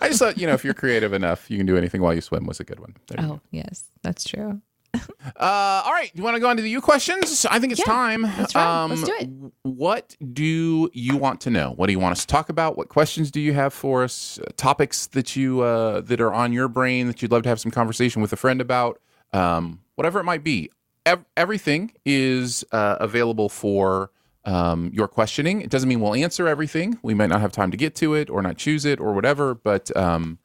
I 0.00 0.08
just 0.08 0.18
thought, 0.18 0.38
you 0.38 0.46
know, 0.46 0.54
if 0.54 0.64
you're 0.64 0.74
creative 0.74 1.12
enough, 1.12 1.50
you 1.50 1.58
can 1.58 1.66
do 1.66 1.76
anything 1.76 2.00
while 2.00 2.14
you 2.14 2.20
swim 2.22 2.46
was 2.46 2.58
a 2.58 2.64
good 2.64 2.80
one. 2.80 2.94
There 3.08 3.20
you 3.22 3.32
Oh, 3.32 3.40
yes, 3.50 3.84
that's 4.02 4.24
true. 4.24 4.62
Uh, 5.36 5.82
all 5.84 5.92
right. 5.92 6.10
Do 6.12 6.18
you 6.18 6.24
want 6.24 6.34
to 6.36 6.40
go 6.40 6.48
on 6.48 6.56
to 6.56 6.62
the 6.62 6.70
you 6.70 6.80
questions? 6.80 7.46
I 7.46 7.60
think 7.60 7.70
it's 7.72 7.80
Yeah, 7.80 7.84
time. 7.84 8.24
Um, 8.24 8.32
that's 8.36 8.54
right. 8.54 8.88
Let's 8.88 9.02
do 9.02 9.14
it. 9.20 9.52
What 9.62 10.16
do 10.32 10.90
you 10.92 11.16
want 11.16 11.40
to 11.42 11.50
know? 11.50 11.74
What 11.76 11.86
do 11.86 11.92
you 11.92 12.00
want 12.00 12.12
us 12.12 12.22
to 12.22 12.26
talk 12.26 12.48
about? 12.48 12.76
What 12.76 12.88
questions 12.88 13.30
do 13.30 13.40
you 13.40 13.52
have 13.52 13.72
for 13.72 14.02
us? 14.02 14.40
Uh, 14.40 14.50
topics 14.56 15.06
that 15.08 15.36
you 15.36 15.60
uh, 15.60 16.00
that 16.00 16.20
are 16.20 16.32
on 16.32 16.52
your 16.52 16.66
brain 16.66 17.06
that 17.06 17.22
you'd 17.22 17.30
love 17.30 17.42
to 17.44 17.48
have 17.48 17.60
some 17.60 17.70
conversation 17.70 18.20
with 18.20 18.32
a 18.32 18.36
friend 18.36 18.60
about? 18.60 19.00
Um, 19.32 19.80
whatever 19.94 20.18
it 20.18 20.24
might 20.24 20.42
be. 20.42 20.70
Ev- 21.06 21.24
everything 21.36 21.92
is 22.04 22.64
uh, 22.72 22.96
available 22.98 23.48
for 23.48 24.10
um, 24.44 24.90
your 24.92 25.06
questioning. 25.06 25.60
It 25.60 25.70
doesn't 25.70 25.88
mean 25.88 26.00
we'll 26.00 26.14
answer 26.14 26.48
everything. 26.48 26.98
We 27.02 27.14
might 27.14 27.28
not 27.28 27.40
have 27.42 27.52
time 27.52 27.70
to 27.70 27.76
get 27.76 27.94
to 27.96 28.14
it 28.14 28.28
or 28.30 28.42
not 28.42 28.56
choose 28.56 28.84
it 28.84 28.98
or 28.98 29.12
whatever, 29.12 29.54
but 29.54 29.94
um, 29.96 30.38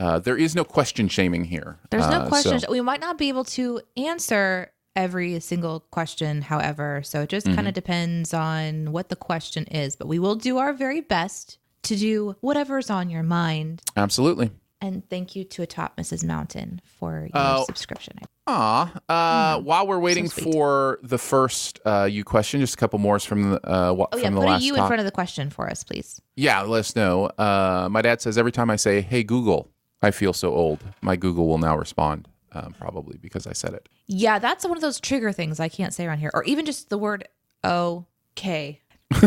uh, 0.00 0.18
there 0.18 0.36
is 0.36 0.54
no 0.56 0.64
question 0.64 1.06
shaming 1.08 1.44
here. 1.44 1.78
There's 1.90 2.08
no 2.08 2.20
Uh, 2.20 2.24
so- 2.24 2.28
questions. 2.28 2.64
We 2.68 2.80
might 2.80 3.00
not 3.00 3.18
be 3.18 3.28
able 3.28 3.44
to 3.44 3.80
answer 3.96 4.72
every 4.96 5.38
single 5.40 5.80
question, 5.92 6.42
however. 6.42 7.02
So 7.04 7.20
it 7.22 7.28
just 7.28 7.46
Mm-hmm. 7.46 7.54
kind 7.56 7.68
of 7.68 7.74
depends 7.74 8.34
on 8.34 8.90
what 8.92 9.08
the 9.08 9.16
question 9.16 9.64
is. 9.66 9.94
But 9.96 10.08
we 10.08 10.18
will 10.18 10.34
do 10.34 10.58
our 10.58 10.72
very 10.72 11.00
best 11.00 11.58
to 11.84 11.94
do 11.96 12.34
whatever's 12.40 12.90
on 12.90 13.08
your 13.10 13.22
mind. 13.22 13.82
Absolutely. 13.96 14.50
And 14.82 15.08
thank 15.10 15.36
you 15.36 15.44
to 15.44 15.62
Atop 15.62 15.96
Mrs. 15.98 16.24
Mountain 16.24 16.80
for 16.98 17.20
your 17.20 17.30
Oh. 17.34 17.64
subscription. 17.66 18.18
Aw. 18.46 18.92
Uh, 19.08 19.60
while 19.60 19.86
we're 19.86 19.98
waiting 19.98 20.24
Mm-hmm. 20.24 20.50
for 20.52 20.98
the 21.02 21.18
first 21.18 21.78
uh, 21.84 22.08
you 22.10 22.24
question, 22.24 22.60
just 22.60 22.74
a 22.74 22.76
couple 22.78 22.98
more 22.98 23.18
from 23.20 23.50
the 23.52 23.56
uh, 23.70 23.92
wha- 23.92 24.06
Oh 24.10 24.16
from 24.16 24.22
yeah, 24.22 24.30
the 24.30 24.36
put 24.36 24.46
last 24.46 24.62
you 24.64 24.74
in 24.74 24.86
front 24.86 24.98
of 25.00 25.04
the 25.04 25.12
question 25.12 25.50
for 25.50 25.68
us, 25.70 25.84
please. 25.84 26.20
Yeah, 26.34 26.62
let 26.62 26.80
us 26.80 26.96
know. 26.96 27.26
Uh, 27.26 27.88
my 27.90 28.00
dad 28.02 28.20
says 28.22 28.38
every 28.38 28.52
time 28.52 28.70
I 28.70 28.76
say 28.76 29.02
"Hey 29.02 29.22
Google," 29.22 29.70
I 30.02 30.10
feel 30.10 30.32
so 30.32 30.52
old. 30.54 30.80
My 31.02 31.16
Google 31.16 31.46
will 31.46 31.58
now 31.58 31.76
respond, 31.76 32.26
um, 32.52 32.74
probably 32.78 33.18
because 33.18 33.46
I 33.46 33.52
said 33.52 33.74
it. 33.74 33.88
Yeah, 34.06 34.38
that's 34.38 34.64
one 34.64 34.76
of 34.76 34.80
those 34.80 34.98
trigger 35.00 35.32
things 35.32 35.60
I 35.60 35.68
can't 35.68 35.92
say 35.94 36.06
around 36.06 36.18
here, 36.18 36.30
or 36.34 36.42
even 36.44 36.64
just 36.66 36.88
the 36.88 36.98
word 36.98 37.28
okay. 37.64 38.80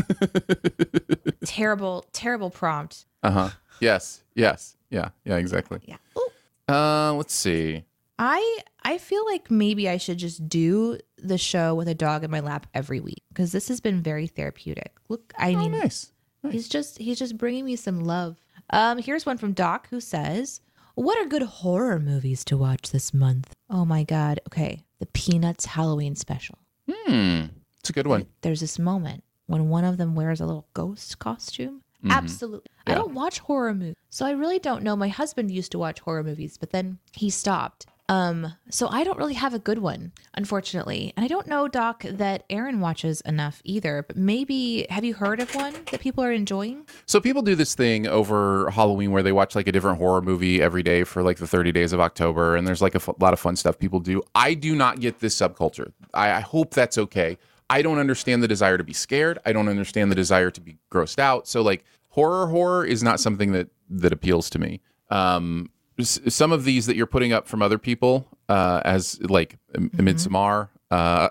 terrible, 1.45 2.05
terrible 2.13 2.49
prompt. 2.49 3.05
Uh 3.21 3.31
huh. 3.31 3.49
yes. 3.79 4.23
Yes. 4.35 4.75
Yeah. 4.89 5.09
Yeah. 5.25 5.37
Exactly. 5.37 5.79
Yeah. 5.85 5.97
Ooh. 6.17 6.29
Uh, 6.73 7.13
let's 7.13 7.33
see. 7.33 7.83
I 8.19 8.59
I 8.83 8.97
feel 8.97 9.25
like 9.25 9.49
maybe 9.51 9.89
I 9.89 9.97
should 9.97 10.17
just 10.17 10.47
do 10.47 10.97
the 11.17 11.37
show 11.37 11.75
with 11.75 11.87
a 11.87 11.95
dog 11.95 12.23
in 12.23 12.31
my 12.31 12.39
lap 12.41 12.67
every 12.73 12.99
week 12.99 13.23
because 13.29 13.51
this 13.51 13.67
has 13.67 13.81
been 13.81 14.01
very 14.01 14.27
therapeutic. 14.27 14.93
Look, 15.09 15.33
I 15.37 15.53
Oh, 15.53 15.57
mean, 15.57 15.71
nice. 15.71 16.11
he's 16.49 16.69
just 16.69 16.97
he's 16.99 17.19
just 17.19 17.37
bringing 17.37 17.65
me 17.65 17.75
some 17.75 18.03
love. 18.03 18.37
Um, 18.69 18.97
here's 18.97 19.25
one 19.25 19.37
from 19.37 19.53
Doc 19.53 19.87
who 19.89 19.99
says, 19.99 20.61
"What 20.95 21.17
are 21.17 21.27
good 21.27 21.43
horror 21.43 21.99
movies 21.99 22.43
to 22.45 22.57
watch 22.57 22.91
this 22.91 23.13
month?" 23.13 23.53
Oh 23.69 23.85
my 23.85 24.03
god. 24.03 24.39
Okay, 24.47 24.83
the 24.99 25.05
Peanuts 25.07 25.65
Halloween 25.65 26.15
special. 26.15 26.57
Hmm. 26.89 27.45
It's 27.79 27.89
a 27.89 27.93
good 27.93 28.07
one. 28.07 28.27
There's 28.41 28.61
this 28.61 28.79
moment 28.79 29.23
when 29.47 29.69
one 29.69 29.83
of 29.83 29.97
them 29.97 30.15
wears 30.15 30.39
a 30.39 30.45
little 30.45 30.67
ghost 30.73 31.19
costume. 31.19 31.81
Absolutely. 32.09 32.69
I 32.85 32.95
don't 32.95 33.13
watch 33.13 33.39
horror 33.39 33.73
movies. 33.73 33.95
So 34.09 34.25
I 34.25 34.31
really 34.31 34.59
don't 34.59 34.83
know. 34.83 34.95
My 34.95 35.07
husband 35.07 35.51
used 35.51 35.71
to 35.71 35.79
watch 35.79 36.01
horror 36.01 36.23
movies, 36.23 36.57
but 36.57 36.71
then 36.71 36.99
he 37.13 37.29
stopped. 37.29 37.85
Um, 38.09 38.53
so 38.69 38.87
I 38.89 39.03
don't 39.03 39.17
really 39.17 39.35
have 39.35 39.53
a 39.53 39.59
good 39.59 39.79
one, 39.79 40.11
unfortunately. 40.33 41.13
And 41.15 41.23
I 41.23 41.27
don't 41.27 41.47
know, 41.47 41.67
Doc, 41.67 42.03
that 42.03 42.43
Aaron 42.49 42.81
watches 42.81 43.21
enough 43.21 43.61
either. 43.63 44.03
But 44.05 44.17
maybe 44.17 44.85
have 44.89 45.05
you 45.05 45.13
heard 45.13 45.39
of 45.39 45.53
one 45.55 45.73
that 45.91 46.01
people 46.01 46.23
are 46.23 46.31
enjoying? 46.31 46.85
So 47.05 47.21
people 47.21 47.41
do 47.41 47.55
this 47.55 47.75
thing 47.75 48.05
over 48.07 48.69
Halloween 48.71 49.11
where 49.11 49.23
they 49.23 49.31
watch 49.31 49.55
like 49.55 49.67
a 49.67 49.71
different 49.71 49.99
horror 49.99 50.21
movie 50.21 50.61
every 50.61 50.83
day 50.83 51.03
for 51.05 51.23
like 51.23 51.37
the 51.37 51.47
30 51.47 51.71
days 51.71 51.93
of 51.93 52.01
October, 52.01 52.55
and 52.57 52.67
there's 52.67 52.81
like 52.81 52.93
a 52.93 52.97
f- 52.97 53.09
lot 53.19 53.31
of 53.33 53.39
fun 53.39 53.55
stuff 53.55 53.79
people 53.79 53.99
do. 53.99 54.21
I 54.35 54.53
do 54.53 54.75
not 54.75 54.99
get 54.99 55.19
this 55.19 55.35
subculture. 55.35 55.93
I, 56.13 56.31
I 56.31 56.39
hope 56.41 56.73
that's 56.73 56.97
okay. 56.97 57.37
I 57.69 57.81
don't 57.81 57.99
understand 57.99 58.43
the 58.43 58.47
desire 58.47 58.77
to 58.77 58.83
be 58.83 58.93
scared. 58.93 59.39
I 59.45 59.53
don't 59.53 59.69
understand 59.69 60.11
the 60.11 60.15
desire 60.15 60.51
to 60.51 60.61
be 60.61 60.77
grossed 60.91 61.19
out. 61.19 61.47
So 61.47 61.61
like 61.61 61.85
horror, 62.09 62.47
horror 62.47 62.85
is 62.85 63.01
not 63.01 63.19
something 63.21 63.53
that 63.53 63.69
that 63.89 64.11
appeals 64.11 64.49
to 64.51 64.59
me. 64.59 64.81
Um, 65.09 65.69
some 66.01 66.51
of 66.51 66.63
these 66.63 66.85
that 66.85 66.95
you're 66.95 67.07
putting 67.07 67.33
up 67.33 67.47
from 67.47 67.61
other 67.61 67.77
people 67.77 68.27
uh, 68.49 68.81
as 68.85 69.19
like 69.21 69.57
mm 69.73 69.89
Midsommar. 69.91 70.69
Uh, 70.91 71.29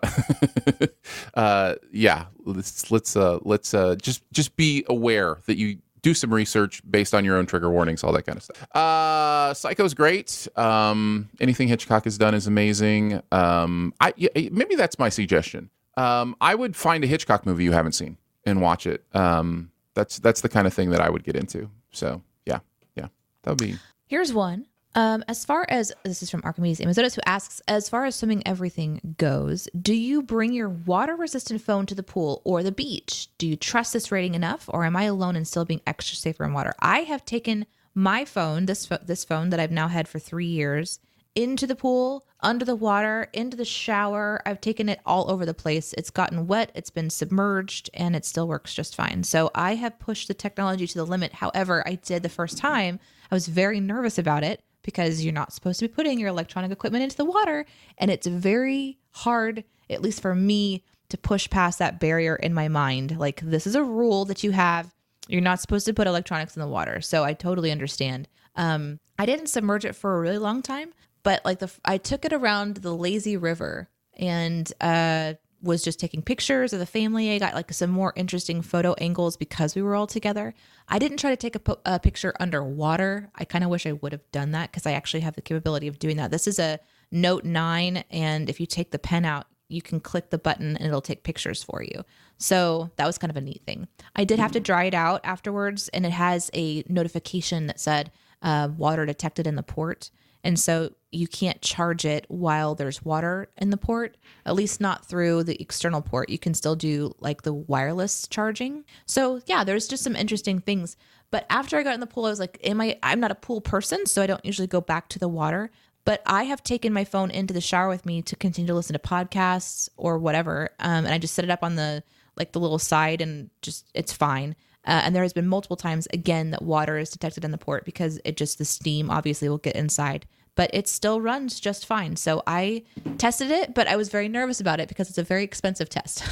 uh, 1.35 1.75
yeah, 1.93 2.27
let's 2.45 2.91
let's 2.91 3.17
uh, 3.17 3.39
let's 3.43 3.75
uh, 3.75 3.95
just 3.97 4.23
just 4.33 4.57
be 4.57 4.85
aware 4.89 5.39
that 5.47 5.57
you 5.57 5.79
do 6.03 6.15
some 6.15 6.35
research 6.35 6.83
based 6.91 7.15
on 7.15 7.25
your 7.25 7.37
own 7.37 7.47
trigger 7.47 7.71
warnings, 7.71 8.03
all 8.03 8.13
that 8.13 8.27
kind 8.27 8.37
of 8.37 8.43
stuff. 8.43 8.77
Uh, 8.77 9.55
Psycho's 9.55 9.95
great. 9.95 10.49
Um, 10.57 11.29
anything 11.41 11.69
Hitchcock 11.69 12.05
has 12.05 12.19
done 12.19 12.35
is 12.35 12.47
amazing. 12.47 13.23
Um, 13.31 13.95
I 14.01 14.13
yeah, 14.17 14.31
maybe 14.51 14.75
that's 14.75 14.99
my 14.99 15.09
suggestion. 15.09 15.71
Um, 15.97 16.35
I 16.41 16.55
would 16.55 16.75
find 16.75 17.05
a 17.05 17.07
Hitchcock 17.07 17.47
movie 17.47 17.65
you 17.65 17.73
haven't 17.73 17.93
seen 17.93 18.17
and 18.45 18.61
watch 18.61 18.87
it. 18.87 19.05
Um, 19.15 19.71
that's 19.95 20.19
that's 20.19 20.41
the 20.41 20.49
kind 20.49 20.67
of 20.67 20.75
thing 20.75 20.91
that 20.91 21.01
I 21.01 21.09
would 21.09 21.23
get 21.23 21.37
into. 21.37 21.71
So 21.93 22.23
yeah, 22.47 22.61
yeah, 22.97 23.09
that 23.43 23.51
would 23.51 23.59
be 23.59 23.77
Here's 24.13 24.35
one. 24.35 24.67
Um, 24.95 25.25
as 25.27 25.43
far 25.47 25.65
as 25.71 25.91
this 26.05 26.23
is 26.23 26.29
from 26.29 26.43
Archimedes 26.45 26.83
Amazonas, 26.83 27.15
who 27.15 27.23
asks, 27.25 27.63
as 27.67 27.89
far 27.89 28.05
as 28.05 28.15
swimming 28.15 28.47
everything 28.47 29.15
goes, 29.17 29.71
do 29.81 29.95
you 29.95 30.23
bring 30.23 30.53
your 30.53 30.69
water 30.69 31.17
resistant 31.17 31.63
phone 31.63 31.87
to 31.87 31.95
the 31.95 32.03
pool 32.03 32.43
or 32.45 32.63
the 32.63 32.73
beach? 32.73 33.29
Do 33.39 33.49
you 33.49 33.57
trust 33.57 33.95
this 33.95 34.13
rating 34.13 34.35
enough, 34.35 34.69
or 34.69 34.85
am 34.85 34.97
I 34.97 35.05
alone 35.05 35.35
in 35.35 35.47
still 35.47 35.65
being 35.65 35.81
extra 35.87 36.19
safer 36.19 36.45
in 36.45 36.53
water? 36.53 36.75
I 36.79 37.05
have 37.05 37.25
taken 37.25 37.65
my 37.95 38.27
phone, 38.27 38.67
this 38.67 38.85
pho- 38.85 38.99
this 39.03 39.25
phone 39.25 39.49
that 39.49 39.59
I've 39.59 39.71
now 39.71 39.89
had 39.89 40.07
for 40.07 40.19
three 40.19 40.45
years, 40.45 41.01
into 41.35 41.67
the 41.67 41.75
pool, 41.75 42.27
under 42.41 42.67
the 42.67 42.77
water, 42.77 43.31
into 43.33 43.57
the 43.57 43.65
shower. 43.65 44.43
I've 44.45 44.61
taken 44.61 44.91
it 44.91 45.01
all 45.07 45.31
over 45.31 45.47
the 45.47 45.55
place. 45.55 45.95
It's 45.97 46.11
gotten 46.11 46.47
wet, 46.47 46.71
it's 46.75 46.91
been 46.91 47.09
submerged, 47.09 47.89
and 47.95 48.15
it 48.15 48.27
still 48.27 48.47
works 48.47 48.75
just 48.75 48.95
fine. 48.95 49.23
So 49.23 49.51
I 49.55 49.77
have 49.77 49.99
pushed 49.99 50.29
the 50.29 50.35
technology 50.35 50.87
to 50.87 50.99
the 50.99 51.07
limit. 51.07 51.33
However, 51.33 51.83
I 51.87 51.95
did 51.95 52.23
the 52.23 52.29
first 52.29 52.59
time. 52.59 53.01
I 53.33 53.35
was 53.35 53.49
very 53.49 53.81
nervous 53.81 54.19
about 54.19 54.45
it 54.45 54.63
because 54.83 55.25
you're 55.25 55.33
not 55.33 55.55
supposed 55.55 55.81
to 55.81 55.89
be 55.89 55.95
putting 55.95 56.21
your 56.21 56.29
electronic 56.29 56.71
equipment 56.71 57.03
into 57.03 57.17
the 57.17 57.25
water. 57.25 57.65
And 57.97 58.11
it's 58.11 58.27
very 58.27 58.99
hard, 59.13 59.65
at 59.89 60.03
least 60.03 60.21
for 60.21 60.35
me, 60.35 60.85
to 61.09 61.17
push 61.17 61.49
past 61.49 61.79
that 61.79 61.99
barrier 61.99 62.37
in 62.37 62.53
my 62.53 62.69
mind. 62.69 63.19
Like, 63.19 63.41
this 63.41 63.67
is 63.67 63.75
a 63.75 63.83
rule 63.83 64.27
that 64.27 64.45
you 64.45 64.51
have. 64.51 64.93
You're 65.29 65.41
not 65.41 65.61
supposed 65.61 65.87
to 65.87 65.95
put 65.95 66.07
electronics 66.07 66.57
in 66.57 66.61
the 66.61 66.69
water. 66.69 67.01
So 67.01 67.25
I 67.25 67.33
totally 67.33 67.73
understand. 67.73 68.29
Um, 68.55 69.01
I 69.19 69.25
didn't 69.25 69.47
submerge 69.47 69.87
it 69.87 69.97
for 69.97 70.19
a 70.19 70.21
really 70.21 70.39
long 70.39 70.61
time, 70.61 70.93
but 71.23 71.43
like 71.43 71.59
the 71.59 71.73
I 71.87 71.97
took 71.97 72.27
it 72.27 72.35
around 72.35 72.79
the 72.79 72.95
lazy 72.95 73.39
river 73.39 73.89
and 74.19 74.71
uh 74.79 75.35
was 75.63 75.83
just 75.83 76.01
taking 76.01 76.23
pictures 76.23 76.73
of 76.73 76.79
the 76.81 76.87
family. 76.87 77.33
I 77.33 77.39
got 77.39 77.55
like 77.55 77.73
some 77.73 77.91
more 77.91 78.13
interesting 78.17 78.63
photo 78.63 78.95
angles 78.95 79.37
because 79.37 79.75
we 79.75 79.83
were 79.83 79.95
all 79.95 80.07
together. 80.07 80.55
I 80.89 80.99
didn't 80.99 81.19
try 81.19 81.31
to 81.31 81.37
take 81.37 81.55
a, 81.55 81.61
po- 81.61 81.81
a 81.87 82.01
picture 82.01 82.35
underwater. 82.41 83.31
I 83.37 83.45
kind 83.45 83.65
of 83.65 83.71
wish 83.71 83.87
I 83.87 83.93
would 83.93 84.13
have 84.13 84.31
done 84.33 84.51
that 84.53 84.71
because 84.71 84.87
I 84.87 84.93
actually 84.93 85.21
have 85.21 85.37
the 85.37 85.43
capability 85.43 85.87
of 85.87 85.99
doing 85.99 86.17
that. 86.17 86.31
This 86.31 86.47
is 86.47 86.59
a 86.59 86.81
Note 87.15 87.45
9, 87.45 88.05
and 88.11 88.49
if 88.49 88.59
you 88.59 88.65
take 88.67 88.91
the 88.91 88.99
pen 88.99 89.27
out, 89.27 89.47
you 89.69 89.83
can 89.83 90.01
click 90.01 90.31
the 90.31 90.39
button 90.39 90.77
and 90.77 90.87
it'll 90.87 91.01
take 91.01 91.25
pictures 91.25 91.63
for 91.63 91.83
you. 91.83 92.05
So 92.39 92.91
that 92.97 93.07
was 93.07 93.19
kind 93.19 93.31
of 93.31 93.37
a 93.37 93.41
neat 93.41 93.63
thing. 93.67 93.87
I 94.17 94.25
did 94.25 94.39
have 94.39 94.53
to 94.53 94.61
dry 94.61 94.85
it 94.85 94.95
out 94.95 95.21
afterwards, 95.23 95.89
and 95.89 96.05
it 96.07 96.13
has 96.13 96.51
a 96.55 96.85
notification 96.89 97.67
that 97.67 97.81
said 97.81 98.11
uh, 98.43 98.69
water 98.77 99.07
detected 99.07 99.47
in 99.47 99.55
the 99.57 99.63
port. 99.63 100.11
And 100.45 100.59
so 100.59 100.91
you 101.11 101.29
can't 101.29 101.61
charge 101.61 102.05
it 102.05 102.25
while 102.29 102.75
there's 102.75 103.05
water 103.05 103.49
in 103.59 103.71
the 103.71 103.77
port, 103.77 104.17
at 104.47 104.55
least 104.55 104.81
not 104.81 105.07
through 105.07 105.45
the 105.45 105.61
external 105.61 106.01
port. 106.01 106.31
You 106.31 106.39
can 106.39 106.55
still 106.55 106.75
do 106.75 107.15
like 107.21 107.43
the 107.43 107.53
wireless 107.53 108.27
charging. 108.29 108.85
So 109.07 109.41
yeah, 109.47 109.63
there's 109.63 109.87
just 109.87 110.03
some 110.03 110.17
interesting 110.17 110.59
things. 110.59 110.97
But 111.31 111.47
after 111.49 111.79
I 111.79 111.83
got 111.83 111.95
in 111.95 112.01
the 112.01 112.07
pool, 112.07 112.27
I 112.27 112.31
was 112.31 112.41
like, 112.41 112.59
am 112.65 112.81
I 112.81 112.99
I'm 113.03 113.21
not 113.21 113.31
a 113.31 113.37
pool 113.37 113.61
person, 113.61 114.07
so 114.07 114.23
I 114.23 114.27
don't 114.27 114.45
usually 114.45 114.69
go 114.69 114.81
back 114.81 115.09
to 115.11 115.19
the 115.19 115.29
water. 115.29 115.71
But 116.05 116.23
I 116.27 116.45
have 116.45 116.65
taken 116.65 116.93
my 116.93 117.05
phone 117.05 117.31
into 117.31 117.55
the 117.55 117.61
shower 117.61 117.89
with 117.89 118.05
me 118.05 118.23
to 118.23 118.35
continue 118.35 118.67
to 118.67 118.75
listen 118.75 118.95
to 118.95 118.99
podcasts 118.99 119.89
or 119.97 120.19
whatever. 120.19 120.71
Um, 120.81 121.05
and 121.05 121.15
I 121.15 121.19
just 121.19 121.35
set 121.35 121.45
it 121.45 121.51
up 121.51 121.63
on 121.63 121.77
the 121.77 122.03
like 122.37 122.53
the 122.53 122.61
little 122.61 122.79
side 122.79 123.21
and 123.21 123.51
just 123.61 123.87
it's 123.95 124.13
fine. 124.13 124.57
Uh, 124.85 125.03
and 125.05 125.15
there 125.15 125.23
has 125.23 125.33
been 125.33 125.47
multiple 125.47 125.77
times 125.77 126.09
again 126.13 126.51
that 126.51 126.63
water 126.63 126.99
is 126.99 127.11
detected 127.11 127.45
in 127.45 127.51
the 127.53 127.59
port 127.59 127.85
because 127.85 128.21
it 128.25 128.37
just 128.37 128.59
the 128.59 128.65
steam 128.65 129.11
obviously 129.11 129.49
will 129.49 129.59
get 129.59 129.77
inside, 129.77 130.27
but 130.55 130.71
it 130.73 130.89
still 130.89 131.21
runs 131.21 131.61
just 131.61 131.87
fine. 131.87 132.17
So 132.17 132.43
I 132.47 132.83
tested 133.17 133.51
it, 133.51 133.75
but 133.75 133.87
I 133.87 133.97
was 133.97 134.09
very 134.09 134.29
nervous 134.29 134.61
about 134.61 134.81
it 134.81 134.89
because 134.89 135.09
it's 135.09 135.19
a 135.19 135.23
very 135.23 135.45
expensive 135.45 135.89
test. 135.89 136.25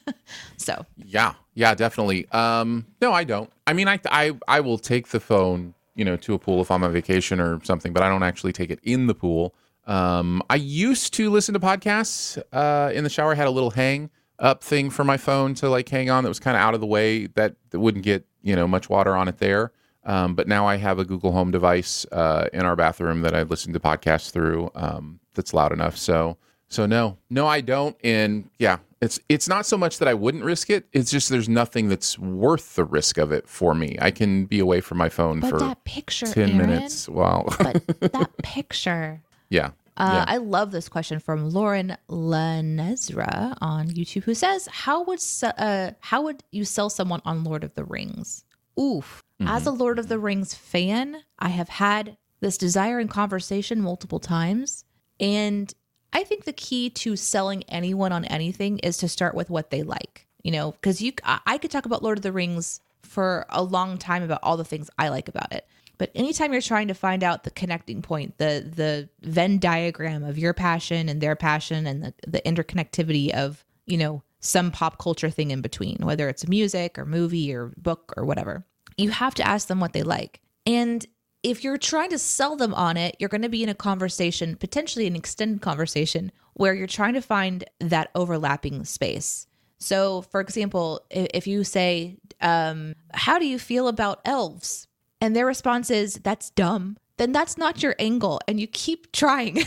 so 0.56 0.86
Yeah, 0.96 1.34
yeah, 1.54 1.74
definitely. 1.74 2.26
Um, 2.30 2.86
no, 3.02 3.12
I 3.12 3.24
don't. 3.24 3.50
I 3.66 3.74
mean, 3.74 3.86
I, 3.86 4.00
I, 4.10 4.32
I 4.48 4.60
will 4.60 4.78
take 4.78 5.08
the 5.08 5.20
phone, 5.20 5.74
you 5.94 6.04
know, 6.04 6.16
to 6.16 6.34
a 6.34 6.38
pool 6.38 6.62
if 6.62 6.70
I'm 6.70 6.82
on 6.82 6.92
vacation 6.92 7.38
or 7.38 7.62
something, 7.64 7.92
but 7.92 8.02
I 8.02 8.08
don't 8.08 8.22
actually 8.22 8.52
take 8.52 8.70
it 8.70 8.80
in 8.82 9.08
the 9.08 9.14
pool. 9.14 9.54
Um, 9.86 10.42
I 10.48 10.56
used 10.56 11.12
to 11.14 11.30
listen 11.30 11.52
to 11.52 11.60
podcasts 11.60 12.40
uh, 12.52 12.92
in 12.92 13.04
the 13.04 13.10
shower. 13.10 13.34
Had 13.34 13.46
a 13.46 13.50
little 13.50 13.70
hang 13.70 14.10
up 14.40 14.64
thing 14.64 14.90
for 14.90 15.04
my 15.04 15.16
phone 15.16 15.54
to 15.54 15.68
like 15.68 15.88
hang 15.88 16.10
on 16.10 16.24
that 16.24 16.30
was 16.30 16.40
kind 16.40 16.56
of 16.56 16.62
out 16.62 16.74
of 16.74 16.80
the 16.80 16.86
way 16.86 17.26
that, 17.26 17.54
that 17.70 17.78
wouldn't 17.80 18.04
get 18.04 18.26
you 18.42 18.56
know 18.56 18.66
much 18.66 18.88
water 18.88 19.14
on 19.16 19.28
it 19.28 19.38
there. 19.38 19.72
Um, 20.04 20.34
but 20.34 20.48
now 20.48 20.66
I 20.66 20.76
have 20.76 20.98
a 20.98 21.04
Google 21.04 21.32
Home 21.32 21.50
device 21.50 22.06
uh, 22.10 22.48
in 22.54 22.62
our 22.62 22.74
bathroom 22.74 23.20
that 23.22 23.34
I 23.34 23.42
listen 23.42 23.72
to 23.74 23.80
podcasts 23.80 24.30
through. 24.30 24.70
Um, 24.74 25.20
that's 25.34 25.52
loud 25.52 25.72
enough. 25.72 25.96
So 25.96 26.38
so 26.68 26.86
no, 26.86 27.18
no, 27.28 27.46
I 27.46 27.60
don't. 27.60 27.96
And 28.02 28.48
yeah, 28.58 28.78
it's 29.00 29.18
it's 29.28 29.48
not 29.48 29.66
so 29.66 29.76
much 29.76 29.98
that 29.98 30.08
I 30.08 30.14
wouldn't 30.14 30.44
risk 30.44 30.70
it. 30.70 30.86
It's 30.92 31.10
just 31.10 31.28
there's 31.28 31.48
nothing 31.48 31.88
that's 31.88 32.18
worth 32.18 32.76
the 32.76 32.84
risk 32.84 33.18
of 33.18 33.32
it 33.32 33.48
for 33.48 33.74
me. 33.74 33.98
I 34.00 34.10
can 34.10 34.46
be 34.46 34.58
away 34.60 34.80
from 34.80 34.96
my 34.96 35.08
phone 35.08 35.40
But 35.40 35.50
for 35.50 35.58
that 35.58 35.84
picture, 35.84 36.26
ten 36.26 36.50
Aaron, 36.50 36.58
minutes. 36.58 37.08
Wow. 37.08 37.46
But 37.58 37.86
that 38.12 38.30
picture. 38.42 39.20
yeah. 39.50 39.72
Uh, 40.00 40.24
yeah. 40.26 40.34
I 40.34 40.38
love 40.38 40.70
this 40.70 40.88
question 40.88 41.20
from 41.20 41.50
Lauren 41.50 41.96
Lanezra 42.08 43.54
on 43.60 43.88
YouTube, 43.88 44.24
who 44.24 44.34
says, 44.34 44.66
"How 44.70 45.04
would 45.04 45.20
uh, 45.42 45.90
how 46.00 46.22
would 46.22 46.42
you 46.50 46.64
sell 46.64 46.88
someone 46.88 47.20
on 47.26 47.44
Lord 47.44 47.64
of 47.64 47.74
the 47.74 47.84
Rings?" 47.84 48.44
Oof. 48.78 49.22
As 49.42 49.66
a 49.66 49.70
Lord 49.70 49.98
of 49.98 50.08
the 50.08 50.18
Rings 50.18 50.54
fan, 50.54 51.22
I 51.38 51.48
have 51.48 51.68
had 51.68 52.16
this 52.40 52.56
desire 52.56 52.98
and 52.98 53.10
conversation 53.10 53.80
multiple 53.80 54.20
times, 54.20 54.84
and 55.18 55.72
I 56.12 56.24
think 56.24 56.44
the 56.44 56.52
key 56.52 56.88
to 56.90 57.16
selling 57.16 57.62
anyone 57.64 58.12
on 58.12 58.24
anything 58.24 58.78
is 58.78 58.96
to 58.98 59.08
start 59.08 59.34
with 59.34 59.50
what 59.50 59.70
they 59.70 59.82
like. 59.82 60.26
You 60.42 60.52
know, 60.52 60.72
because 60.72 61.02
you, 61.02 61.12
I 61.24 61.58
could 61.58 61.70
talk 61.70 61.84
about 61.84 62.02
Lord 62.02 62.18
of 62.18 62.22
the 62.22 62.32
Rings 62.32 62.80
for 63.02 63.44
a 63.50 63.62
long 63.62 63.98
time 63.98 64.22
about 64.22 64.40
all 64.42 64.56
the 64.56 64.64
things 64.64 64.88
I 64.98 65.08
like 65.08 65.28
about 65.28 65.52
it. 65.52 65.66
But 66.00 66.10
anytime 66.14 66.54
you're 66.54 66.62
trying 66.62 66.88
to 66.88 66.94
find 66.94 67.22
out 67.22 67.44
the 67.44 67.50
connecting 67.50 68.00
point, 68.00 68.38
the 68.38 68.64
the 68.74 69.10
Venn 69.20 69.58
diagram 69.58 70.24
of 70.24 70.38
your 70.38 70.54
passion 70.54 71.10
and 71.10 71.20
their 71.20 71.36
passion 71.36 71.86
and 71.86 72.02
the, 72.02 72.14
the 72.26 72.40
interconnectivity 72.40 73.30
of, 73.34 73.62
you 73.84 73.98
know, 73.98 74.22
some 74.40 74.70
pop 74.70 74.96
culture 74.96 75.28
thing 75.28 75.50
in 75.50 75.60
between, 75.60 75.98
whether 76.00 76.26
it's 76.30 76.48
music 76.48 76.98
or 76.98 77.04
movie 77.04 77.54
or 77.54 77.74
book 77.76 78.14
or 78.16 78.24
whatever, 78.24 78.64
you 78.96 79.10
have 79.10 79.34
to 79.34 79.46
ask 79.46 79.68
them 79.68 79.78
what 79.78 79.92
they 79.92 80.02
like. 80.02 80.40
And 80.64 81.06
if 81.42 81.62
you're 81.62 81.76
trying 81.76 82.08
to 82.10 82.18
sell 82.18 82.56
them 82.56 82.72
on 82.72 82.96
it, 82.96 83.16
you're 83.18 83.28
going 83.28 83.42
to 83.42 83.50
be 83.50 83.62
in 83.62 83.68
a 83.68 83.74
conversation, 83.74 84.56
potentially 84.56 85.06
an 85.06 85.16
extended 85.16 85.60
conversation, 85.60 86.32
where 86.54 86.72
you're 86.72 86.86
trying 86.86 87.12
to 87.12 87.20
find 87.20 87.64
that 87.78 88.08
overlapping 88.14 88.86
space. 88.86 89.46
So, 89.76 90.22
for 90.22 90.40
example, 90.40 91.02
if 91.10 91.46
you 91.46 91.62
say, 91.62 92.16
um, 92.40 92.94
How 93.12 93.38
do 93.38 93.46
you 93.46 93.58
feel 93.58 93.86
about 93.86 94.22
elves? 94.24 94.86
And 95.20 95.36
their 95.36 95.46
response 95.46 95.90
is, 95.90 96.14
That's 96.22 96.50
dumb, 96.50 96.96
then 97.16 97.32
that's 97.32 97.58
not 97.58 97.82
your 97.82 97.94
angle. 97.98 98.40
And 98.48 98.58
you 98.58 98.66
keep 98.66 99.12
trying. 99.12 99.58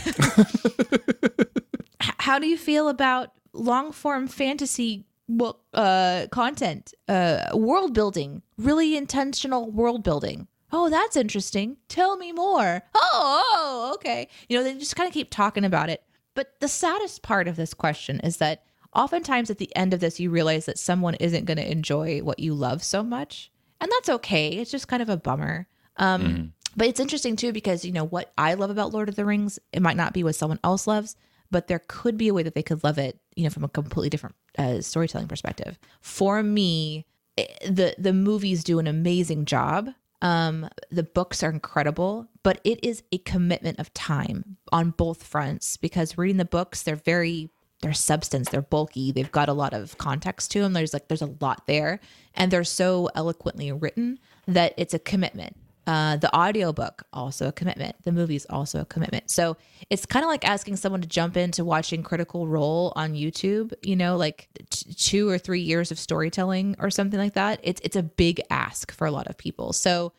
How 2.00 2.38
do 2.38 2.46
you 2.46 2.58
feel 2.58 2.88
about 2.88 3.30
long 3.52 3.92
form 3.92 4.26
fantasy 4.26 5.06
book 5.28 5.60
uh, 5.72 6.26
content, 6.32 6.92
uh, 7.08 7.50
world 7.54 7.94
building, 7.94 8.42
really 8.58 8.96
intentional 8.96 9.70
world 9.70 10.02
building? 10.02 10.48
Oh, 10.72 10.90
that's 10.90 11.16
interesting. 11.16 11.76
Tell 11.88 12.16
me 12.16 12.32
more. 12.32 12.82
Oh, 12.94 13.42
oh, 13.52 13.92
okay. 13.94 14.26
You 14.48 14.58
know, 14.58 14.64
they 14.64 14.74
just 14.74 14.96
kind 14.96 15.06
of 15.06 15.14
keep 15.14 15.30
talking 15.30 15.64
about 15.64 15.88
it. 15.88 16.02
But 16.34 16.58
the 16.58 16.66
saddest 16.66 17.22
part 17.22 17.46
of 17.46 17.54
this 17.54 17.72
question 17.72 18.18
is 18.20 18.38
that 18.38 18.64
oftentimes 18.92 19.50
at 19.50 19.58
the 19.58 19.74
end 19.76 19.94
of 19.94 20.00
this, 20.00 20.18
you 20.18 20.30
realize 20.30 20.66
that 20.66 20.78
someone 20.78 21.14
isn't 21.16 21.44
going 21.44 21.58
to 21.58 21.70
enjoy 21.70 22.18
what 22.20 22.40
you 22.40 22.54
love 22.54 22.82
so 22.82 23.04
much. 23.04 23.52
And 23.80 23.90
that's 23.90 24.08
okay. 24.08 24.48
It's 24.48 24.70
just 24.70 24.88
kind 24.88 25.02
of 25.02 25.08
a 25.08 25.16
bummer. 25.16 25.66
Um, 25.96 26.52
But 26.76 26.88
it's 26.88 27.00
interesting 27.00 27.36
too 27.36 27.52
because, 27.52 27.84
you 27.84 27.92
know, 27.92 28.04
what 28.04 28.32
I 28.36 28.54
love 28.54 28.70
about 28.70 28.92
Lord 28.92 29.08
of 29.08 29.14
the 29.14 29.24
Rings, 29.24 29.58
it 29.72 29.80
might 29.80 29.96
not 29.96 30.12
be 30.12 30.24
what 30.24 30.34
someone 30.34 30.58
else 30.64 30.86
loves, 30.86 31.16
but 31.50 31.68
there 31.68 31.82
could 31.86 32.16
be 32.16 32.28
a 32.28 32.34
way 32.34 32.42
that 32.42 32.54
they 32.54 32.62
could 32.64 32.82
love 32.82 32.98
it, 32.98 33.18
you 33.36 33.44
know, 33.44 33.50
from 33.50 33.64
a 33.64 33.68
completely 33.68 34.10
different 34.10 34.34
uh, 34.58 34.80
storytelling 34.80 35.28
perspective. 35.28 35.78
For 36.00 36.42
me, 36.42 37.06
eh, 37.38 37.46
the 37.68 37.94
the 37.96 38.12
movies 38.12 38.64
do 38.64 38.78
an 38.80 38.86
amazing 38.88 39.44
job. 39.44 39.90
Um, 40.20 40.68
the 40.90 41.02
books 41.02 41.42
are 41.42 41.50
incredible, 41.50 42.28
but 42.42 42.60
it 42.64 42.82
is 42.82 43.02
a 43.12 43.18
commitment 43.18 43.78
of 43.78 43.92
time 43.94 44.56
on 44.72 44.90
both 44.90 45.22
fronts 45.22 45.76
because 45.76 46.18
reading 46.18 46.38
the 46.38 46.44
books, 46.44 46.82
they're 46.82 46.96
very 46.96 47.50
they're 47.80 47.92
substance, 47.92 48.48
they're 48.48 48.62
bulky, 48.62 49.12
they've 49.12 49.32
got 49.32 49.48
a 49.48 49.52
lot 49.52 49.74
of 49.74 49.98
context 49.98 50.50
to 50.52 50.60
them. 50.60 50.72
There's 50.72 50.92
like 50.92 51.08
there's 51.08 51.22
a 51.22 51.34
lot 51.40 51.66
there, 51.66 52.00
and 52.34 52.50
they're 52.50 52.64
so 52.64 53.10
eloquently 53.14 53.70
written 53.72 54.18
that 54.46 54.74
it's 54.76 54.94
a 54.94 54.98
commitment. 54.98 55.56
Uh, 55.86 56.16
the 56.16 56.34
audiobook 56.34 57.02
also 57.12 57.48
a 57.48 57.52
commitment. 57.52 57.94
The 58.04 58.12
movie's 58.12 58.46
also 58.48 58.80
a 58.80 58.84
commitment. 58.86 59.30
So 59.30 59.58
it's 59.90 60.06
kind 60.06 60.24
of 60.24 60.30
like 60.30 60.48
asking 60.48 60.76
someone 60.76 61.02
to 61.02 61.08
jump 61.08 61.36
into 61.36 61.62
watching 61.62 62.02
Critical 62.02 62.48
Role 62.48 62.94
on 62.96 63.12
YouTube. 63.12 63.74
You 63.82 63.96
know, 63.96 64.16
like 64.16 64.48
t- 64.70 64.94
two 64.94 65.28
or 65.28 65.36
three 65.36 65.60
years 65.60 65.90
of 65.90 65.98
storytelling 65.98 66.76
or 66.78 66.88
something 66.90 67.18
like 67.18 67.34
that. 67.34 67.60
It's 67.62 67.82
it's 67.84 67.96
a 67.96 68.02
big 68.02 68.40
ask 68.48 68.92
for 68.92 69.06
a 69.06 69.10
lot 69.10 69.26
of 69.26 69.36
people. 69.36 69.74
So 69.74 70.12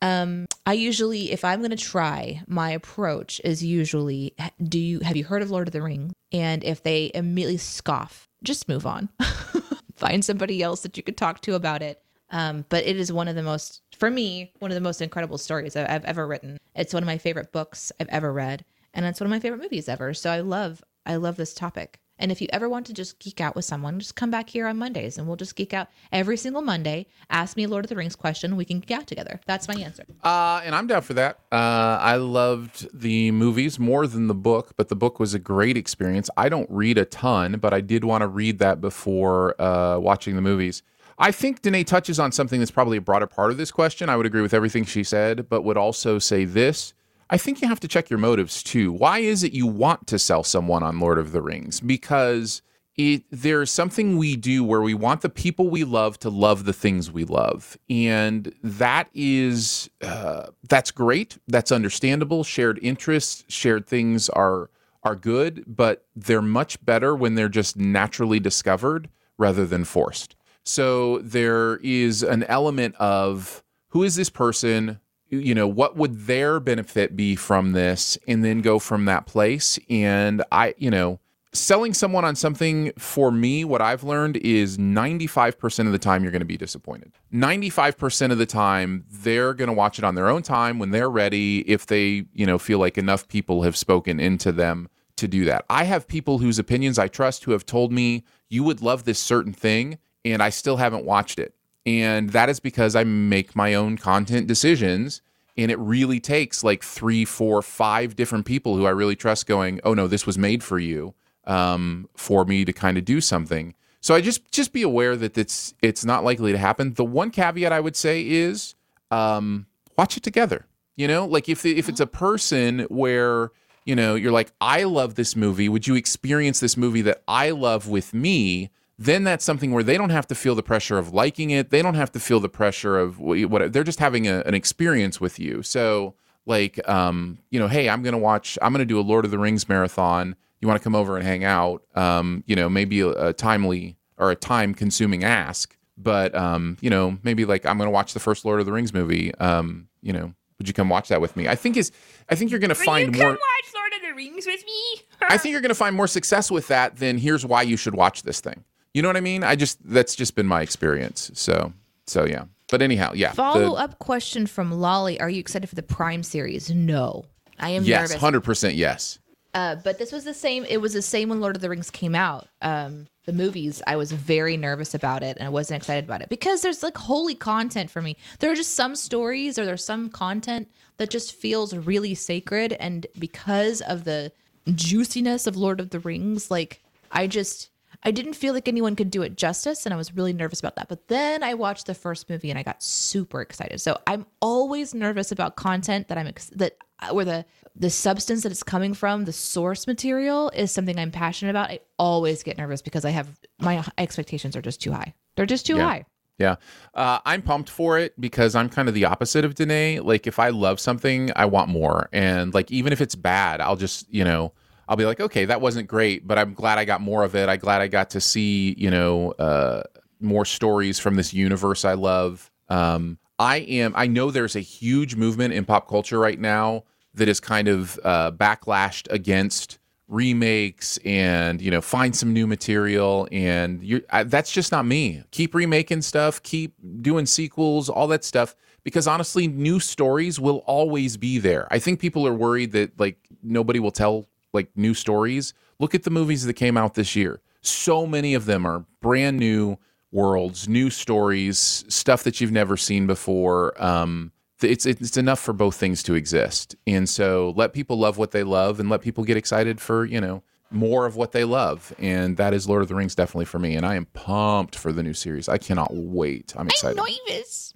um 0.00 0.46
i 0.68 0.72
usually 0.72 1.32
if 1.32 1.44
i'm 1.44 1.60
going 1.60 1.70
to 1.70 1.76
try 1.76 2.40
my 2.46 2.70
approach 2.70 3.40
is 3.42 3.64
usually 3.64 4.34
do 4.62 4.78
you 4.78 5.00
have 5.00 5.16
you 5.16 5.24
heard 5.24 5.42
of 5.42 5.50
lord 5.50 5.66
of 5.66 5.72
the 5.72 5.82
rings 5.82 6.12
and 6.32 6.62
if 6.62 6.82
they 6.82 7.10
immediately 7.14 7.56
scoff 7.56 8.28
just 8.42 8.68
move 8.68 8.86
on. 8.86 9.08
Find 9.96 10.24
somebody 10.24 10.62
else 10.62 10.82
that 10.82 10.96
you 10.96 11.02
could 11.02 11.16
talk 11.16 11.40
to 11.42 11.54
about 11.54 11.82
it. 11.82 12.00
Um, 12.30 12.64
but 12.68 12.86
it 12.86 12.96
is 12.96 13.12
one 13.12 13.26
of 13.26 13.36
the 13.36 13.42
most 13.42 13.80
for 13.96 14.10
me 14.10 14.52
one 14.58 14.70
of 14.70 14.74
the 14.74 14.82
most 14.82 15.00
incredible 15.00 15.38
stories 15.38 15.74
i've 15.76 16.04
ever 16.04 16.26
written. 16.26 16.58
It's 16.74 16.92
one 16.92 17.02
of 17.02 17.06
my 17.06 17.16
favorite 17.16 17.52
books 17.52 17.90
i've 17.98 18.08
ever 18.08 18.30
read 18.30 18.66
and 18.92 19.06
it's 19.06 19.18
one 19.18 19.26
of 19.26 19.30
my 19.30 19.40
favorite 19.40 19.62
movies 19.62 19.88
ever. 19.88 20.12
So 20.12 20.30
i 20.30 20.40
love 20.40 20.84
i 21.06 21.16
love 21.16 21.36
this 21.36 21.54
topic 21.54 22.00
and 22.18 22.32
if 22.32 22.40
you 22.40 22.48
ever 22.52 22.68
want 22.68 22.86
to 22.86 22.92
just 22.92 23.18
geek 23.18 23.40
out 23.40 23.54
with 23.54 23.64
someone, 23.64 23.98
just 23.98 24.16
come 24.16 24.30
back 24.30 24.50
here 24.50 24.66
on 24.66 24.76
Mondays 24.76 25.18
and 25.18 25.26
we'll 25.26 25.36
just 25.36 25.56
geek 25.56 25.72
out 25.72 25.88
every 26.12 26.36
single 26.36 26.62
Monday. 26.62 27.06
Ask 27.30 27.56
me 27.56 27.64
a 27.64 27.68
Lord 27.68 27.84
of 27.84 27.88
the 27.88 27.96
Rings 27.96 28.16
question. 28.16 28.56
We 28.56 28.64
can 28.64 28.80
geek 28.80 28.90
out 28.90 29.06
together. 29.06 29.40
That's 29.46 29.68
my 29.68 29.74
answer. 29.74 30.04
Uh, 30.22 30.60
and 30.64 30.74
I'm 30.74 30.86
down 30.86 31.02
for 31.02 31.14
that. 31.14 31.40
Uh, 31.52 31.98
I 32.00 32.16
loved 32.16 32.88
the 32.98 33.30
movies 33.30 33.78
more 33.78 34.06
than 34.06 34.26
the 34.26 34.34
book, 34.34 34.72
but 34.76 34.88
the 34.88 34.96
book 34.96 35.20
was 35.20 35.34
a 35.34 35.38
great 35.38 35.76
experience. 35.76 36.28
I 36.36 36.48
don't 36.48 36.68
read 36.70 36.98
a 36.98 37.04
ton, 37.04 37.58
but 37.60 37.72
I 37.72 37.80
did 37.80 38.04
want 38.04 38.22
to 38.22 38.28
read 38.28 38.58
that 38.58 38.80
before 38.80 39.60
uh, 39.60 39.98
watching 39.98 40.36
the 40.36 40.42
movies. 40.42 40.82
I 41.20 41.32
think 41.32 41.62
Danae 41.62 41.82
touches 41.82 42.20
on 42.20 42.30
something 42.30 42.60
that's 42.60 42.70
probably 42.70 42.96
a 42.96 43.00
broader 43.00 43.26
part 43.26 43.50
of 43.50 43.56
this 43.56 43.72
question. 43.72 44.08
I 44.08 44.16
would 44.16 44.26
agree 44.26 44.40
with 44.40 44.54
everything 44.54 44.84
she 44.84 45.02
said, 45.02 45.48
but 45.48 45.62
would 45.62 45.76
also 45.76 46.20
say 46.20 46.44
this. 46.44 46.94
I 47.30 47.36
think 47.36 47.60
you 47.60 47.68
have 47.68 47.80
to 47.80 47.88
check 47.88 48.08
your 48.10 48.18
motives 48.18 48.62
too. 48.62 48.92
Why 48.92 49.18
is 49.18 49.42
it 49.42 49.52
you 49.52 49.66
want 49.66 50.06
to 50.08 50.18
sell 50.18 50.42
someone 50.42 50.82
on 50.82 51.00
Lord 51.00 51.18
of 51.18 51.32
the 51.32 51.42
Rings? 51.42 51.80
Because 51.80 52.62
it 52.96 53.24
there's 53.30 53.70
something 53.70 54.16
we 54.16 54.34
do 54.34 54.64
where 54.64 54.80
we 54.80 54.94
want 54.94 55.20
the 55.20 55.28
people 55.28 55.68
we 55.68 55.84
love 55.84 56.18
to 56.20 56.30
love 56.30 56.64
the 56.64 56.72
things 56.72 57.10
we 57.10 57.24
love. 57.24 57.78
And 57.88 58.52
that 58.62 59.08
is 59.14 59.88
uh, 60.02 60.48
that's 60.68 60.90
great. 60.90 61.38
That's 61.46 61.70
understandable. 61.70 62.44
Shared 62.44 62.78
interests 62.82 63.44
shared 63.48 63.86
things 63.86 64.28
are 64.30 64.70
are 65.04 65.14
good 65.14 65.64
but 65.66 66.04
they're 66.16 66.42
much 66.42 66.84
better 66.84 67.14
when 67.14 67.36
they're 67.36 67.48
just 67.48 67.76
naturally 67.76 68.40
discovered 68.40 69.08
rather 69.38 69.64
than 69.64 69.84
forced. 69.84 70.34
So 70.64 71.18
there 71.18 71.76
is 71.76 72.22
an 72.22 72.42
element 72.44 72.94
of 72.96 73.62
who 73.90 74.02
is 74.02 74.16
this 74.16 74.28
person 74.28 74.98
you 75.30 75.54
know 75.54 75.68
what 75.68 75.96
would 75.96 76.26
their 76.26 76.60
benefit 76.60 77.16
be 77.16 77.36
from 77.36 77.72
this 77.72 78.18
and 78.26 78.44
then 78.44 78.60
go 78.60 78.78
from 78.78 79.04
that 79.06 79.26
place? 79.26 79.78
And 79.88 80.42
i 80.50 80.74
you 80.78 80.90
know 80.90 81.20
selling 81.52 81.94
someone 81.94 82.24
on 82.24 82.36
something 82.36 82.92
for 82.98 83.30
me 83.30 83.64
what 83.64 83.80
i've 83.80 84.04
learned 84.04 84.36
is 84.36 84.76
95% 84.76 85.86
of 85.86 85.92
the 85.92 85.98
time 85.98 86.22
you're 86.22 86.30
going 86.30 86.40
to 86.40 86.46
be 86.46 86.58
disappointed. 86.58 87.12
95% 87.32 88.32
of 88.32 88.38
the 88.38 88.46
time 88.46 89.04
they're 89.10 89.54
going 89.54 89.68
to 89.68 89.74
watch 89.74 89.98
it 89.98 90.04
on 90.04 90.14
their 90.14 90.28
own 90.28 90.42
time 90.42 90.78
when 90.78 90.90
they're 90.90 91.10
ready 91.10 91.60
if 91.60 91.86
they 91.86 92.24
you 92.32 92.46
know 92.46 92.58
feel 92.58 92.78
like 92.78 92.98
enough 92.98 93.26
people 93.28 93.62
have 93.62 93.76
spoken 93.76 94.20
into 94.20 94.52
them 94.52 94.88
to 95.16 95.26
do 95.26 95.44
that. 95.44 95.64
I 95.68 95.82
have 95.84 96.06
people 96.06 96.38
whose 96.38 96.58
opinions 96.58 96.98
i 96.98 97.08
trust 97.08 97.44
who 97.44 97.52
have 97.52 97.66
told 97.66 97.92
me 97.92 98.24
you 98.48 98.62
would 98.62 98.82
love 98.82 99.04
this 99.04 99.18
certain 99.18 99.52
thing 99.52 99.98
and 100.24 100.42
i 100.42 100.50
still 100.50 100.76
haven't 100.76 101.04
watched 101.04 101.38
it 101.38 101.54
and 101.88 102.30
that 102.30 102.48
is 102.48 102.60
because 102.60 102.94
I 102.94 103.04
make 103.04 103.56
my 103.56 103.74
own 103.74 103.96
content 103.96 104.46
decisions. 104.46 105.22
And 105.56 105.72
it 105.72 105.78
really 105.78 106.20
takes 106.20 106.62
like 106.62 106.84
three, 106.84 107.24
four, 107.24 107.62
five 107.62 108.14
different 108.14 108.46
people 108.46 108.76
who 108.76 108.86
I 108.86 108.90
really 108.90 109.16
trust 109.16 109.46
going, 109.46 109.80
oh 109.82 109.92
no, 109.92 110.06
this 110.06 110.24
was 110.24 110.38
made 110.38 110.62
for 110.62 110.78
you 110.78 111.14
um, 111.48 112.08
for 112.16 112.44
me 112.44 112.64
to 112.64 112.72
kind 112.72 112.96
of 112.96 113.04
do 113.04 113.20
something. 113.20 113.74
So 114.00 114.14
I 114.14 114.20
just 114.20 114.52
just 114.52 114.72
be 114.72 114.82
aware 114.82 115.16
that 115.16 115.36
it's 115.36 115.74
it's 115.82 116.04
not 116.04 116.22
likely 116.22 116.52
to 116.52 116.58
happen. 116.58 116.94
The 116.94 117.04
one 117.04 117.30
caveat 117.30 117.72
I 117.72 117.80
would 117.80 117.96
say 117.96 118.22
is 118.22 118.76
um, 119.10 119.66
watch 119.96 120.16
it 120.16 120.22
together. 120.22 120.66
You 120.96 121.08
know, 121.08 121.26
like 121.26 121.48
if 121.48 121.66
if 121.66 121.88
it's 121.88 122.00
a 122.00 122.06
person 122.06 122.80
where 122.88 123.50
you 123.84 123.96
know 123.96 124.14
you're 124.14 124.32
like, 124.32 124.52
I 124.60 124.84
love 124.84 125.16
this 125.16 125.34
movie. 125.34 125.68
Would 125.68 125.86
you 125.86 125.96
experience 125.96 126.60
this 126.60 126.76
movie 126.76 127.02
that 127.02 127.22
I 127.26 127.50
love 127.50 127.88
with 127.88 128.14
me? 128.14 128.70
Then 128.98 129.24
that's 129.24 129.44
something 129.44 129.72
where 129.72 129.82
they 129.82 129.96
don't 129.96 130.10
have 130.10 130.26
to 130.26 130.34
feel 130.34 130.54
the 130.54 130.62
pressure 130.62 130.98
of 130.98 131.12
liking 131.12 131.50
it. 131.50 131.70
They 131.70 131.82
don't 131.82 131.94
have 131.94 132.10
to 132.12 132.20
feel 132.20 132.40
the 132.40 132.48
pressure 132.48 132.98
of 132.98 133.20
what 133.20 133.72
they're 133.72 133.84
just 133.84 134.00
having 134.00 134.26
a, 134.26 134.40
an 134.40 134.54
experience 134.54 135.20
with 135.20 135.38
you. 135.38 135.62
So 135.62 136.14
like 136.46 136.86
um, 136.88 137.38
you 137.50 137.60
know, 137.60 137.68
hey, 137.68 137.88
I'm 137.88 138.02
gonna 138.02 138.18
watch, 138.18 138.58
I'm 138.60 138.72
gonna 138.72 138.84
do 138.84 138.98
a 138.98 139.02
Lord 139.02 139.24
of 139.24 139.30
the 139.30 139.38
Rings 139.38 139.68
marathon. 139.68 140.34
You 140.60 140.66
want 140.66 140.80
to 140.80 140.84
come 140.84 140.96
over 140.96 141.16
and 141.16 141.24
hang 141.24 141.44
out? 141.44 141.82
Um, 141.94 142.42
you 142.46 142.56
know, 142.56 142.68
maybe 142.68 143.00
a, 143.00 143.08
a 143.08 143.32
timely 143.32 143.96
or 144.16 144.32
a 144.32 144.36
time 144.36 144.74
consuming 144.74 145.22
ask, 145.22 145.76
but 145.96 146.34
um, 146.34 146.76
you 146.80 146.90
know, 146.90 147.18
maybe 147.22 147.44
like 147.44 147.64
I'm 147.66 147.78
gonna 147.78 147.90
watch 147.90 148.14
the 148.14 148.20
first 148.20 148.44
Lord 148.44 148.58
of 148.58 148.66
the 148.66 148.72
Rings 148.72 148.92
movie. 148.92 149.34
Um, 149.36 149.88
you 150.02 150.12
know, 150.12 150.32
would 150.58 150.66
you 150.66 150.74
come 150.74 150.88
watch 150.88 151.08
that 151.08 151.20
with 151.20 151.36
me? 151.36 151.46
I 151.46 151.54
think 151.54 151.76
is, 151.76 151.92
I 152.28 152.34
think 152.34 152.50
you're 152.50 152.60
gonna 152.60 152.74
find 152.74 153.16
more. 153.16 153.30
watch 153.30 153.38
Lord 153.74 153.92
of 153.94 154.08
the 154.08 154.14
Rings 154.14 154.46
with 154.46 154.64
me? 154.64 155.02
I 155.28 155.36
think 155.38 155.52
you're 155.52 155.60
going 155.60 155.70
to 155.70 155.74
find 155.74 155.94
more 155.94 156.06
success 156.06 156.50
with 156.50 156.68
that 156.68 156.96
than 156.96 157.18
here's 157.18 157.44
why 157.44 157.62
you 157.62 157.76
should 157.76 157.94
watch 157.94 158.22
this 158.22 158.40
thing. 158.40 158.64
You 158.98 159.02
know 159.02 159.10
what 159.10 159.16
I 159.16 159.20
mean? 159.20 159.44
I 159.44 159.54
just 159.54 159.78
that's 159.88 160.16
just 160.16 160.34
been 160.34 160.48
my 160.48 160.60
experience. 160.60 161.30
So 161.34 161.72
so 162.08 162.24
yeah. 162.24 162.46
But 162.68 162.82
anyhow, 162.82 163.12
yeah. 163.14 163.30
Follow 163.30 163.76
the- 163.76 163.82
up 163.82 164.00
question 164.00 164.48
from 164.48 164.72
Lolly: 164.72 165.20
Are 165.20 165.30
you 165.30 165.38
excited 165.38 165.68
for 165.68 165.76
the 165.76 165.84
Prime 165.84 166.24
series? 166.24 166.68
No, 166.68 167.24
I 167.60 167.70
am 167.70 167.84
Yes, 167.84 168.12
hundred 168.14 168.40
percent 168.40 168.74
yes. 168.74 169.20
Uh, 169.54 169.76
but 169.76 170.00
this 170.00 170.10
was 170.10 170.24
the 170.24 170.34
same. 170.34 170.64
It 170.64 170.80
was 170.80 170.94
the 170.94 171.02
same 171.02 171.28
when 171.28 171.40
Lord 171.40 171.54
of 171.54 171.62
the 171.62 171.70
Rings 171.70 171.92
came 171.92 172.16
out. 172.16 172.48
Um, 172.60 173.06
the 173.24 173.32
movies, 173.32 173.80
I 173.86 173.94
was 173.94 174.10
very 174.10 174.56
nervous 174.56 174.94
about 174.94 175.22
it, 175.22 175.36
and 175.36 175.46
I 175.46 175.48
wasn't 175.48 175.80
excited 175.80 176.04
about 176.04 176.20
it 176.20 176.28
because 176.28 176.62
there's 176.62 176.82
like 176.82 176.98
holy 176.98 177.36
content 177.36 177.92
for 177.92 178.02
me. 178.02 178.16
There 178.40 178.50
are 178.50 178.56
just 178.56 178.74
some 178.74 178.96
stories, 178.96 179.60
or 179.60 179.64
there's 179.64 179.84
some 179.84 180.10
content 180.10 180.68
that 180.96 181.08
just 181.08 181.36
feels 181.36 181.72
really 181.72 182.16
sacred, 182.16 182.72
and 182.80 183.06
because 183.16 183.80
of 183.80 184.02
the 184.02 184.32
juiciness 184.74 185.46
of 185.46 185.56
Lord 185.56 185.78
of 185.78 185.90
the 185.90 186.00
Rings, 186.00 186.50
like 186.50 186.82
I 187.12 187.28
just. 187.28 187.70
I 188.04 188.10
didn't 188.12 188.34
feel 188.34 188.54
like 188.54 188.68
anyone 188.68 188.94
could 188.94 189.10
do 189.10 189.22
it 189.22 189.36
justice, 189.36 189.84
and 189.84 189.92
I 189.92 189.96
was 189.96 190.14
really 190.14 190.32
nervous 190.32 190.60
about 190.60 190.76
that. 190.76 190.88
But 190.88 191.08
then 191.08 191.42
I 191.42 191.54
watched 191.54 191.86
the 191.86 191.94
first 191.94 192.30
movie, 192.30 192.50
and 192.50 192.58
I 192.58 192.62
got 192.62 192.82
super 192.82 193.40
excited. 193.40 193.80
So 193.80 193.98
I'm 194.06 194.24
always 194.40 194.94
nervous 194.94 195.32
about 195.32 195.56
content 195.56 196.08
that 196.08 196.16
I'm 196.18 196.28
ex- 196.28 196.50
that 196.54 196.76
uh, 197.00 197.12
where 197.12 197.24
the 197.24 197.44
the 197.74 197.90
substance 197.90 198.42
that 198.42 198.52
it's 198.52 198.62
coming 198.62 198.94
from, 198.94 199.24
the 199.24 199.32
source 199.32 199.86
material, 199.86 200.50
is 200.50 200.70
something 200.72 200.98
I'm 200.98 201.10
passionate 201.10 201.50
about. 201.50 201.70
I 201.70 201.80
always 201.98 202.42
get 202.42 202.56
nervous 202.58 202.82
because 202.82 203.04
I 203.04 203.10
have 203.10 203.38
my 203.60 203.84
expectations 203.98 204.56
are 204.56 204.62
just 204.62 204.80
too 204.80 204.92
high. 204.92 205.14
They're 205.36 205.46
just 205.46 205.66
too 205.66 205.76
Yeah. 205.76 205.84
high. 205.84 206.04
Yeah. 206.38 206.54
Uh, 206.94 207.18
I'm 207.26 207.42
pumped 207.42 207.68
for 207.68 207.98
it 207.98 208.20
because 208.20 208.54
I'm 208.54 208.68
kind 208.68 208.88
of 208.88 208.94
the 208.94 209.04
opposite 209.06 209.44
of 209.44 209.56
Danae. 209.56 209.98
Like, 209.98 210.28
if 210.28 210.38
I 210.38 210.50
love 210.50 210.78
something, 210.78 211.32
I 211.34 211.46
want 211.46 211.68
more. 211.68 212.08
And, 212.12 212.54
like, 212.54 212.70
even 212.70 212.92
if 212.92 213.00
it's 213.00 213.16
bad, 213.16 213.60
I'll 213.60 213.74
just, 213.74 214.06
you 214.12 214.22
know, 214.22 214.52
I'll 214.88 214.96
be 214.96 215.04
like, 215.04 215.20
okay, 215.20 215.44
that 215.44 215.60
wasn't 215.60 215.86
great, 215.86 216.26
but 216.26 216.38
I'm 216.38 216.54
glad 216.54 216.78
I 216.78 216.86
got 216.86 217.02
more 217.02 217.22
of 217.22 217.36
it. 217.36 217.48
I'm 217.48 217.58
glad 217.58 217.82
I 217.82 217.88
got 217.88 218.10
to 218.10 218.20
see, 218.20 218.74
you 218.78 218.90
know, 218.90 219.32
uh, 219.32 219.82
more 220.20 220.46
stories 220.46 220.98
from 220.98 221.14
this 221.14 221.34
universe 221.34 221.84
I 221.84 221.92
love. 221.92 222.50
Um, 222.68 223.18
I 223.38 223.58
am, 223.58 223.92
I 223.94 224.06
know 224.06 224.30
there's 224.30 224.56
a 224.56 224.60
huge 224.60 225.14
movement 225.14 225.52
in 225.54 225.64
pop 225.64 225.88
culture 225.88 226.18
right 226.18 226.40
now 226.40 226.84
that 227.14 227.28
is 227.28 227.38
kind 227.38 227.68
of 227.68 228.00
uh, 228.02 228.32
backlashed 228.32 229.10
against 229.10 229.78
remakes 230.08 230.98
and 231.04 231.60
you 231.60 231.70
know 231.70 231.82
find 231.82 232.16
some 232.16 232.32
new 232.32 232.46
material 232.46 233.28
and 233.30 233.82
you 233.82 234.02
that's 234.24 234.50
just 234.50 234.72
not 234.72 234.86
me 234.86 235.22
keep 235.32 235.54
remaking 235.54 236.00
stuff 236.00 236.42
keep 236.42 236.72
doing 237.02 237.26
sequels 237.26 237.90
all 237.90 238.06
that 238.06 238.24
stuff 238.24 238.54
because 238.84 239.06
honestly 239.06 239.46
new 239.46 239.78
stories 239.78 240.40
will 240.40 240.62
always 240.64 241.18
be 241.18 241.38
there 241.38 241.68
i 241.70 241.78
think 241.78 242.00
people 242.00 242.26
are 242.26 242.32
worried 242.32 242.72
that 242.72 242.98
like 242.98 243.18
nobody 243.42 243.78
will 243.78 243.90
tell 243.90 244.26
like 244.58 244.76
new 244.76 244.94
stories 244.94 245.54
look 245.78 245.94
at 245.94 246.02
the 246.02 246.10
movies 246.10 246.44
that 246.44 246.54
came 246.54 246.76
out 246.76 246.94
this 246.94 247.14
year 247.14 247.40
so 247.60 248.06
many 248.06 248.34
of 248.34 248.44
them 248.44 248.66
are 248.66 248.84
brand 249.00 249.38
new 249.38 249.76
worlds 250.12 250.68
new 250.68 250.90
stories 250.90 251.84
stuff 251.88 252.22
that 252.24 252.40
you've 252.40 252.52
never 252.52 252.76
seen 252.76 253.06
before 253.06 253.80
um 253.82 254.32
it's 254.64 254.86
it's 254.86 255.16
enough 255.16 255.38
for 255.38 255.52
both 255.52 255.76
things 255.76 256.02
to 256.04 256.14
exist. 256.14 256.74
And 256.86 257.08
so 257.08 257.52
let 257.56 257.72
people 257.72 257.98
love 257.98 258.18
what 258.18 258.32
they 258.32 258.42
love 258.42 258.80
and 258.80 258.88
let 258.88 259.02
people 259.02 259.24
get 259.24 259.36
excited 259.36 259.80
for, 259.80 260.04
you 260.04 260.20
know, 260.20 260.42
more 260.70 261.06
of 261.06 261.16
what 261.16 261.32
they 261.32 261.44
love. 261.44 261.94
And 261.98 262.36
that 262.36 262.54
is 262.54 262.68
Lord 262.68 262.82
of 262.82 262.88
the 262.88 262.94
Rings 262.94 263.14
definitely 263.14 263.44
for 263.44 263.58
me. 263.58 263.76
And 263.76 263.86
I 263.86 263.94
am 263.94 264.06
pumped 264.06 264.74
for 264.74 264.92
the 264.92 265.02
new 265.02 265.14
series. 265.14 265.48
I 265.48 265.58
cannot 265.58 265.90
wait. 265.92 266.54
I'm 266.56 266.66
excited. 266.66 266.96
Nervous. 266.96 267.74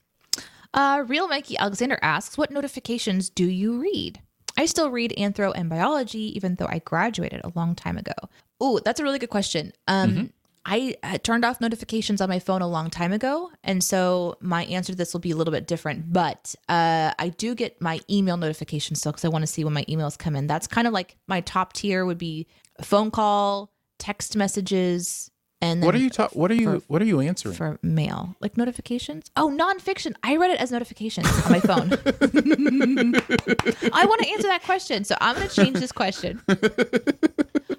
Uh, 0.74 1.04
Real 1.06 1.28
Mikey 1.28 1.56
Alexander 1.58 1.98
asks, 2.02 2.38
"What 2.38 2.50
notifications 2.50 3.28
do 3.28 3.44
you 3.44 3.78
read?" 3.78 4.20
I 4.56 4.66
still 4.66 4.90
read 4.90 5.14
Anthro 5.18 5.52
and 5.54 5.68
Biology, 5.68 6.34
even 6.36 6.56
though 6.56 6.66
I 6.68 6.80
graduated 6.80 7.40
a 7.44 7.52
long 7.54 7.74
time 7.74 7.98
ago. 7.98 8.12
Oh, 8.60 8.80
that's 8.84 9.00
a 9.00 9.02
really 9.02 9.18
good 9.18 9.30
question. 9.30 9.72
Um, 9.88 10.32
I 10.64 10.94
had 11.02 11.24
turned 11.24 11.44
off 11.44 11.60
notifications 11.60 12.20
on 12.20 12.28
my 12.28 12.38
phone 12.38 12.62
a 12.62 12.68
long 12.68 12.88
time 12.88 13.12
ago, 13.12 13.50
and 13.64 13.82
so 13.82 14.36
my 14.40 14.64
answer 14.66 14.92
to 14.92 14.96
this 14.96 15.12
will 15.12 15.20
be 15.20 15.32
a 15.32 15.36
little 15.36 15.52
bit 15.52 15.66
different. 15.66 16.12
But 16.12 16.54
uh, 16.68 17.12
I 17.18 17.30
do 17.30 17.56
get 17.56 17.80
my 17.80 18.00
email 18.08 18.36
notifications 18.36 19.00
still 19.00 19.10
because 19.10 19.24
I 19.24 19.28
want 19.28 19.42
to 19.42 19.48
see 19.48 19.64
when 19.64 19.72
my 19.72 19.84
emails 19.84 20.16
come 20.16 20.36
in. 20.36 20.46
That's 20.46 20.68
kind 20.68 20.86
of 20.86 20.92
like 20.92 21.16
my 21.26 21.40
top 21.40 21.72
tier 21.72 22.04
would 22.04 22.18
be 22.18 22.46
phone 22.80 23.10
call, 23.10 23.72
text 23.98 24.36
messages, 24.36 25.31
and 25.62 25.82
What 25.82 25.94
are 25.94 25.98
you 25.98 26.10
ta- 26.10 26.28
what 26.32 26.50
are 26.50 26.54
you 26.54 26.80
for- 26.80 26.84
what 26.88 27.00
are 27.00 27.04
you 27.06 27.20
answering? 27.20 27.54
for 27.54 27.78
mail, 27.82 28.36
like 28.40 28.56
notifications. 28.58 29.30
Oh, 29.36 29.48
nonfiction. 29.48 30.14
I 30.22 30.36
read 30.36 30.50
it 30.50 30.60
as 30.60 30.70
notifications 30.72 31.26
on 31.46 31.52
my 31.52 31.60
phone. 31.60 31.92
I 33.92 34.04
want 34.06 34.22
to 34.22 34.28
answer 34.28 34.48
that 34.48 34.62
question, 34.64 35.04
so 35.04 35.14
I'm 35.20 35.36
going 35.36 35.48
to 35.48 35.54
change 35.54 35.78
this 35.78 35.92
question. 35.92 36.42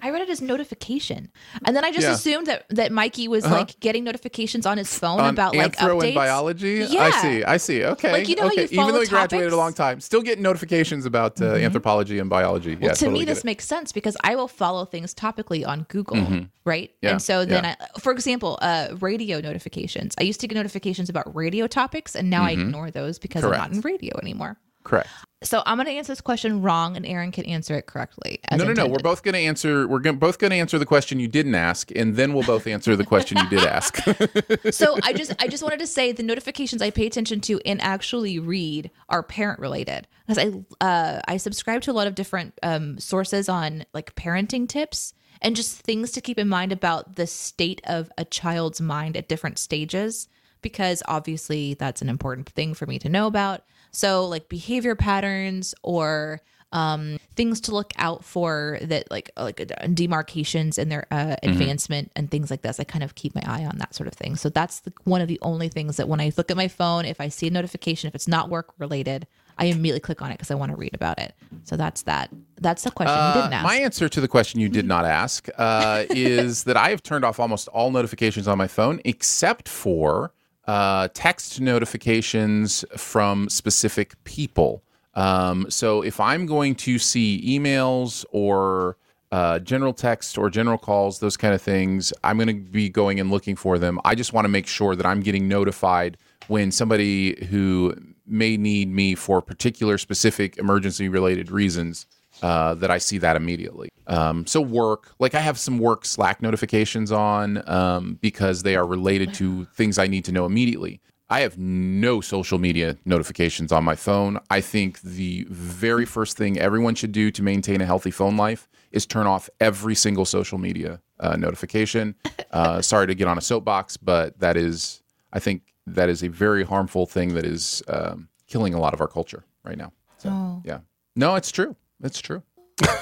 I 0.04 0.10
read 0.10 0.22
it 0.22 0.28
as 0.28 0.40
notification, 0.42 1.30
and 1.64 1.74
then 1.74 1.84
I 1.84 1.90
just 1.90 2.02
Yeah. 2.02 2.08
Uh-huh. 2.08 2.16
assumed 2.16 2.46
that 2.48 2.66
that 2.70 2.92
Mikey 2.92 3.26
was 3.28 3.44
like 3.46 3.80
getting 3.80 4.04
notifications 4.04 4.64
on 4.66 4.76
his 4.78 4.90
phone 5.02 5.20
On 5.20 5.30
about 5.34 5.56
like 5.56 5.76
updates. 5.76 6.04
and 6.08 6.14
biology. 6.14 6.82
I 7.08 7.10
see. 7.22 7.36
I 7.54 7.56
see. 7.56 7.84
Okay. 7.84 8.12
Like, 8.12 8.28
you 8.28 8.36
know 8.36 8.42
how 8.42 8.48
okay. 8.48 8.68
you 8.70 8.80
Even 8.82 8.94
though 8.94 9.00
he 9.00 9.06
graduated 9.06 9.48
a? 9.48 9.50
Mm-hmm. 9.50 9.58
long 9.64 9.72
time, 9.72 10.00
still 10.00 10.20
getting 10.28 10.42
notifications 10.50 11.06
about 11.06 11.40
uh, 11.40 11.54
anthropology 11.66 12.18
and 12.18 12.28
biology. 12.28 12.74
Well, 12.76 12.88
yeah, 12.90 12.92
to 12.94 13.00
totally 13.06 13.20
me, 13.20 13.24
this 13.32 13.38
it. 13.40 13.44
makes 13.44 13.64
sense 13.66 13.92
because 13.92 14.16
I 14.22 14.36
will 14.36 14.48
follow 14.48 14.84
things 14.84 15.14
topically 15.14 15.66
on 15.66 15.78
Google, 15.88 16.46
right? 16.64 16.90
Yeah, 17.00 17.10
And 17.12 17.22
so 17.22 17.44
then, 17.46 17.64
yeah. 17.64 17.74
I, 17.96 18.00
for 18.00 18.12
example, 18.12 18.58
uh, 18.60 18.88
radio 19.00 19.40
notifications. 19.40 20.14
I 20.20 20.24
used 20.24 20.40
to 20.40 20.46
get 20.48 20.54
notifications 20.56 21.08
about 21.08 21.34
radio 21.34 21.66
topics, 21.66 22.14
and 22.14 22.28
now 22.28 22.42
I 22.44 22.50
ignore 22.50 22.90
those 22.90 23.18
because 23.18 23.42
I'm 23.44 23.50
not 23.50 23.70
Mm-hmm. 23.70 23.74
In 23.88 23.92
radio 23.92 24.12
anymore. 24.22 24.58
Correct. 24.84 25.08
So 25.42 25.62
I'm 25.66 25.76
going 25.76 25.86
to 25.86 25.92
answer 25.92 26.12
this 26.12 26.22
question 26.22 26.62
wrong, 26.62 26.96
and 26.96 27.04
Aaron 27.04 27.30
can 27.30 27.44
answer 27.44 27.74
it 27.74 27.86
correctly. 27.86 28.40
No, 28.50 28.64
no, 28.64 28.72
no. 28.72 28.86
We're 28.86 28.98
both 28.98 29.22
going 29.22 29.34
to 29.34 29.40
answer. 29.40 29.86
We're 29.86 30.00
both 30.12 30.38
going 30.38 30.52
to 30.52 30.56
answer 30.56 30.78
the 30.78 30.86
question 30.86 31.20
you 31.20 31.28
didn't 31.28 31.54
ask, 31.54 31.90
and 31.94 32.16
then 32.16 32.32
we'll 32.32 32.44
both 32.44 32.66
answer 32.66 32.96
the 32.96 33.04
question 33.04 33.36
you 33.38 33.48
did 33.50 33.64
ask. 33.64 33.96
so 34.70 34.98
I 35.02 35.12
just 35.12 35.34
I 35.38 35.48
just 35.48 35.62
wanted 35.62 35.80
to 35.80 35.86
say 35.86 36.12
the 36.12 36.22
notifications 36.22 36.80
I 36.80 36.90
pay 36.90 37.06
attention 37.06 37.40
to 37.42 37.60
and 37.66 37.80
actually 37.82 38.38
read 38.38 38.90
are 39.10 39.22
parent 39.22 39.60
related 39.60 40.08
because 40.26 40.38
I 40.38 40.84
uh, 40.84 41.20
I 41.28 41.36
subscribe 41.36 41.82
to 41.82 41.90
a 41.90 41.92
lot 41.92 42.06
of 42.06 42.14
different 42.14 42.58
um, 42.62 42.98
sources 42.98 43.48
on 43.48 43.84
like 43.92 44.14
parenting 44.14 44.66
tips 44.66 45.12
and 45.42 45.54
just 45.54 45.78
things 45.80 46.10
to 46.12 46.22
keep 46.22 46.38
in 46.38 46.48
mind 46.48 46.72
about 46.72 47.16
the 47.16 47.26
state 47.26 47.82
of 47.84 48.10
a 48.16 48.24
child's 48.24 48.80
mind 48.80 49.16
at 49.16 49.28
different 49.28 49.58
stages 49.58 50.28
because 50.62 51.02
obviously 51.06 51.74
that's 51.74 52.00
an 52.00 52.08
important 52.08 52.48
thing 52.48 52.72
for 52.72 52.86
me 52.86 52.98
to 52.98 53.10
know 53.10 53.26
about. 53.26 53.62
So 53.94 54.26
like 54.26 54.48
behavior 54.48 54.94
patterns 54.94 55.74
or 55.82 56.40
um, 56.72 57.18
things 57.36 57.60
to 57.62 57.72
look 57.72 57.92
out 57.98 58.24
for 58.24 58.78
that 58.82 59.08
like 59.08 59.30
like 59.36 59.60
uh, 59.60 59.86
demarcations 59.86 60.76
in 60.76 60.88
their 60.88 61.06
uh, 61.12 61.36
advancement 61.44 62.10
and 62.16 62.28
things 62.28 62.50
like 62.50 62.62
this. 62.62 62.80
I 62.80 62.84
kind 62.84 63.04
of 63.04 63.14
keep 63.14 63.32
my 63.34 63.42
eye 63.46 63.64
on 63.64 63.78
that 63.78 63.94
sort 63.94 64.08
of 64.08 64.14
thing. 64.14 64.34
So 64.34 64.48
that's 64.48 64.80
the, 64.80 64.92
one 65.04 65.20
of 65.20 65.28
the 65.28 65.38
only 65.42 65.68
things 65.68 65.96
that 65.98 66.08
when 66.08 66.20
I 66.20 66.32
look 66.36 66.50
at 66.50 66.56
my 66.56 66.66
phone, 66.66 67.04
if 67.04 67.20
I 67.20 67.28
see 67.28 67.46
a 67.46 67.50
notification, 67.50 68.08
if 68.08 68.14
it's 68.16 68.26
not 68.26 68.50
work 68.50 68.72
related, 68.78 69.28
I 69.56 69.66
immediately 69.66 70.00
click 70.00 70.20
on 70.20 70.30
it 70.32 70.34
because 70.34 70.50
I 70.50 70.56
want 70.56 70.72
to 70.72 70.76
read 70.76 70.94
about 70.94 71.20
it. 71.20 71.32
So 71.62 71.76
that's 71.76 72.02
that. 72.02 72.28
That's 72.60 72.82
the 72.82 72.90
question 72.90 73.14
you 73.14 73.34
didn't 73.34 73.52
Uh, 73.52 73.56
ask. 73.58 73.64
My 73.64 73.76
answer 73.76 74.08
to 74.08 74.20
the 74.20 74.26
question 74.26 74.58
you 74.58 74.68
did 74.68 74.84
not 74.84 75.04
ask 75.04 75.48
uh, 75.56 76.06
is 76.10 76.64
that 76.64 76.76
I 76.76 76.90
have 76.90 77.04
turned 77.04 77.24
off 77.24 77.38
almost 77.38 77.68
all 77.68 77.92
notifications 77.92 78.48
on 78.48 78.58
my 78.58 78.66
phone 78.66 79.00
except 79.04 79.68
for 79.68 80.32
uh, 80.66 81.08
text 81.14 81.60
notifications 81.60 82.84
from 82.96 83.48
specific 83.48 84.22
people. 84.24 84.82
Um, 85.14 85.70
so 85.70 86.02
if 86.02 86.18
I'm 86.20 86.46
going 86.46 86.74
to 86.76 86.98
see 86.98 87.42
emails 87.58 88.24
or 88.32 88.96
uh, 89.30 89.58
general 89.58 89.92
text 89.92 90.38
or 90.38 90.50
general 90.50 90.78
calls, 90.78 91.18
those 91.18 91.36
kind 91.36 91.54
of 91.54 91.62
things, 91.62 92.12
I'm 92.22 92.36
going 92.36 92.48
to 92.48 92.54
be 92.54 92.88
going 92.88 93.20
and 93.20 93.30
looking 93.30 93.56
for 93.56 93.78
them. 93.78 94.00
I 94.04 94.14
just 94.14 94.32
want 94.32 94.44
to 94.44 94.48
make 94.48 94.66
sure 94.66 94.96
that 94.96 95.06
I'm 95.06 95.20
getting 95.20 95.48
notified 95.48 96.16
when 96.48 96.70
somebody 96.70 97.44
who 97.46 97.94
may 98.26 98.56
need 98.56 98.88
me 98.88 99.14
for 99.14 99.42
particular 99.42 99.98
specific 99.98 100.56
emergency 100.56 101.08
related 101.08 101.50
reasons 101.50 102.06
uh, 102.42 102.74
that 102.74 102.90
I 102.90 102.98
see 102.98 103.18
that 103.18 103.36
immediately. 103.36 103.88
Um, 104.06 104.46
so 104.46 104.60
work, 104.60 105.12
like 105.18 105.34
I 105.34 105.40
have 105.40 105.58
some 105.58 105.78
work 105.78 106.04
Slack 106.04 106.42
notifications 106.42 107.10
on 107.10 107.66
um, 107.68 108.18
because 108.20 108.62
they 108.62 108.76
are 108.76 108.86
related 108.86 109.32
to 109.34 109.64
things 109.76 109.98
I 109.98 110.06
need 110.06 110.24
to 110.26 110.32
know 110.32 110.44
immediately. 110.44 111.00
I 111.30 111.40
have 111.40 111.56
no 111.56 112.20
social 112.20 112.58
media 112.58 112.98
notifications 113.06 113.72
on 113.72 113.82
my 113.82 113.96
phone. 113.96 114.38
I 114.50 114.60
think 114.60 115.00
the 115.00 115.46
very 115.48 116.04
first 116.04 116.36
thing 116.36 116.58
everyone 116.58 116.94
should 116.94 117.12
do 117.12 117.30
to 117.30 117.42
maintain 117.42 117.80
a 117.80 117.86
healthy 117.86 118.10
phone 118.10 118.36
life 118.36 118.68
is 118.92 119.06
turn 119.06 119.26
off 119.26 119.48
every 119.58 119.94
single 119.94 120.26
social 120.26 120.58
media 120.58 121.00
uh, 121.20 121.34
notification. 121.36 122.14
Uh, 122.50 122.80
sorry 122.92 123.06
to 123.06 123.14
get 123.14 123.26
on 123.26 123.38
a 123.38 123.40
soapbox, 123.40 123.96
but 123.96 124.38
that 124.38 124.56
is, 124.58 125.02
I 125.32 125.38
think, 125.40 125.62
that 125.86 126.08
is 126.10 126.22
a 126.22 126.28
very 126.28 126.62
harmful 126.62 127.06
thing 127.06 127.34
that 127.34 127.46
is 127.46 127.82
um, 127.88 128.28
killing 128.46 128.74
a 128.74 128.78
lot 128.78 128.92
of 128.92 129.00
our 129.00 129.08
culture 129.08 129.44
right 129.64 129.78
now. 129.78 129.92
So, 130.18 130.28
Oh. 130.28 130.62
yeah. 130.64 130.80
No, 131.16 131.36
it's 131.36 131.50
true. 131.50 131.74
It's 132.02 132.20
true. 132.20 132.42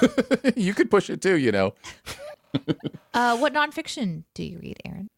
you 0.56 0.74
could 0.74 0.90
push 0.90 1.10
it 1.10 1.20
too, 1.22 1.36
you 1.36 1.52
know. 1.52 1.74
Uh, 3.14 3.36
what 3.36 3.52
nonfiction 3.52 4.24
do 4.34 4.42
you 4.42 4.58
read, 4.58 4.78
Aaron? 4.86 5.08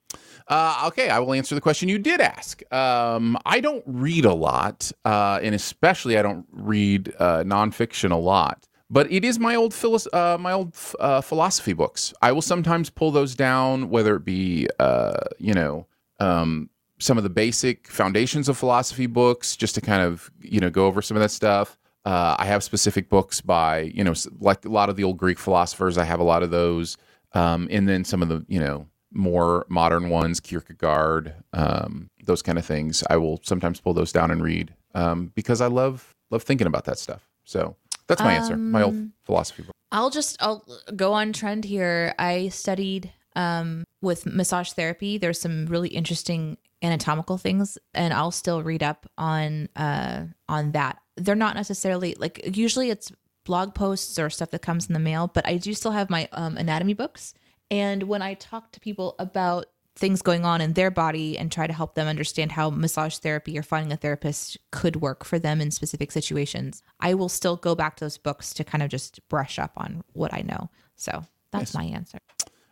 Uh, 0.49 0.85
okay, 0.87 1.09
I 1.09 1.21
will 1.21 1.33
answer 1.33 1.55
the 1.55 1.61
question 1.61 1.89
you 1.89 1.99
did 1.99 2.21
ask. 2.21 2.63
Um, 2.73 3.39
I 3.47 3.61
don't 3.61 3.85
read 3.87 4.25
a 4.25 4.35
lot, 4.35 4.91
uh, 5.05 5.39
and 5.43 5.55
especially 5.55 6.19
I 6.19 6.23
don't 6.23 6.47
read 6.51 7.13
uh, 7.19 7.45
nonfiction 7.45 8.11
a 8.11 8.17
lot. 8.17 8.67
But 8.91 9.11
it 9.11 9.25
is 9.25 9.39
my 9.39 9.55
old 9.55 9.73
philos- 9.73 10.09
uh, 10.13 10.37
my 10.39 10.53
old 10.53 10.77
uh, 11.01 11.21
philosophy 11.21 11.73
books. 11.73 12.13
I 12.21 12.33
will 12.33 12.43
sometimes 12.43 12.91
pull 12.91 13.11
those 13.11 13.35
down, 13.35 13.89
whether 13.91 14.17
it 14.17 14.25
be 14.25 14.69
uh, 14.79 15.21
you 15.39 15.55
know 15.55 15.87
um, 16.21 16.69
some 16.99 17.17
of 17.17 17.25
the 17.25 17.31
basic 17.31 17.89
foundations 17.89 18.49
of 18.49 18.59
philosophy 18.59 19.07
books, 19.07 19.57
just 19.57 19.75
to 19.77 19.81
kind 19.81 20.03
of 20.03 20.31
you 20.41 20.61
know 20.61 20.71
go 20.71 20.87
over 20.87 21.01
some 21.01 21.17
of 21.17 21.21
that 21.23 21.31
stuff. 21.31 21.79
Uh, 22.05 22.37
I 22.39 22.47
have 22.47 22.63
specific 22.63 23.09
books 23.09 23.41
by 23.41 23.81
you 23.81 24.05
know 24.05 24.15
like 24.41 24.65
a 24.65 24.69
lot 24.69 24.89
of 24.91 24.97
the 24.97 25.05
old 25.05 25.17
Greek 25.17 25.39
philosophers. 25.39 25.99
I 25.99 26.05
have 26.05 26.21
a 26.21 26.25
lot 26.25 26.43
of 26.43 26.51
those, 26.51 26.97
um, 27.33 27.69
and 27.71 27.89
then 27.89 28.05
some 28.05 28.23
of 28.23 28.29
the 28.29 28.45
you 28.49 28.61
know 28.61 28.87
more 29.13 29.65
modern 29.69 30.11
ones, 30.11 30.41
Kierkegaard, 30.41 31.35
um, 31.53 32.11
those 32.25 32.43
kind 32.43 32.59
of 32.59 32.67
things. 32.67 33.03
I 33.09 33.17
will 33.17 33.41
sometimes 33.43 33.81
pull 33.81 33.95
those 33.95 34.13
down 34.13 34.31
and 34.31 34.43
read 34.43 34.75
um, 34.95 35.33
because 35.35 35.61
I 35.61 35.67
love 35.67 36.15
love 36.31 36.43
thinking 36.43 36.67
about 36.67 36.85
that 36.85 36.99
stuff. 36.99 37.29
So 37.45 37.77
that's 38.07 38.23
my 38.23 38.35
answer. 38.35 38.57
My 38.57 38.83
old 38.83 39.11
philosophy 39.25 39.63
book. 39.63 39.75
I'll 39.93 40.11
just 40.11 40.37
I'll 40.43 40.65
go 40.95 41.13
on 41.13 41.33
trend 41.33 41.65
here. 41.65 42.15
I 42.19 42.49
studied 42.49 43.13
um, 43.37 43.85
with 44.03 44.27
massage 44.27 44.73
therapy. 44.73 45.19
There's 45.19 45.41
some 45.41 45.67
really 45.67 45.89
interesting 45.89 46.59
anatomical 46.83 47.39
things, 47.39 47.79
and 47.95 48.13
I'll 48.13 48.31
still 48.31 48.63
read 48.63 48.83
up 48.83 49.07
on 49.17 49.69
uh, 49.77 50.25
on 50.49 50.73
that. 50.73 50.99
They're 51.17 51.35
not 51.35 51.55
necessarily 51.55 52.15
like 52.19 52.57
usually 52.57 52.91
it's 52.91 53.13
blog 53.45 53.75
posts 53.75 54.19
or 54.19 54.31
stuff 54.31 54.51
that 54.51 54.63
comes 54.63 54.87
in 54.87 54.95
the 54.95 54.99
mail, 54.99 55.31
but 55.33 55.47
I 55.47 55.57
do 55.59 55.75
still 55.75 55.93
have 55.93 56.11
my 56.11 56.29
um, 56.33 56.57
anatomy 56.57 56.95
books. 56.95 57.35
And 57.71 58.05
when 58.05 58.23
I 58.23 58.35
talk 58.35 58.73
to 58.73 58.81
people 58.81 59.15
about 59.19 59.67
things 59.97 60.23
going 60.23 60.45
on 60.45 60.61
in 60.61 60.73
their 60.73 60.91
body 60.91 61.39
and 61.39 61.53
try 61.53 61.67
to 61.67 61.73
help 61.73 61.95
them 61.95 62.09
understand 62.09 62.53
how 62.53 62.69
massage 62.71 63.19
therapy 63.19 63.57
or 63.57 63.63
finding 63.63 63.93
a 63.93 63.97
therapist 63.97 64.59
could 64.73 64.97
work 64.97 65.25
for 65.25 65.39
them 65.39 65.61
in 65.61 65.71
specific 65.71 66.11
situations, 66.11 66.83
I 67.01 67.15
will 67.15 67.29
still 67.29 67.57
go 67.57 67.75
back 67.75 67.97
to 67.97 68.05
those 68.05 68.19
books 68.19 68.53
to 68.55 68.65
kind 68.65 68.83
of 68.83 68.91
just 68.91 69.21
brush 69.29 69.59
up 69.59 69.73
on 69.77 70.03
what 70.13 70.35
I 70.35 70.43
know. 70.43 70.69
So 70.97 71.25
that's 71.53 71.75
my 71.75 71.85
answer. 71.85 72.19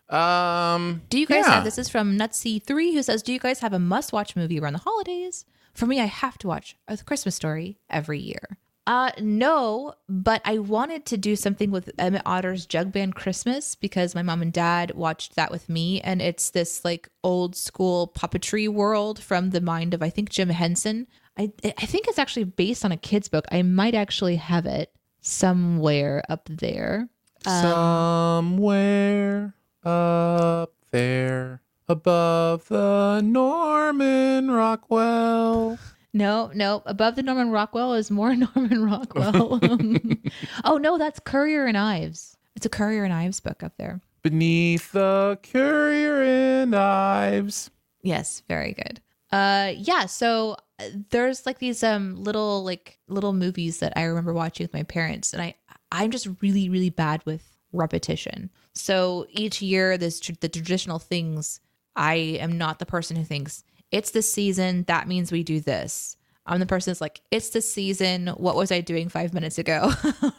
Um, 0.09 1.03
Do 1.09 1.19
you 1.19 1.27
guys 1.27 1.45
yeah. 1.47 1.55
have 1.55 1.65
this 1.65 1.79
is 1.79 1.89
from 1.89 2.19
Nutsy3 2.19 2.93
who 2.93 3.03
says, 3.03 3.23
Do 3.23 3.33
you 3.33 3.39
guys 3.39 3.61
have 3.61 3.73
a 3.73 3.79
must 3.79 4.13
watch 4.13 4.37
movie 4.37 4.59
around 4.59 4.75
the 4.75 4.81
holidays? 4.81 5.45
For 5.75 5.87
me, 5.87 6.01
I 6.01 6.07
have 6.07 6.39
to 6.39 6.49
watch 6.49 6.77
A 6.89 6.97
Christmas 6.99 7.35
Story 7.35 7.79
every 7.89 8.19
year. 8.19 8.59
Uh 8.85 9.13
no, 9.21 9.95
but 10.09 10.43
I 10.45 10.59
wanted 10.59 11.07
to 11.07 11.17
do 11.17 11.37
something 11.37 11.71
with 11.71 11.91
Emmett 11.99 12.23
Otter's 12.27 12.67
Jug 12.67 12.91
Band 12.91 13.15
Christmas 13.15 13.77
because 13.77 14.15
my 14.15 14.23
mom 14.23 14.43
and 14.43 14.53
dad 14.53 14.93
watched 14.97 15.37
that 15.37 15.53
with 15.53 15.69
me 15.69 16.01
and 16.01 16.21
it's 16.21 16.51
this 16.51 16.85
like 16.85 17.09
old 17.23 17.55
school 17.55 18.09
puppetry 18.09 18.69
world 18.69 19.23
from 19.23 19.51
the 19.51 19.61
mind 19.61 19.95
of 19.95 20.03
I 20.03 20.11
think 20.11 20.31
Jim 20.31 20.49
Henson. 20.49 21.07
I 21.39 21.53
I 21.65 21.87
think 21.87 22.09
it's 22.09 22.19
actually 22.19 22.45
based 22.45 22.85
on 22.85 22.91
a 22.91 22.97
kid's 22.97 23.29
book. 23.29 23.45
I 23.53 23.63
might 23.63 23.95
actually 23.95 24.37
have 24.37 24.67
it 24.67 24.93
somewhere 25.21 26.25
up 26.29 26.49
there. 26.51 27.09
somewhere 27.47 29.55
up 29.85 30.73
there 30.91 31.63
above 31.93 32.67
the 32.69 33.21
Norman 33.23 34.51
Rockwell. 34.51 35.79
No, 36.15 36.51
no. 36.55 36.83
Above 36.87 37.17
the 37.17 37.23
Norman 37.23 37.51
Rockwell 37.51 37.93
is 37.93 38.11
more 38.11 38.35
Norman 38.57 38.85
Rockwell. 38.85 39.61
oh 40.65 40.79
no, 40.79 40.99
that's 40.99 41.21
Currier 41.21 41.67
and 41.67 41.77
Ives. 41.77 42.37
It's 42.57 42.67
a 42.67 42.71
Currier 42.71 43.05
and 43.05 43.13
Ives 43.13 43.41
book 43.41 43.63
up 43.63 43.75
there. 43.77 44.01
Beneath 44.23 44.93
the 44.93 45.39
Currier 45.43 46.23
and 46.23 46.75
Ives. 46.75 47.71
Yes, 48.03 48.43
very 48.49 48.73
good. 48.73 49.01
Uh 49.31 49.73
yeah, 49.77 50.07
so 50.07 50.57
uh, 50.79 50.85
there's 51.11 51.45
like 51.45 51.59
these 51.59 51.83
um 51.83 52.17
little 52.17 52.65
like 52.65 52.99
little 53.07 53.35
movies 53.35 53.81
that 53.81 53.93
I 53.97 54.05
remember 54.05 54.33
watching 54.33 54.65
with 54.65 54.75
my 54.75 54.83
parents 54.83 55.33
and 55.35 55.43
I 55.43 55.55
I'm 55.91 56.11
just 56.11 56.27
really 56.41 56.71
really 56.71 56.91
bad 56.91 57.23
with 57.27 57.57
repetition. 57.73 58.51
So 58.75 59.27
each 59.31 59.61
year 59.61 59.99
this 59.99 60.21
tr- 60.21 60.33
the 60.41 60.49
traditional 60.49 60.99
things 60.99 61.61
I 61.97 62.15
am 62.15 62.59
not 62.59 62.79
the 62.79 62.87
person 62.87 63.17
who 63.17 63.25
thinks 63.25 63.65
it's 63.91 64.11
the 64.11 64.23
season 64.23 64.85
that 64.85 65.09
means 65.09 65.31
we 65.31 65.43
do 65.43 65.61
this. 65.61 66.17
I'm 66.47 66.61
the 66.61 66.67
person 66.67 66.91
that's 66.91 67.01
like 67.01 67.21
it's 67.31 67.51
the 67.51 67.61
season 67.61 68.29
what 68.29 68.57
was 68.57 68.73
I 68.73 68.81
doing 68.81 69.09
5 69.09 69.35
minutes 69.35 69.59
ago? 69.59 69.93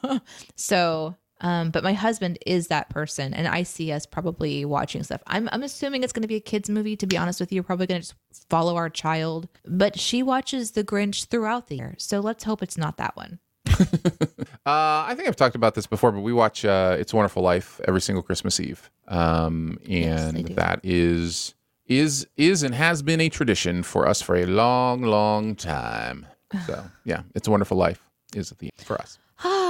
so 0.55 1.15
um, 1.43 1.71
but 1.71 1.83
my 1.83 1.93
husband 1.93 2.39
is 2.45 2.67
that 2.67 2.89
person, 2.89 3.33
and 3.33 3.47
I 3.49 3.63
see 3.63 3.91
us 3.91 4.05
probably 4.05 4.63
watching 4.63 5.03
stuff. 5.03 5.21
I'm, 5.27 5.49
I'm 5.51 5.63
assuming 5.63 6.01
it's 6.01 6.13
going 6.13 6.21
to 6.21 6.27
be 6.27 6.37
a 6.37 6.39
kids 6.39 6.69
movie. 6.69 6.95
To 6.95 7.05
be 7.05 7.17
honest 7.17 7.41
with 7.41 7.51
you, 7.51 7.61
We're 7.61 7.65
probably 7.65 7.87
going 7.87 8.01
to 8.01 8.07
just 8.07 8.49
follow 8.49 8.77
our 8.77 8.89
child. 8.89 9.49
But 9.65 9.99
she 9.99 10.23
watches 10.23 10.71
The 10.71 10.85
Grinch 10.85 11.27
throughout 11.27 11.67
the 11.67 11.75
year, 11.75 11.95
so 11.97 12.21
let's 12.21 12.45
hope 12.45 12.63
it's 12.63 12.77
not 12.77 12.95
that 12.97 13.17
one. 13.17 13.39
Uh, 14.65 15.03
I 15.09 15.13
think 15.13 15.27
I've 15.27 15.35
talked 15.35 15.55
about 15.55 15.75
this 15.75 15.87
before, 15.87 16.13
but 16.13 16.21
we 16.21 16.31
watch 16.31 16.63
uh, 16.63 16.95
"It's 16.97 17.11
a 17.11 17.17
Wonderful 17.17 17.43
Life" 17.43 17.81
every 17.85 17.99
single 17.99 18.23
Christmas 18.23 18.61
Eve, 18.61 18.89
um, 19.09 19.77
and 19.89 20.47
do. 20.47 20.53
that 20.53 20.79
is 20.83 21.53
is 21.85 22.27
is 22.37 22.63
and 22.63 22.73
has 22.73 23.01
been 23.01 23.19
a 23.19 23.27
tradition 23.27 23.83
for 23.83 24.07
us 24.07 24.21
for 24.21 24.37
a 24.37 24.45
long, 24.45 25.01
long 25.01 25.57
time. 25.57 26.25
So 26.65 26.81
yeah, 27.03 27.23
"It's 27.35 27.49
a 27.49 27.51
Wonderful 27.51 27.75
Life" 27.75 28.07
is 28.33 28.49
the 28.49 28.55
theme 28.55 28.69
for 28.77 28.97
us. 29.01 29.19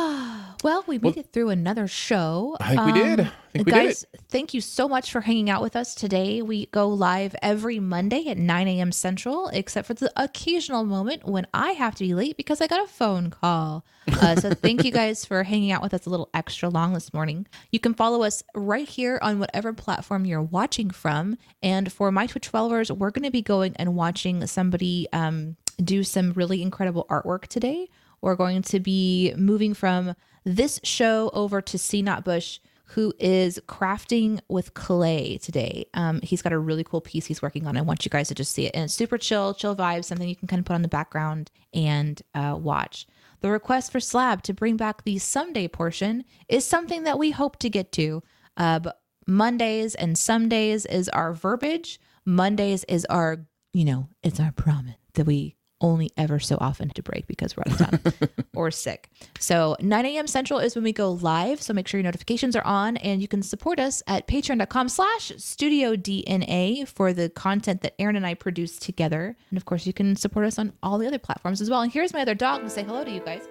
well, 0.63 0.83
we 0.87 0.97
made 0.97 1.17
it 1.17 1.31
through 1.33 1.49
another 1.49 1.87
show. 1.87 2.55
I 2.59 2.75
think 2.75 2.85
we 2.85 2.93
did. 2.93 3.19
I 3.19 3.23
think 3.23 3.65
we 3.65 3.71
did 3.71 3.71
guys, 3.71 4.05
thank 4.29 4.53
you 4.53 4.61
so 4.61 4.87
much 4.87 5.11
for 5.11 5.21
hanging 5.21 5.49
out 5.49 5.61
with 5.61 5.75
us 5.75 5.93
today. 5.93 6.41
We 6.41 6.67
go 6.67 6.87
live 6.87 7.35
every 7.41 7.79
Monday 7.79 8.29
at 8.29 8.37
9 8.37 8.67
a.m. 8.67 8.91
Central, 8.91 9.49
except 9.49 9.87
for 9.87 9.93
the 9.93 10.11
occasional 10.15 10.85
moment 10.85 11.25
when 11.25 11.47
I 11.53 11.71
have 11.71 11.95
to 11.95 12.05
be 12.05 12.13
late 12.13 12.37
because 12.37 12.61
I 12.61 12.67
got 12.67 12.83
a 12.83 12.87
phone 12.87 13.29
call. 13.29 13.85
Uh, 14.07 14.35
so 14.37 14.49
thank 14.53 14.85
you 14.85 14.91
guys 14.91 15.25
for 15.25 15.43
hanging 15.43 15.71
out 15.71 15.81
with 15.81 15.93
us 15.93 16.05
a 16.05 16.09
little 16.09 16.29
extra 16.33 16.69
long 16.69 16.93
this 16.93 17.13
morning. 17.13 17.45
You 17.71 17.79
can 17.79 17.93
follow 17.93 18.23
us 18.23 18.41
right 18.55 18.87
here 18.87 19.19
on 19.21 19.39
whatever 19.39 19.73
platform 19.73 20.25
you're 20.25 20.41
watching 20.41 20.89
from. 20.89 21.37
And 21.61 21.91
for 21.91 22.11
my 22.11 22.25
Twitch 22.25 22.47
followers, 22.47 22.91
we're 22.91 23.11
going 23.11 23.25
to 23.25 23.31
be 23.31 23.41
going 23.41 23.75
and 23.75 23.95
watching 23.95 24.47
somebody 24.47 25.07
um, 25.11 25.57
do 25.83 26.03
some 26.03 26.31
really 26.31 26.61
incredible 26.61 27.05
artwork 27.09 27.47
today. 27.47 27.89
We're 28.21 28.35
going 28.35 28.61
to 28.61 28.79
be 28.79 29.33
moving 29.35 29.73
from 29.73 30.15
this 30.43 30.79
show 30.83 31.29
over 31.33 31.61
to 31.61 31.77
C 31.77 32.01
Not 32.01 32.23
Bush, 32.23 32.59
who 32.85 33.13
is 33.19 33.59
crafting 33.67 34.39
with 34.49 34.73
clay 34.73 35.37
today. 35.39 35.85
Um, 35.93 36.19
he's 36.21 36.41
got 36.41 36.53
a 36.53 36.59
really 36.59 36.83
cool 36.83 37.01
piece 37.01 37.25
he's 37.25 37.41
working 37.41 37.65
on. 37.65 37.75
I 37.75 37.81
want 37.81 38.05
you 38.05 38.09
guys 38.09 38.27
to 38.27 38.35
just 38.35 38.51
see 38.51 38.65
it. 38.67 38.75
And 38.75 38.83
it's 38.83 38.93
super 38.93 39.17
chill, 39.17 39.53
chill 39.53 39.75
vibes, 39.75 40.05
something 40.05 40.29
you 40.29 40.35
can 40.35 40.47
kind 40.47 40.59
of 40.59 40.65
put 40.65 40.75
on 40.75 40.83
the 40.83 40.87
background 40.87 41.49
and 41.73 42.21
uh, 42.35 42.55
watch. 42.59 43.07
The 43.41 43.49
request 43.49 43.91
for 43.91 43.99
Slab 43.99 44.43
to 44.43 44.53
bring 44.53 44.77
back 44.77 45.03
the 45.03 45.17
someday 45.17 45.67
portion 45.67 46.23
is 46.47 46.65
something 46.65 47.03
that 47.03 47.17
we 47.17 47.31
hope 47.31 47.57
to 47.59 47.69
get 47.69 47.91
to. 47.93 48.21
Uh, 48.57 48.79
but 48.79 49.01
Mondays 49.25 49.95
and 49.95 50.17
some 50.17 50.47
days 50.47 50.85
is 50.85 51.09
our 51.09 51.33
verbiage. 51.33 51.99
Mondays 52.25 52.83
is 52.85 53.05
our, 53.05 53.45
you 53.73 53.85
know, 53.85 54.07
it's 54.21 54.39
our 54.39 54.51
promise 54.51 54.95
that 55.15 55.25
we 55.25 55.55
only 55.83 56.09
ever 56.17 56.39
so 56.39 56.57
often 56.59 56.89
to 56.89 57.03
break 57.03 57.27
because 57.27 57.55
we're 57.55 57.63
out 57.67 57.79
of 57.79 58.01
time 58.01 58.29
or 58.55 58.71
sick. 58.71 59.09
So 59.39 59.75
9 59.81 60.05
a.m. 60.05 60.25
Central 60.25 60.59
is 60.59 60.73
when 60.73 60.83
we 60.83 60.93
go 60.93 61.11
live. 61.11 61.61
So 61.61 61.73
make 61.73 61.87
sure 61.87 61.99
your 61.99 62.05
notifications 62.05 62.55
are 62.55 62.65
on 62.65 62.97
and 62.97 63.21
you 63.21 63.27
can 63.27 63.43
support 63.43 63.79
us 63.79 64.01
at 64.07 64.27
patreon.com 64.27 64.89
slash 64.89 65.33
studio 65.37 65.95
DNA 65.95 66.87
for 66.87 67.13
the 67.13 67.29
content 67.29 67.81
that 67.81 67.93
Aaron 67.99 68.15
and 68.15 68.25
I 68.25 68.33
produce 68.33 68.79
together. 68.79 69.35
And 69.51 69.57
of 69.57 69.65
course, 69.65 69.85
you 69.85 69.93
can 69.93 70.15
support 70.15 70.45
us 70.45 70.57
on 70.57 70.73
all 70.81 70.97
the 70.97 71.05
other 71.05 71.19
platforms 71.19 71.61
as 71.61 71.69
well. 71.69 71.81
And 71.81 71.91
here's 71.91 72.13
my 72.13 72.21
other 72.21 72.35
dog 72.35 72.61
to 72.63 72.69
say 72.69 72.83
hello 72.83 73.03
to 73.03 73.11
you 73.11 73.19
guys. 73.19 73.43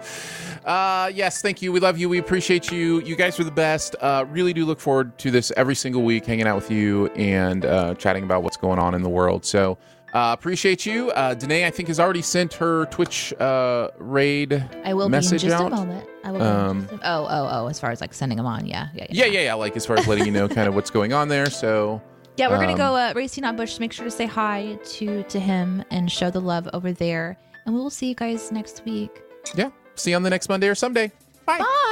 Uh, 0.64 1.10
yes, 1.14 1.40
thank 1.40 1.62
you. 1.62 1.72
We 1.72 1.80
love 1.80 1.98
you. 1.98 2.08
We 2.08 2.18
appreciate 2.18 2.70
you. 2.70 3.00
You 3.00 3.16
guys 3.16 3.40
are 3.40 3.44
the 3.44 3.50
best. 3.50 3.96
Uh, 4.00 4.26
really 4.28 4.52
do 4.52 4.66
look 4.66 4.78
forward 4.78 5.18
to 5.18 5.30
this 5.30 5.50
every 5.56 5.74
single 5.74 6.02
week, 6.02 6.26
hanging 6.26 6.46
out 6.46 6.56
with 6.56 6.70
you 6.70 7.06
and 7.16 7.64
uh, 7.64 7.94
chatting 7.94 8.24
about 8.24 8.42
what's 8.42 8.58
going 8.58 8.78
on 8.78 8.94
in 8.94 9.02
the 9.02 9.08
world. 9.08 9.44
So 9.44 9.78
uh, 10.12 10.34
appreciate 10.38 10.84
you. 10.86 11.10
Uh, 11.10 11.34
Danae, 11.34 11.66
I 11.66 11.70
think, 11.70 11.88
has 11.88 12.00
already 12.00 12.22
sent 12.22 12.54
her 12.54 12.86
Twitch 12.86 13.32
uh, 13.34 13.88
raid 13.98 14.64
I 14.84 14.94
will 14.94 15.08
message 15.08 15.42
be 15.42 15.46
in 15.46 15.50
just 15.52 15.62
out. 15.62 15.72
a 15.72 15.76
moment. 15.76 16.06
I 16.24 16.30
will 16.32 16.38
be 16.40 16.44
Um, 16.44 16.78
in 16.78 16.88
just 16.88 17.02
a, 17.02 17.08
oh, 17.10 17.26
oh, 17.30 17.48
oh, 17.50 17.66
as 17.68 17.78
far 17.80 17.90
as 17.90 18.00
like 18.00 18.12
sending 18.14 18.36
them 18.36 18.46
on. 18.46 18.66
Yeah. 18.66 18.88
Yeah. 18.94 19.06
Yeah, 19.10 19.26
yeah, 19.26 19.40
yeah. 19.40 19.54
Like 19.54 19.76
as 19.76 19.86
far 19.86 19.96
as 19.98 20.06
letting 20.06 20.26
you 20.26 20.32
know 20.32 20.48
kind 20.48 20.68
of 20.68 20.74
what's 20.74 20.90
going 20.90 21.12
on 21.12 21.28
there. 21.28 21.46
So 21.50 22.00
Yeah, 22.36 22.48
we're 22.48 22.56
gonna 22.58 22.72
Um, 22.72 22.78
go 22.78 22.96
uh, 22.96 23.12
Racy 23.14 23.40
Not 23.40 23.56
Bush. 23.56 23.78
Make 23.78 23.92
sure 23.92 24.04
to 24.04 24.10
say 24.10 24.26
hi 24.26 24.78
to 24.96 25.22
to 25.24 25.38
him 25.40 25.84
and 25.90 26.10
show 26.10 26.30
the 26.30 26.40
love 26.40 26.68
over 26.72 26.92
there. 26.92 27.36
And 27.66 27.74
we 27.74 27.80
will 27.80 27.90
see 27.90 28.06
you 28.08 28.14
guys 28.14 28.50
next 28.50 28.82
week. 28.84 29.22
yeah, 29.54 29.70
see 29.94 30.10
you 30.10 30.16
on 30.16 30.22
the 30.22 30.30
next 30.30 30.48
Monday 30.48 30.68
or 30.68 30.74
someday. 30.74 31.10
Bye. 31.46 31.58
Bye. 31.58 31.86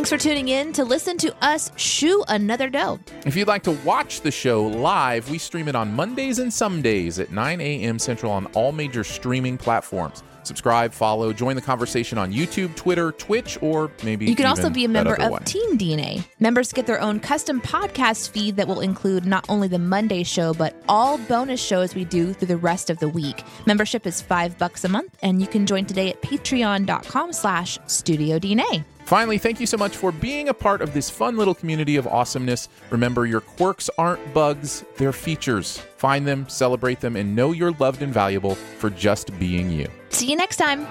Thanks 0.00 0.08
for 0.08 0.16
tuning 0.16 0.48
in 0.48 0.72
to 0.72 0.84
listen 0.86 1.18
to 1.18 1.44
us 1.44 1.70
shoe 1.76 2.24
another 2.28 2.70
dough. 2.70 3.00
If 3.26 3.36
you'd 3.36 3.48
like 3.48 3.64
to 3.64 3.72
watch 3.84 4.22
the 4.22 4.30
show 4.30 4.64
live, 4.64 5.28
we 5.28 5.36
stream 5.36 5.68
it 5.68 5.74
on 5.74 5.94
Mondays 5.94 6.38
and 6.38 6.50
some 6.50 6.80
days 6.80 7.18
at 7.18 7.32
9 7.32 7.60
a.m. 7.60 7.98
Central 7.98 8.32
on 8.32 8.46
all 8.54 8.72
major 8.72 9.04
streaming 9.04 9.58
platforms. 9.58 10.22
Subscribe, 10.42 10.94
follow, 10.94 11.34
join 11.34 11.54
the 11.54 11.60
conversation 11.60 12.16
on 12.16 12.32
YouTube, 12.32 12.74
Twitter, 12.76 13.12
Twitch, 13.12 13.58
or 13.60 13.92
maybe 14.02 14.24
You 14.24 14.34
can 14.34 14.46
also 14.46 14.70
be 14.70 14.86
a 14.86 14.88
member 14.88 15.16
of 15.16 15.32
one. 15.32 15.44
Team 15.44 15.76
DNA. 15.76 16.24
Members 16.38 16.72
get 16.72 16.86
their 16.86 16.98
own 16.98 17.20
custom 17.20 17.60
podcast 17.60 18.30
feed 18.30 18.56
that 18.56 18.66
will 18.66 18.80
include 18.80 19.26
not 19.26 19.44
only 19.50 19.68
the 19.68 19.78
Monday 19.78 20.22
show, 20.22 20.54
but 20.54 20.82
all 20.88 21.18
bonus 21.18 21.62
shows 21.62 21.94
we 21.94 22.06
do 22.06 22.32
through 22.32 22.48
the 22.48 22.56
rest 22.56 22.88
of 22.88 22.98
the 23.00 23.08
week. 23.08 23.44
Membership 23.66 24.06
is 24.06 24.22
five 24.22 24.56
bucks 24.56 24.82
a 24.82 24.88
month, 24.88 25.18
and 25.22 25.42
you 25.42 25.46
can 25.46 25.66
join 25.66 25.84
today 25.84 26.08
at 26.08 26.22
patreon.com 26.22 27.34
slash 27.34 27.78
studio 27.86 28.38
DNA. 28.38 28.82
Finally, 29.10 29.38
thank 29.38 29.58
you 29.58 29.66
so 29.66 29.76
much 29.76 29.96
for 29.96 30.12
being 30.12 30.50
a 30.50 30.54
part 30.54 30.80
of 30.80 30.94
this 30.94 31.10
fun 31.10 31.36
little 31.36 31.52
community 31.52 31.96
of 31.96 32.06
awesomeness. 32.06 32.68
Remember, 32.90 33.26
your 33.26 33.40
quirks 33.40 33.90
aren't 33.98 34.32
bugs, 34.32 34.84
they're 34.98 35.12
features. 35.12 35.78
Find 35.96 36.24
them, 36.24 36.48
celebrate 36.48 37.00
them, 37.00 37.16
and 37.16 37.34
know 37.34 37.50
you're 37.50 37.72
loved 37.72 38.02
and 38.02 38.14
valuable 38.14 38.54
for 38.54 38.88
just 38.88 39.36
being 39.36 39.68
you. 39.68 39.88
See 40.10 40.30
you 40.30 40.36
next 40.36 40.58
time. 40.58 40.86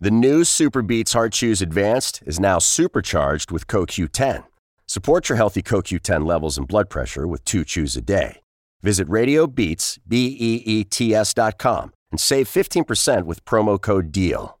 The 0.00 0.10
new 0.10 0.40
SuperBeets 0.40 1.12
Heart 1.12 1.32
Chews 1.34 1.62
Advanced 1.62 2.24
is 2.26 2.40
now 2.40 2.58
supercharged 2.58 3.52
with 3.52 3.68
CoQ10. 3.68 4.46
Support 4.86 5.28
your 5.28 5.36
healthy 5.36 5.62
CoQ10 5.62 6.26
levels 6.26 6.58
and 6.58 6.66
blood 6.66 6.90
pressure 6.90 7.28
with 7.28 7.44
two 7.44 7.64
chews 7.64 7.96
a 7.96 8.00
day. 8.00 8.40
Visit 8.82 9.08
Radio 9.08 9.46
Beets, 9.46 9.98
B 10.06 10.36
E 10.38 10.62
E 10.64 10.84
T 10.84 11.14
S 11.14 11.34
dot 11.34 11.58
com 11.58 11.92
and 12.10 12.20
save 12.20 12.48
15% 12.48 13.24
with 13.24 13.44
promo 13.44 13.80
code 13.80 14.10
DEAL. 14.12 14.58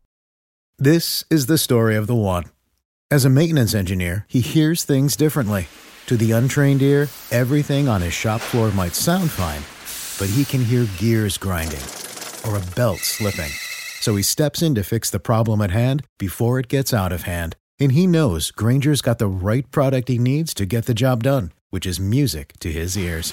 This 0.78 1.24
is 1.30 1.46
the 1.46 1.58
story 1.58 1.96
of 1.96 2.06
the 2.06 2.14
one. 2.14 2.44
As 3.10 3.24
a 3.24 3.30
maintenance 3.30 3.74
engineer, 3.74 4.24
he 4.28 4.40
hears 4.40 4.84
things 4.84 5.16
differently. 5.16 5.66
To 6.06 6.16
the 6.16 6.32
untrained 6.32 6.80
ear, 6.80 7.08
everything 7.30 7.88
on 7.88 8.00
his 8.02 8.14
shop 8.14 8.40
floor 8.40 8.70
might 8.70 8.94
sound 8.94 9.30
fine, 9.30 9.62
but 10.18 10.32
he 10.34 10.44
can 10.44 10.64
hear 10.64 10.86
gears 10.98 11.36
grinding 11.36 11.82
or 12.46 12.56
a 12.56 12.74
belt 12.74 12.98
slipping. 12.98 13.50
So 14.00 14.16
he 14.16 14.22
steps 14.22 14.62
in 14.62 14.74
to 14.76 14.82
fix 14.82 15.10
the 15.10 15.20
problem 15.20 15.60
at 15.60 15.70
hand 15.70 16.04
before 16.18 16.58
it 16.58 16.68
gets 16.68 16.94
out 16.94 17.12
of 17.12 17.22
hand. 17.22 17.56
And 17.78 17.92
he 17.92 18.06
knows 18.06 18.50
Grainger's 18.50 19.02
got 19.02 19.18
the 19.18 19.26
right 19.26 19.70
product 19.70 20.08
he 20.08 20.18
needs 20.18 20.54
to 20.54 20.66
get 20.66 20.86
the 20.86 20.94
job 20.94 21.22
done, 21.22 21.52
which 21.70 21.86
is 21.86 22.00
music 22.00 22.54
to 22.60 22.72
his 22.72 22.96
ears. 22.96 23.32